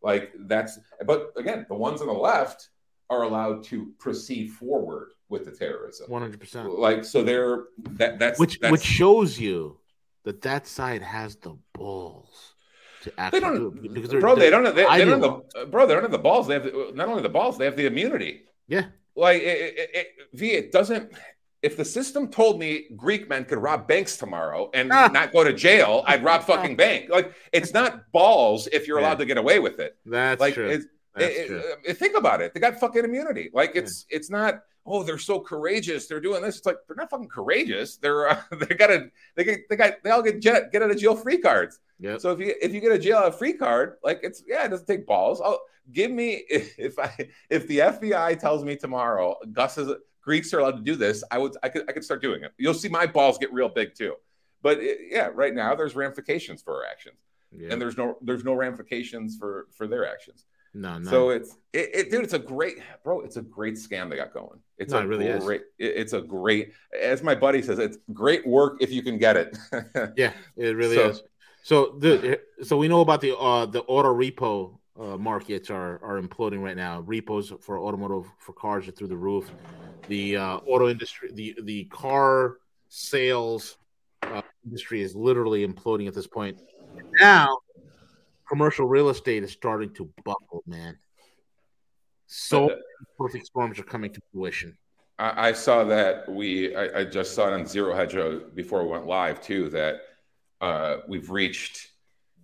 like 0.00 0.32
that's 0.46 0.78
but 1.04 1.32
again 1.36 1.66
the 1.68 1.74
ones 1.74 2.00
on 2.00 2.06
the 2.06 2.12
left 2.12 2.68
are 3.10 3.22
allowed 3.22 3.64
to 3.64 3.92
proceed 3.98 4.50
forward 4.50 5.12
with 5.28 5.44
the 5.44 5.50
terrorism. 5.50 6.08
100% 6.08 6.78
like 6.78 7.04
so 7.04 7.24
they're 7.24 7.64
that 7.78 8.18
that's 8.20 8.38
which 8.38 8.60
that's, 8.60 8.70
which 8.70 8.84
shows 8.84 9.40
you 9.40 9.78
that 10.24 10.42
that 10.42 10.66
side 10.66 11.02
has 11.02 11.36
the 11.36 11.56
balls 11.72 12.54
to 13.02 13.12
actually 13.18 13.40
they 13.40 13.46
don't, 13.46 13.82
do 13.82 13.88
because 13.88 14.10
bro, 14.10 14.34
they 14.34 14.50
don't 14.50 14.64
have, 14.64 14.74
they, 14.74 14.84
they 14.84 15.04
don't 15.04 15.22
have 15.22 15.42
the 15.52 15.60
uh, 15.60 15.64
bro, 15.66 15.86
they 15.86 15.94
don't 15.94 16.02
have 16.02 16.12
the 16.12 16.18
balls. 16.18 16.46
They 16.46 16.54
have 16.54 16.64
the, 16.64 16.92
not 16.94 17.08
only 17.08 17.22
the 17.22 17.28
balls, 17.28 17.58
they 17.58 17.64
have 17.64 17.76
the 17.76 17.86
immunity. 17.86 18.42
Yeah, 18.66 18.86
like 19.16 19.42
it, 19.42 19.74
it, 19.76 19.90
it, 19.94 20.06
V, 20.34 20.52
it 20.52 20.72
doesn't. 20.72 21.12
If 21.60 21.76
the 21.76 21.84
system 21.84 22.28
told 22.28 22.60
me 22.60 22.86
Greek 22.96 23.28
men 23.28 23.44
could 23.44 23.58
rob 23.58 23.88
banks 23.88 24.16
tomorrow 24.16 24.70
and 24.74 24.92
ah. 24.92 25.08
not 25.12 25.32
go 25.32 25.42
to 25.42 25.52
jail, 25.52 26.04
I'd 26.06 26.22
rob 26.22 26.42
ah. 26.42 26.44
fucking 26.44 26.76
bank. 26.76 27.10
Like 27.10 27.32
it's 27.52 27.74
not 27.74 28.12
balls 28.12 28.68
if 28.72 28.86
you're 28.86 28.98
allowed 28.98 29.12
yeah. 29.12 29.16
to 29.16 29.26
get 29.26 29.38
away 29.38 29.58
with 29.58 29.80
it. 29.80 29.96
That's 30.06 30.40
like, 30.40 30.54
true. 30.54 30.68
That's 31.16 31.46
true. 31.46 31.62
Uh, 31.88 31.94
think 31.94 32.16
about 32.16 32.40
it. 32.40 32.54
They 32.54 32.60
got 32.60 32.78
fucking 32.78 33.04
immunity. 33.04 33.50
Like 33.52 33.72
it's 33.74 34.06
yeah. 34.08 34.16
it's 34.16 34.30
not 34.30 34.60
oh, 34.88 35.02
they're 35.02 35.18
so 35.18 35.40
courageous. 35.40 36.06
They're 36.06 36.20
doing 36.20 36.42
this. 36.42 36.58
It's 36.58 36.66
like 36.66 36.76
they're 36.86 36.96
not 36.96 37.10
fucking 37.10 37.28
courageous. 37.28 37.96
They're 37.96 38.28
uh, 38.28 38.42
they 38.52 38.74
got 38.74 38.90
a 38.90 39.10
they 39.36 39.44
get 39.44 39.68
they 39.68 39.76
got 39.76 39.94
they 40.02 40.10
all 40.10 40.22
get 40.22 40.40
jet, 40.40 40.72
get 40.72 40.82
out 40.82 40.90
of 40.90 40.98
jail 40.98 41.14
free 41.14 41.38
cards. 41.38 41.80
Yeah. 42.00 42.18
So 42.18 42.32
if 42.32 42.40
you 42.40 42.54
if 42.60 42.72
you 42.72 42.80
get 42.80 42.92
a 42.92 42.98
jail 42.98 43.18
a 43.24 43.32
free 43.32 43.52
card, 43.52 43.96
like 44.02 44.20
it's 44.22 44.42
yeah, 44.46 44.64
it 44.64 44.68
doesn't 44.68 44.86
take 44.86 45.06
balls. 45.06 45.40
I'll 45.40 45.60
give 45.92 46.10
me 46.10 46.44
if 46.50 46.98
I 46.98 47.12
if 47.50 47.66
the 47.68 47.78
FBI 47.78 48.38
tells 48.38 48.64
me 48.64 48.76
tomorrow 48.76 49.36
Gus 49.52 49.78
is 49.78 49.92
Greeks 50.22 50.52
are 50.52 50.60
allowed 50.60 50.76
to 50.76 50.82
do 50.82 50.94
this, 50.94 51.24
I 51.30 51.38
would 51.38 51.56
I 51.62 51.68
could 51.68 51.88
I 51.88 51.92
could 51.92 52.04
start 52.04 52.22
doing 52.22 52.42
it. 52.42 52.52
You'll 52.58 52.74
see 52.74 52.88
my 52.88 53.06
balls 53.06 53.38
get 53.38 53.52
real 53.52 53.68
big 53.68 53.94
too. 53.94 54.14
But 54.62 54.78
it, 54.78 54.98
yeah, 55.10 55.30
right 55.32 55.54
now 55.54 55.74
there's 55.74 55.94
ramifications 55.94 56.62
for 56.62 56.74
our 56.76 56.86
actions, 56.90 57.18
and 57.70 57.80
there's 57.80 57.96
no 57.96 58.18
there's 58.20 58.44
no 58.44 58.54
ramifications 58.54 59.36
for 59.36 59.68
for 59.72 59.86
their 59.86 60.06
actions. 60.06 60.44
No, 60.74 60.98
no. 60.98 61.10
So 61.10 61.30
it's 61.30 61.56
it, 61.72 61.90
it, 61.94 62.10
dude. 62.10 62.24
It's 62.24 62.34
a 62.34 62.38
great, 62.38 62.78
bro. 63.02 63.20
It's 63.20 63.36
a 63.36 63.42
great 63.42 63.74
scam 63.74 64.10
they 64.10 64.16
got 64.16 64.32
going. 64.32 64.58
It's 64.76 64.92
no, 64.92 64.98
a 64.98 65.02
it 65.02 65.06
really 65.06 65.38
great. 65.40 65.62
It, 65.78 65.96
it's 65.96 66.12
a 66.12 66.20
great, 66.20 66.72
as 67.00 67.22
my 67.22 67.34
buddy 67.34 67.62
says, 67.62 67.78
it's 67.78 67.98
great 68.12 68.46
work 68.46 68.78
if 68.80 68.92
you 68.92 69.02
can 69.02 69.18
get 69.18 69.36
it. 69.36 69.58
yeah, 70.16 70.32
it 70.56 70.76
really 70.76 70.96
so, 70.96 71.08
is. 71.08 71.22
So 71.62 71.96
the 71.98 72.40
so 72.62 72.76
we 72.76 72.88
know 72.88 73.00
about 73.00 73.20
the 73.20 73.36
uh 73.36 73.66
the 73.66 73.82
auto 73.82 74.14
repo 74.14 74.78
uh, 74.98 75.16
markets 75.16 75.70
are 75.70 76.02
are 76.02 76.20
imploding 76.20 76.62
right 76.62 76.76
now. 76.76 77.00
Repos 77.00 77.52
for 77.60 77.78
automotive 77.78 78.30
for 78.38 78.52
cars 78.52 78.88
are 78.88 78.92
through 78.92 79.08
the 79.08 79.16
roof. 79.16 79.50
The 80.08 80.36
uh, 80.36 80.56
auto 80.58 80.88
industry, 80.88 81.30
the 81.32 81.56
the 81.62 81.84
car 81.84 82.58
sales 82.88 83.78
uh, 84.22 84.42
industry 84.64 85.02
is 85.02 85.14
literally 85.14 85.66
imploding 85.66 86.08
at 86.08 86.14
this 86.14 86.26
point. 86.26 86.60
Now 87.20 87.58
commercial 88.48 88.86
real 88.86 89.08
estate 89.08 89.42
is 89.42 89.52
starting 89.52 89.92
to 89.94 90.08
buckle, 90.24 90.62
man. 90.66 90.98
So 92.26 92.70
perfect 93.18 93.46
storms 93.46 93.78
are 93.78 93.84
coming 93.84 94.12
to 94.12 94.20
fruition. 94.32 94.76
I, 95.18 95.48
I 95.48 95.52
saw 95.52 95.84
that 95.84 96.28
we. 96.28 96.74
I, 96.74 97.00
I, 97.00 97.04
just 97.04 97.34
saw 97.34 97.48
it 97.48 97.54
on 97.54 97.66
Zero 97.66 97.94
Hedge 97.94 98.16
before 98.54 98.84
we 98.84 98.90
went 98.90 99.06
live 99.06 99.40
too. 99.40 99.70
That 99.70 100.00
uh, 100.60 100.98
we've 101.08 101.30
reached 101.30 101.88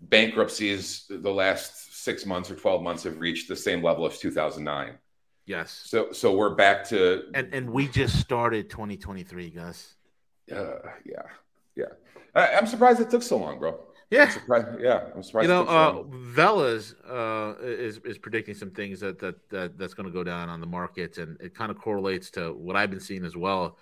bankruptcies. 0.01 1.07
The 1.09 1.31
last 1.31 2.03
six 2.03 2.25
months 2.27 2.51
or 2.51 2.57
twelve 2.57 2.83
months 2.83 3.05
have 3.05 3.21
reached 3.21 3.49
the 3.49 3.57
same 3.57 3.83
level 3.83 4.07
as 4.07 4.19
2009. 4.19 4.99
Yes. 5.47 5.83
So 5.85 6.13
so 6.13 6.35
we're 6.35 6.55
back 6.55 6.89
to 6.89 7.25
and 7.35 7.53
and 7.53 7.71
we 7.71 7.89
just 7.89 8.19
started 8.19 8.71
2023, 8.71 9.51
Gus. 9.51 9.95
Uh, 10.51 10.77
yeah, 11.05 11.23
yeah. 11.77 11.85
I, 12.35 12.55
I'm 12.55 12.67
surprised 12.67 13.01
it 13.01 13.11
took 13.11 13.23
so 13.23 13.37
long, 13.37 13.59
bro. 13.59 13.79
Yeah, 14.15 14.33
I'm 14.53 14.81
yeah, 14.81 15.01
I'm 15.15 15.23
surprised. 15.23 15.49
You 15.49 15.55
know, 15.55 15.65
uh, 15.67 16.03
Velas 16.05 16.95
uh, 17.09 17.61
is 17.61 17.99
is 18.05 18.17
predicting 18.17 18.55
some 18.55 18.71
things 18.71 19.01
that 19.01 19.19
that, 19.19 19.49
that 19.51 19.77
that's 19.77 19.93
going 19.93 20.07
to 20.07 20.13
go 20.13 20.23
down 20.23 20.49
on 20.49 20.61
the 20.61 20.67
markets, 20.67 21.19
and 21.19 21.41
it 21.41 21.55
kind 21.55 21.71
of 21.71 21.79
correlates 21.79 22.31
to 22.33 22.53
what 22.53 22.77
I've 22.77 22.91
been 22.91 23.01
seeing 23.01 23.25
as 23.25 23.37
well. 23.37 23.77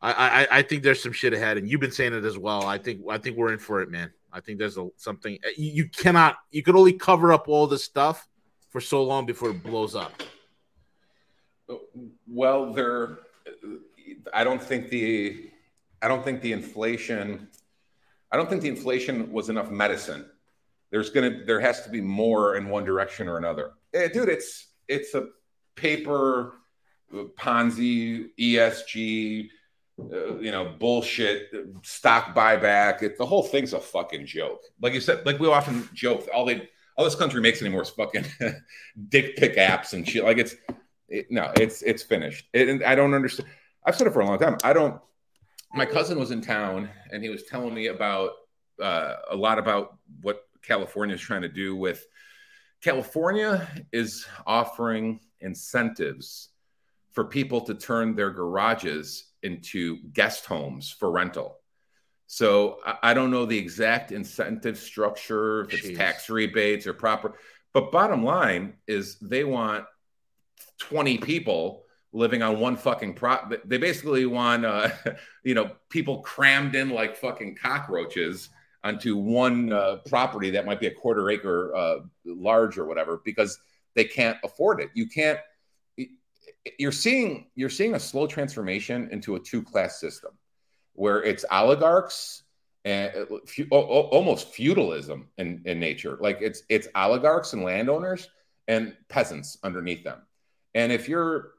I, 0.00 0.12
I, 0.12 0.58
I 0.58 0.62
think 0.62 0.82
there's 0.82 1.02
some 1.02 1.12
shit 1.12 1.32
ahead, 1.32 1.56
and 1.56 1.68
you've 1.68 1.80
been 1.80 1.90
saying 1.90 2.12
it 2.12 2.24
as 2.24 2.38
well. 2.38 2.66
I 2.66 2.78
think 2.78 3.00
I 3.10 3.18
think 3.18 3.36
we're 3.36 3.52
in 3.52 3.58
for 3.58 3.82
it, 3.82 3.90
man. 3.90 4.12
I 4.32 4.40
think 4.40 4.58
there's 4.58 4.76
a, 4.76 4.88
something 4.96 5.38
you, 5.56 5.70
you 5.72 5.88
cannot 5.88 6.36
you 6.50 6.62
can 6.62 6.76
only 6.76 6.92
cover 6.92 7.32
up 7.32 7.48
all 7.48 7.66
this 7.66 7.82
stuff 7.82 8.28
for 8.70 8.80
so 8.80 9.02
long 9.02 9.26
before 9.26 9.50
it 9.50 9.62
blows 9.62 9.96
up. 9.96 10.22
Well, 12.28 12.72
there, 12.72 13.18
I 14.32 14.44
don't 14.44 14.62
think 14.62 14.88
the 14.90 15.50
I 16.02 16.08
don't 16.08 16.22
think 16.22 16.42
the 16.42 16.52
inflation 16.52 17.48
I 18.34 18.36
don't 18.36 18.50
think 18.50 18.62
the 18.62 18.68
inflation 18.68 19.30
was 19.30 19.48
enough 19.48 19.70
medicine. 19.70 20.28
There's 20.90 21.08
gonna 21.08 21.44
there 21.44 21.60
has 21.60 21.82
to 21.82 21.88
be 21.88 22.00
more 22.00 22.56
in 22.56 22.68
one 22.68 22.84
direction 22.84 23.28
or 23.28 23.38
another. 23.38 23.74
Yeah, 23.92 24.08
dude, 24.08 24.28
it's 24.28 24.66
it's 24.88 25.14
a 25.14 25.28
paper 25.76 26.54
Ponzi 27.12 28.30
ESG, 28.36 29.50
uh, 30.00 30.38
you 30.38 30.50
know, 30.50 30.74
bullshit 30.80 31.48
stock 31.82 32.34
buyback. 32.34 33.04
It, 33.04 33.18
the 33.18 33.26
whole 33.26 33.44
thing's 33.44 33.72
a 33.72 33.78
fucking 33.78 34.26
joke. 34.26 34.62
Like 34.80 34.94
you 34.94 35.00
said, 35.00 35.24
like 35.24 35.38
we 35.38 35.46
often 35.46 35.88
joke, 35.94 36.28
all 36.34 36.44
they 36.44 36.68
all 36.96 37.04
this 37.04 37.14
country 37.14 37.40
makes 37.40 37.60
anymore 37.60 37.82
is 37.82 37.90
fucking 37.90 38.24
dick 39.10 39.36
pic 39.36 39.54
apps 39.54 39.92
and 39.92 40.08
shit. 40.08 40.24
Like 40.24 40.38
it's 40.38 40.56
it, 41.08 41.30
no, 41.30 41.52
it's 41.54 41.82
it's 41.82 42.02
finished. 42.02 42.48
It, 42.52 42.68
and 42.68 42.82
I 42.82 42.96
don't 42.96 43.14
understand. 43.14 43.48
I've 43.86 43.94
said 43.94 44.08
it 44.08 44.12
for 44.12 44.22
a 44.22 44.26
long 44.26 44.40
time. 44.40 44.56
I 44.64 44.72
don't 44.72 45.00
my 45.74 45.84
cousin 45.84 46.18
was 46.18 46.30
in 46.30 46.40
town 46.40 46.88
and 47.10 47.22
he 47.22 47.28
was 47.28 47.44
telling 47.44 47.74
me 47.74 47.88
about 47.88 48.30
uh, 48.80 49.14
a 49.30 49.36
lot 49.36 49.58
about 49.58 49.98
what 50.22 50.42
California 50.62 51.14
is 51.14 51.20
trying 51.20 51.42
to 51.42 51.48
do 51.48 51.76
with 51.76 52.06
California 52.82 53.68
is 53.92 54.26
offering 54.46 55.20
incentives 55.40 56.50
for 57.12 57.24
people 57.24 57.60
to 57.60 57.74
turn 57.74 58.14
their 58.14 58.30
garages 58.30 59.32
into 59.42 59.98
guest 60.12 60.46
homes 60.46 60.90
for 60.90 61.10
rental. 61.10 61.58
So 62.26 62.78
I, 62.84 63.10
I 63.10 63.14
don't 63.14 63.30
know 63.30 63.46
the 63.46 63.58
exact 63.58 64.12
incentive 64.12 64.78
structure, 64.78 65.62
if 65.62 65.74
it's 65.74 65.86
Jeez. 65.88 65.96
tax 65.96 66.30
rebates 66.30 66.86
or 66.86 66.94
proper, 66.94 67.34
but 67.72 67.92
bottom 67.92 68.24
line 68.24 68.74
is 68.86 69.18
they 69.18 69.44
want 69.44 69.84
20 70.78 71.18
people 71.18 71.83
living 72.14 72.42
on 72.42 72.60
one 72.60 72.76
fucking 72.76 73.12
prop. 73.12 73.52
They 73.64 73.76
basically 73.76 74.24
want, 74.24 74.64
uh, 74.64 74.88
you 75.44 75.54
know, 75.54 75.72
people 75.90 76.20
crammed 76.20 76.76
in 76.76 76.90
like 76.90 77.16
fucking 77.16 77.56
cockroaches 77.56 78.48
onto 78.84 79.16
one 79.16 79.72
uh, 79.72 79.96
property 80.06 80.50
that 80.50 80.64
might 80.64 80.80
be 80.80 80.86
a 80.86 80.94
quarter 80.94 81.28
acre 81.30 81.74
uh, 81.74 81.96
large 82.24 82.78
or 82.78 82.86
whatever 82.86 83.20
because 83.24 83.58
they 83.94 84.04
can't 84.04 84.38
afford 84.44 84.80
it. 84.80 84.90
You 84.94 85.08
can't. 85.08 85.38
You're 86.78 86.92
seeing 86.92 87.48
you're 87.54 87.68
seeing 87.68 87.94
a 87.94 88.00
slow 88.00 88.26
transformation 88.26 89.08
into 89.10 89.34
a 89.36 89.40
two 89.40 89.62
class 89.62 90.00
system 90.00 90.32
where 90.94 91.22
it's 91.22 91.44
oligarchs 91.50 92.44
and 92.84 93.12
o- 93.70 93.78
almost 93.78 94.48
feudalism 94.48 95.28
in, 95.36 95.62
in 95.64 95.80
nature. 95.80 96.16
Like 96.20 96.38
it's 96.40 96.62
it's 96.68 96.88
oligarchs 96.94 97.52
and 97.52 97.62
landowners 97.62 98.28
and 98.68 98.96
peasants 99.08 99.58
underneath 99.62 100.04
them. 100.04 100.22
And 100.74 100.90
if 100.90 101.08
you're 101.08 101.52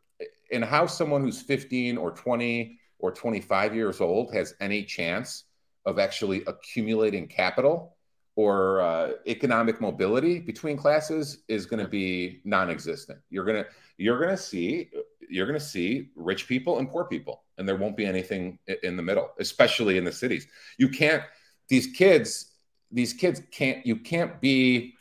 in 0.51 0.61
how 0.61 0.85
someone 0.85 1.21
who's 1.21 1.41
15 1.41 1.97
or 1.97 2.11
20 2.11 2.79
or 2.99 3.11
25 3.11 3.75
years 3.75 4.01
old 4.01 4.33
has 4.33 4.53
any 4.59 4.83
chance 4.83 5.45
of 5.85 5.99
actually 5.99 6.43
accumulating 6.47 7.27
capital 7.27 7.95
or 8.35 8.81
uh, 8.81 9.11
economic 9.27 9.79
mobility 9.79 10.39
between 10.39 10.75
classes 10.75 11.43
is 11.47 11.65
going 11.65 11.81
to 11.81 11.89
be 11.89 12.41
non-existent. 12.43 13.19
You're 13.29 13.45
going 13.45 13.63
to 13.63 13.69
you're 13.97 14.17
going 14.17 14.35
to 14.35 14.37
see 14.37 14.89
you're 15.29 15.47
going 15.47 15.59
to 15.59 15.65
see 15.65 16.09
rich 16.15 16.47
people 16.47 16.79
and 16.79 16.89
poor 16.89 17.05
people 17.05 17.43
and 17.57 17.67
there 17.67 17.77
won't 17.77 17.95
be 17.95 18.05
anything 18.05 18.59
in 18.83 18.97
the 18.97 19.03
middle, 19.03 19.29
especially 19.39 19.97
in 19.97 20.03
the 20.03 20.11
cities. 20.11 20.47
You 20.77 20.89
can't 20.89 21.23
these 21.69 21.87
kids 21.87 22.51
these 22.91 23.13
kids 23.13 23.41
can't 23.51 23.85
you 23.85 23.95
can't 23.95 24.39
be 24.41 24.93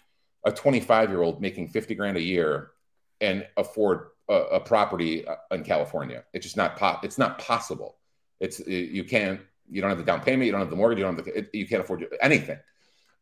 a 0.45 0.53
25 0.53 1.11
year 1.11 1.23
old 1.23 1.41
making 1.41 1.69
50 1.69 1.95
grand 1.95 2.17
a 2.17 2.23
year 2.23 2.71
and 3.21 3.47
afford 3.57 4.09
a, 4.29 4.35
a 4.35 4.61
property 4.61 5.27
uh, 5.27 5.37
in 5.53 5.65
California. 5.65 6.25
It's 6.33 6.45
just 6.45 6.57
not 6.57 6.77
po- 6.77 6.99
it's 7.03 7.19
not 7.19 7.39
possible. 7.39 7.97
It's 8.41 8.59
you 8.67 9.05
can't 9.05 9.41
you 9.69 9.81
don't 9.81 9.91
have 9.91 9.99
the 9.99 10.05
down 10.05 10.21
payment, 10.21 10.47
you 10.47 10.53
don't 10.53 10.61
have 10.61 10.71
the 10.71 10.77
mortgage, 10.77 10.99
you 10.99 11.05
don't 11.05 11.17
have 11.17 11.25
the 11.25 11.49
you 11.53 11.67
can't 11.67 11.83
afford 11.83 12.07
anything. 12.21 12.59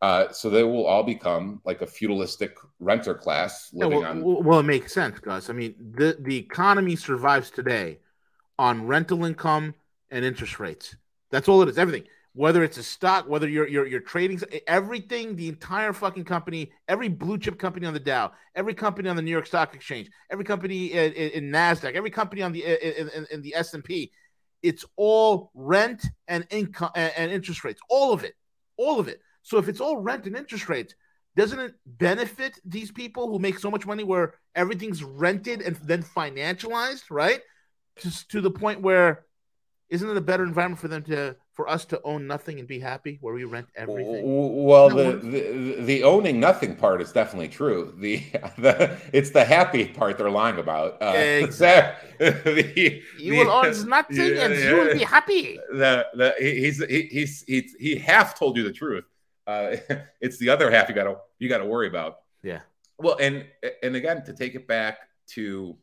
Uh, 0.00 0.32
so 0.32 0.50
they 0.50 0.64
will 0.64 0.84
all 0.84 1.04
become 1.04 1.60
like 1.64 1.80
a 1.80 1.86
feudalistic 1.86 2.56
renter 2.80 3.14
class 3.14 3.70
Yeah, 3.72 3.86
well, 3.86 4.04
on. 4.04 4.24
well, 4.24 4.42
well, 4.42 4.58
it 4.58 4.64
makes 4.64 4.92
sense, 4.92 5.20
Gus. 5.20 5.48
I 5.48 5.52
mean, 5.52 5.76
the 5.78 6.16
the 6.18 6.36
economy 6.36 6.96
survives 6.96 7.50
today 7.50 8.00
on 8.58 8.86
rental 8.86 9.24
income 9.24 9.74
and 10.10 10.24
interest 10.24 10.58
rates. 10.58 10.96
That's 11.30 11.48
all 11.48 11.62
it 11.62 11.68
is. 11.68 11.78
Everything, 11.78 12.08
whether 12.34 12.64
it's 12.64 12.78
a 12.78 12.82
stock, 12.82 13.28
whether 13.28 13.48
you're 13.48 13.68
you're, 13.68 13.86
you're 13.86 14.00
trading, 14.00 14.40
everything, 14.66 15.36
the 15.36 15.48
entire 15.48 15.92
fucking 15.92 16.24
company, 16.24 16.72
every 16.88 17.08
blue 17.08 17.38
chip 17.38 17.58
company 17.58 17.86
on 17.86 17.92
the 17.92 18.00
Dow, 18.00 18.32
every 18.54 18.74
company 18.74 19.08
on 19.08 19.16
the 19.16 19.22
New 19.22 19.30
York 19.30 19.46
Stock 19.46 19.74
Exchange, 19.74 20.10
every 20.30 20.44
company 20.44 20.92
in, 20.92 21.12
in, 21.12 21.30
in 21.30 21.50
Nasdaq, 21.50 21.94
every 21.94 22.10
company 22.10 22.42
on 22.42 22.52
the 22.52 22.64
in, 22.64 23.08
in, 23.08 23.26
in 23.30 23.42
the 23.42 23.54
S 23.54 23.74
and 23.74 23.84
P, 23.84 24.10
it's 24.62 24.84
all 24.96 25.50
rent 25.54 26.06
and 26.28 26.46
income 26.50 26.90
and, 26.94 27.12
and 27.16 27.30
interest 27.30 27.64
rates. 27.64 27.80
All 27.90 28.12
of 28.12 28.24
it, 28.24 28.34
all 28.76 28.98
of 28.98 29.08
it. 29.08 29.20
So 29.42 29.58
if 29.58 29.68
it's 29.68 29.80
all 29.80 29.98
rent 29.98 30.26
and 30.26 30.36
interest 30.36 30.68
rates, 30.68 30.94
doesn't 31.36 31.58
it 31.58 31.74
benefit 31.86 32.58
these 32.64 32.90
people 32.90 33.28
who 33.28 33.38
make 33.38 33.58
so 33.58 33.70
much 33.70 33.86
money 33.86 34.04
where 34.04 34.34
everything's 34.54 35.02
rented 35.02 35.62
and 35.62 35.76
then 35.76 36.02
financialized, 36.02 37.04
right? 37.10 37.40
Just 37.98 38.30
to 38.30 38.40
the 38.40 38.50
point 38.50 38.82
where 38.82 39.24
isn't 39.88 40.08
it 40.08 40.16
a 40.16 40.22
better 40.22 40.44
environment 40.44 40.80
for 40.80 40.88
them 40.88 41.02
to 41.04 41.36
for 41.54 41.68
us 41.68 41.84
to 41.86 42.00
own 42.02 42.26
nothing 42.26 42.58
and 42.58 42.66
be 42.66 42.78
happy 42.80 43.18
where 43.20 43.34
we 43.34 43.44
rent 43.44 43.68
everything? 43.76 44.22
Well, 44.24 44.88
No, 44.90 45.12
the, 45.12 45.28
the 45.28 45.82
the 45.82 46.02
owning 46.02 46.40
nothing 46.40 46.76
part 46.76 47.02
is 47.02 47.12
definitely 47.12 47.48
true. 47.48 47.94
The 47.98 48.22
the 48.58 48.98
it's 49.12 49.30
the 49.30 49.44
happy 49.44 49.86
part 49.86 50.16
they're 50.18 50.30
lying 50.30 50.58
about. 50.58 51.00
Uh, 51.02 51.12
Exactly. 51.16 52.10
the, 52.30 53.02
You 53.18 53.32
the- 53.32 53.38
will 53.44 53.50
own 53.50 53.88
nothing 53.88 54.16
yeah, 54.16 54.44
and 54.46 54.54
you 54.54 54.76
will 54.76 54.94
be 54.94 55.04
happy. 55.04 55.58
the 55.70 56.06
the 56.14 56.34
he- 56.38 56.60
he's 56.60 56.82
he, 56.84 57.02
he's 57.02 57.42
he's 57.46 57.74
he 57.78 57.96
half 57.96 58.38
told 58.38 58.56
you 58.56 58.62
the 58.64 58.72
truth. 58.72 59.04
Uh, 59.46 59.76
it's 60.20 60.38
the 60.38 60.48
other 60.48 60.70
half 60.70 60.88
you 60.88 60.94
got 60.94 61.04
to 61.04 61.16
you 61.38 61.48
got 61.48 61.58
to 61.58 61.66
worry 61.66 61.88
about. 61.88 62.18
Yeah. 62.42 62.60
Well, 62.98 63.16
and 63.20 63.44
and 63.82 63.94
again 63.96 64.24
to 64.24 64.32
take 64.32 64.54
it 64.54 64.66
back 64.66 64.98
to 65.34 65.76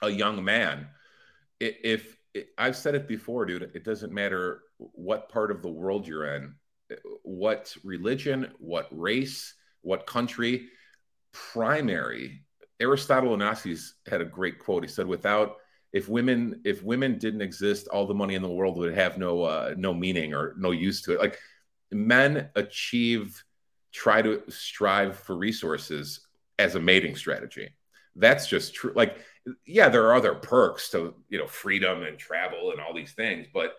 a 0.00 0.08
young 0.08 0.42
man, 0.42 0.86
i- 1.62 1.76
if 1.84 2.16
I've 2.56 2.76
said 2.76 2.94
it 2.94 3.06
before, 3.08 3.44
dude, 3.44 3.62
it 3.74 3.84
doesn't 3.84 4.12
matter 4.12 4.62
what 4.92 5.28
part 5.28 5.50
of 5.50 5.62
the 5.62 5.68
world 5.68 6.06
you're 6.06 6.34
in, 6.34 6.54
what 7.22 7.76
religion, 7.84 8.52
what 8.58 8.88
race, 8.90 9.54
what 9.82 10.06
country, 10.06 10.68
primary. 11.32 12.42
Aristotle 12.80 13.36
Onassis 13.36 13.92
had 14.08 14.20
a 14.20 14.24
great 14.24 14.58
quote. 14.58 14.82
He 14.82 14.88
said, 14.88 15.06
"Without 15.06 15.56
if 15.92 16.08
women 16.08 16.60
if 16.64 16.82
women 16.82 17.18
didn't 17.18 17.42
exist, 17.42 17.88
all 17.88 18.06
the 18.06 18.14
money 18.14 18.34
in 18.34 18.42
the 18.42 18.48
world 18.48 18.76
would 18.78 18.94
have 18.94 19.18
no 19.18 19.42
uh, 19.42 19.74
no 19.76 19.92
meaning 19.92 20.34
or 20.34 20.54
no 20.56 20.70
use 20.70 21.02
to 21.02 21.12
it. 21.12 21.20
Like 21.20 21.38
men 21.90 22.48
achieve, 22.54 23.42
try 23.92 24.22
to 24.22 24.42
strive 24.48 25.18
for 25.18 25.36
resources 25.36 26.26
as 26.58 26.74
a 26.74 26.80
mating 26.80 27.16
strategy. 27.16 27.70
That's 28.16 28.46
just 28.46 28.74
true. 28.74 28.92
Like, 28.94 29.18
yeah, 29.66 29.88
there 29.88 30.06
are 30.06 30.14
other 30.14 30.34
perks 30.34 30.90
to 30.90 31.14
you 31.28 31.38
know 31.38 31.46
freedom 31.46 32.02
and 32.02 32.18
travel 32.18 32.70
and 32.70 32.80
all 32.80 32.94
these 32.94 33.12
things, 33.12 33.46
but 33.52 33.74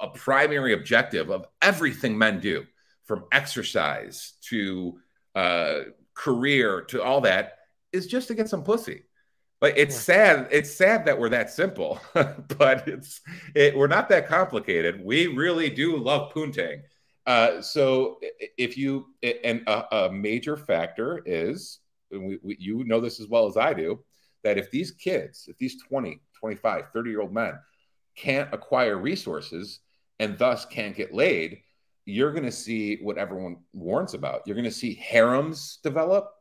a 0.00 0.08
primary 0.08 0.72
objective 0.72 1.30
of 1.30 1.46
everything 1.62 2.16
men 2.16 2.40
do, 2.40 2.66
from 3.04 3.24
exercise 3.32 4.34
to 4.42 4.98
uh, 5.34 5.80
career 6.14 6.82
to 6.82 7.02
all 7.02 7.20
that, 7.22 7.54
is 7.92 8.06
just 8.06 8.28
to 8.28 8.34
get 8.34 8.48
some 8.48 8.62
pussy. 8.64 9.02
Like 9.60 9.74
it's 9.76 9.96
Yeah. 9.96 10.00
sad. 10.00 10.48
It's 10.52 10.70
sad 10.74 11.06
that 11.06 11.18
we're 11.18 11.30
that 11.30 11.50
simple, 11.50 12.00
but 12.14 12.86
it's 12.86 13.20
it, 13.54 13.76
we're 13.76 13.88
not 13.88 14.08
that 14.10 14.28
complicated. 14.28 15.02
We 15.04 15.26
really 15.26 15.68
do 15.70 15.96
love 15.96 16.32
poontang. 16.32 16.82
Uh, 17.26 17.60
so 17.60 18.20
if 18.56 18.78
you 18.78 19.06
and 19.22 19.62
a, 19.66 20.06
a 20.06 20.12
major 20.12 20.56
factor 20.56 21.22
is 21.26 21.80
and 22.10 22.26
we, 22.26 22.38
we, 22.42 22.56
you 22.58 22.84
know 22.84 23.00
this 23.00 23.20
as 23.20 23.26
well 23.28 23.46
as 23.46 23.56
I 23.56 23.74
do 23.74 24.02
that 24.44 24.56
if 24.56 24.70
these 24.70 24.92
kids, 24.92 25.44
if 25.48 25.58
these 25.58 25.82
20, 25.82 26.20
25, 26.38 26.84
30 26.92 27.10
year 27.10 27.20
old 27.20 27.34
men 27.34 27.52
can't 28.18 28.52
acquire 28.52 28.98
resources 28.98 29.80
and 30.18 30.36
thus 30.36 30.64
can't 30.64 30.96
get 30.96 31.14
laid, 31.14 31.62
you're 32.04 32.32
going 32.32 32.44
to 32.44 32.52
see 32.52 32.96
what 32.96 33.18
everyone 33.18 33.58
warns 33.72 34.14
about. 34.14 34.42
You're 34.44 34.56
going 34.56 34.64
to 34.64 34.70
see 34.70 34.94
harems 34.94 35.78
develop. 35.82 36.32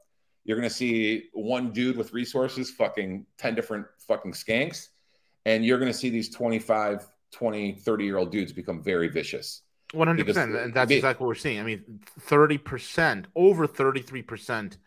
You're 0.44 0.58
going 0.58 0.70
to 0.70 0.74
see 0.74 1.26
one 1.34 1.72
dude 1.72 1.98
with 1.98 2.14
resources 2.14 2.72
fucking 2.72 3.26
10 3.38 3.56
different 3.56 3.86
fucking 4.08 4.32
skanks. 4.32 4.88
And 5.46 5.66
you're 5.66 5.78
going 5.78 5.92
to 5.92 5.98
see 5.98 6.10
these 6.10 6.30
25, 6.34 7.06
20, 7.32 7.74
30 7.74 8.06
year 8.06 8.18
old 8.18 8.32
dudes 8.32 8.54
become 8.54 8.82
very 8.82 9.10
vicious. 9.10 9.62
One 9.94 10.08
hundred 10.08 10.26
Because 10.26 10.36
percent, 10.36 10.56
and 10.56 10.74
that's 10.74 10.92
exactly 10.92 11.24
what 11.24 11.30
we're 11.30 11.36
seeing. 11.36 11.62
I 11.62 11.64
mean, 11.64 12.02
thirty 12.20 12.58
percent, 12.58 13.28
over 13.38 13.66
thirty-three 13.66 14.22
percent 14.22 14.80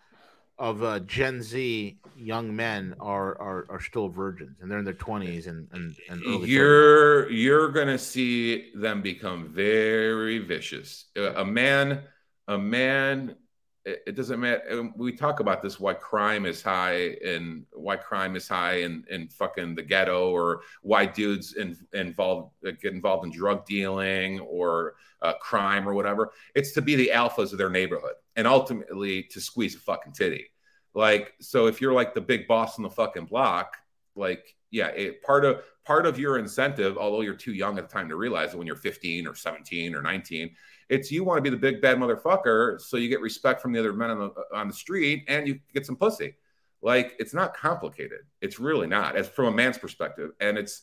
of 0.60 0.82
uh, 0.82 1.00
Gen 1.00 1.42
Z 1.42 1.98
young 2.16 2.54
men 2.54 2.94
are, 3.00 3.40
are 3.40 3.66
are 3.70 3.80
still 3.80 4.08
virgins, 4.08 4.58
and 4.60 4.70
they're 4.70 4.78
in 4.78 4.84
their 4.84 4.94
twenties 4.94 5.46
and 5.46 5.66
and, 5.72 5.96
and 6.08 6.46
you're 6.46 7.30
you're 7.30 7.70
gonna 7.70 7.98
see 7.98 8.70
them 8.74 9.00
become 9.00 9.48
very 9.48 10.38
vicious. 10.38 11.06
A 11.16 11.44
man 11.44 12.02
a 12.46 12.58
man 12.58 13.36
it 13.84 14.14
doesn't 14.14 14.40
matter 14.40 14.90
we 14.94 15.10
talk 15.10 15.40
about 15.40 15.62
this 15.62 15.80
why 15.80 15.94
crime 15.94 16.44
is 16.44 16.62
high 16.62 17.16
and 17.24 17.64
why 17.72 17.96
crime 17.96 18.36
is 18.36 18.46
high 18.46 18.80
in, 18.80 19.04
in 19.10 19.26
fucking 19.28 19.74
the 19.74 19.82
ghetto 19.82 20.30
or 20.30 20.60
why 20.82 21.06
dudes 21.06 21.54
in, 21.54 21.76
involved 21.94 22.52
get 22.62 22.92
involved 22.92 23.24
in 23.24 23.32
drug 23.32 23.64
dealing 23.64 24.38
or 24.40 24.94
uh, 25.22 25.32
crime 25.34 25.88
or 25.88 25.94
whatever. 25.94 26.32
It's 26.54 26.72
to 26.72 26.82
be 26.82 26.94
the 26.94 27.10
alphas 27.14 27.52
of 27.52 27.58
their 27.58 27.70
neighborhood 27.70 28.14
and 28.36 28.46
ultimately 28.46 29.24
to 29.24 29.40
squeeze 29.40 29.74
a 29.74 29.78
fucking 29.78 30.12
titty. 30.12 30.46
Like 30.94 31.34
so 31.40 31.66
if 31.66 31.80
you're 31.80 31.94
like 31.94 32.14
the 32.14 32.20
big 32.20 32.46
boss 32.46 32.78
on 32.78 32.82
the 32.82 32.90
fucking 32.90 33.26
block 33.26 33.76
like 34.14 34.54
yeah 34.70 34.88
it, 34.88 35.22
part 35.22 35.44
of 35.46 35.62
part 35.84 36.06
of 36.06 36.18
your 36.18 36.38
incentive 36.38 36.96
although 36.98 37.20
you're 37.20 37.34
too 37.34 37.52
young 37.52 37.78
at 37.78 37.88
the 37.88 37.92
time 37.92 38.08
to 38.08 38.16
realize 38.16 38.52
it 38.52 38.56
when 38.56 38.66
you're 38.66 38.76
15 38.76 39.26
or 39.26 39.34
17 39.34 39.94
or 39.94 40.02
19 40.02 40.50
it's 40.88 41.10
you 41.10 41.24
want 41.24 41.38
to 41.38 41.42
be 41.42 41.50
the 41.50 41.56
big 41.56 41.80
bad 41.80 41.96
motherfucker 41.98 42.80
so 42.80 42.96
you 42.96 43.08
get 43.08 43.20
respect 43.20 43.60
from 43.60 43.72
the 43.72 43.78
other 43.78 43.92
men 43.92 44.10
on 44.10 44.18
the 44.18 44.56
on 44.56 44.68
the 44.68 44.74
street 44.74 45.24
and 45.28 45.46
you 45.48 45.58
get 45.72 45.86
some 45.86 45.96
pussy 45.96 46.34
like 46.82 47.14
it's 47.18 47.34
not 47.34 47.54
complicated 47.54 48.20
it's 48.40 48.58
really 48.58 48.86
not 48.86 49.16
as 49.16 49.28
from 49.28 49.46
a 49.46 49.52
man's 49.52 49.78
perspective 49.78 50.30
and 50.40 50.58
it's 50.58 50.82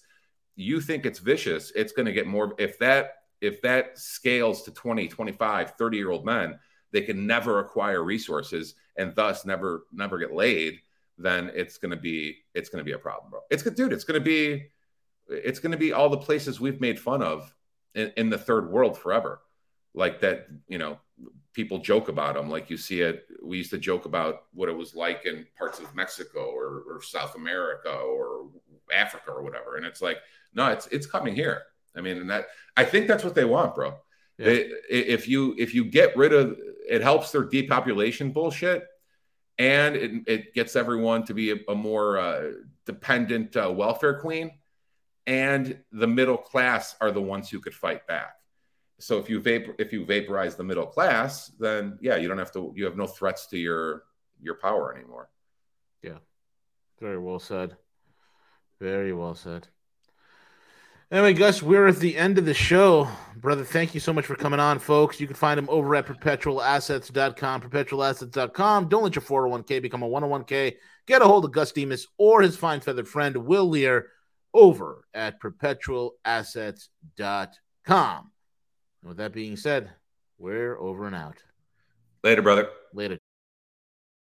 you 0.56 0.82
think 0.82 1.06
it's 1.06 1.20
vicious 1.20 1.72
it's 1.76 1.92
going 1.92 2.06
to 2.06 2.14
get 2.14 2.28
more 2.28 2.54
if 2.58 2.80
that 2.80 3.16
if 3.42 3.62
that 3.62 3.98
scales 3.98 4.64
to 4.64 4.72
20 4.72 5.08
25 5.08 5.72
30 5.72 5.98
year 5.98 6.10
old 6.10 6.26
men 6.26 6.58
they 6.92 7.02
can 7.02 7.28
never 7.28 7.60
acquire 7.60 8.04
resources 8.04 8.76
and 8.98 9.14
thus 9.16 9.46
never 9.46 9.86
never 9.92 10.18
get 10.18 10.34
laid 10.34 10.80
then 11.18 11.52
it's 11.54 11.78
going 11.78 11.92
to 11.92 11.98
be 11.98 12.38
it's 12.54 12.70
going 12.70 12.80
to 12.80 12.86
be 12.86 12.94
a 12.94 12.98
problem, 12.98 13.32
bro. 13.32 13.40
It's 13.50 13.64
good, 13.64 13.76
dude. 13.76 13.92
It's 13.92 14.04
going 14.04 14.20
to 14.20 14.26
be 14.26 14.68
it's 15.30 15.60
going 15.60 15.72
to 15.72 15.78
be 15.78 15.94
all 15.94 16.10
the 16.10 16.18
places 16.18 16.60
we've 16.60 16.82
made 16.82 17.00
fun 17.00 17.22
of 17.22 17.54
in, 17.96 18.12
in, 18.18 18.30
the 18.30 18.38
third 18.38 18.70
world 18.70 18.98
forever, 18.98 19.42
like 19.94 20.22
that. 20.22 20.48
You 20.68 20.78
know, 20.78 21.00
people 21.54 21.80
joke 21.80 22.10
about 22.10 22.36
them. 22.36 22.50
Like 22.50 22.70
you 22.70 22.78
see 22.78 23.02
it. 23.02 23.26
We 23.44 23.58
used 23.58 23.72
to 23.72 23.78
joke 23.78 24.06
about 24.06 24.44
what 24.54 24.70
it 24.70 24.78
was 24.78 24.96
like 24.96 25.26
in 25.26 25.46
parts 25.58 25.80
of 25.80 25.94
Mexico 25.96 26.46
or, 26.46 26.84
or 26.90 27.02
South 27.02 27.36
America 27.36 27.92
or 27.92 28.50
Africa 28.94 29.32
or 29.32 29.44
whatever, 29.44 29.76
and 29.76 29.86
it's 29.86 30.02
like, 30.02 30.18
no, 30.54 30.68
it's 30.68 30.88
it's 30.88 31.08
coming 31.08 31.36
here. 31.36 31.64
I 31.96 32.02
mean, 32.02 32.18
and 32.18 32.30
that 32.30 32.48
I 32.76 32.84
think 32.84 33.08
that's 33.08 33.24
what 33.24 33.36
they 33.36 33.46
want, 33.46 33.76
bro. 33.76 33.96
Yeah. 34.38 34.46
They, 34.46 34.60
if 34.90 35.28
you 35.28 35.56
if 35.58 35.74
you 35.74 35.86
get 35.86 36.16
rid 36.16 36.34
of 36.34 36.58
it, 36.90 37.02
helps 37.02 37.32
their 37.32 37.44
depopulation 37.44 38.32
bullshit 38.32 38.88
and 39.58 39.96
it, 39.96 40.12
it 40.28 40.54
gets 40.54 40.76
everyone 40.76 41.24
to 41.26 41.34
be 41.34 41.52
a, 41.52 41.56
a 41.70 41.76
more 41.76 42.18
uh, 42.18 42.52
dependent 42.86 43.56
uh, 43.58 43.72
welfare 43.76 44.20
queen 44.20 44.52
and 45.28 45.78
the 45.92 46.08
middle 46.08 46.38
class 46.38 46.96
are 47.02 47.12
the 47.12 47.22
ones 47.22 47.50
who 47.50 47.60
could 47.60 47.76
fight 47.76 48.08
back 48.08 48.36
so 49.00 49.20
if 49.20 49.30
you 49.30 49.40
vapor 49.40 49.76
if 49.78 49.94
you 49.94 50.06
vaporize 50.06 50.56
the 50.56 50.64
middle 50.64 50.88
class 50.88 51.52
then 51.60 51.98
yeah 52.02 52.16
you 52.16 52.28
don't 52.28 52.40
have 52.40 52.52
to 52.52 52.74
you 52.76 52.86
have 52.86 52.98
no 52.98 53.06
threats 53.06 53.46
to 53.48 53.58
your 53.58 54.04
your 54.42 54.56
power 54.56 54.96
anymore 54.96 55.30
yeah 56.02 56.18
very 57.00 57.20
well 57.20 57.40
said 57.40 57.76
very 58.80 59.14
well 59.14 59.36
said 59.36 59.68
Anyway, 61.10 61.32
Gus, 61.32 61.64
we're 61.64 61.88
at 61.88 62.00
the 62.00 62.18
end 62.18 62.38
of 62.38 62.44
the 62.44 62.54
show. 62.54 63.08
Brother, 63.38 63.64
thank 63.64 63.94
you 63.94 64.02
so 64.02 64.12
much 64.12 64.26
for 64.26 64.36
coming 64.36 64.60
on, 64.60 64.78
folks. 64.78 65.22
You 65.22 65.28
can 65.28 65.38
find 65.38 65.58
him 65.58 65.70
over 65.70 65.96
at 65.96 66.06
perpetualassets.com, 66.06 67.62
perpetualassets.com. 67.62 68.90
Don't 68.90 69.04
let 69.04 69.16
your 69.16 69.22
401k 69.22 69.82
become 69.82 70.04
a 70.04 70.10
101k. 70.10 70.76
Get 71.06 71.22
a 71.22 71.26
hold 71.26 71.46
of 71.46 71.54
Gus 71.54 71.72
Demos 71.72 72.08
or 72.18 72.42
his 72.42 72.58
fine 72.58 72.82
feathered 72.82 73.08
friend, 73.08 73.38
Will 73.38 73.70
Lear, 73.70 74.08
over 74.54 75.06
at 75.14 75.42
perpetualassets.com. 75.42 78.32
And 79.02 79.10
with 79.10 79.18
that 79.18 79.34
being 79.34 79.56
said, 79.56 79.92
we're 80.38 80.78
over 80.80 81.08
and 81.08 81.16
out. 81.16 81.38
Later, 82.24 82.42
brother. 82.42 82.70
Later. 82.94 83.17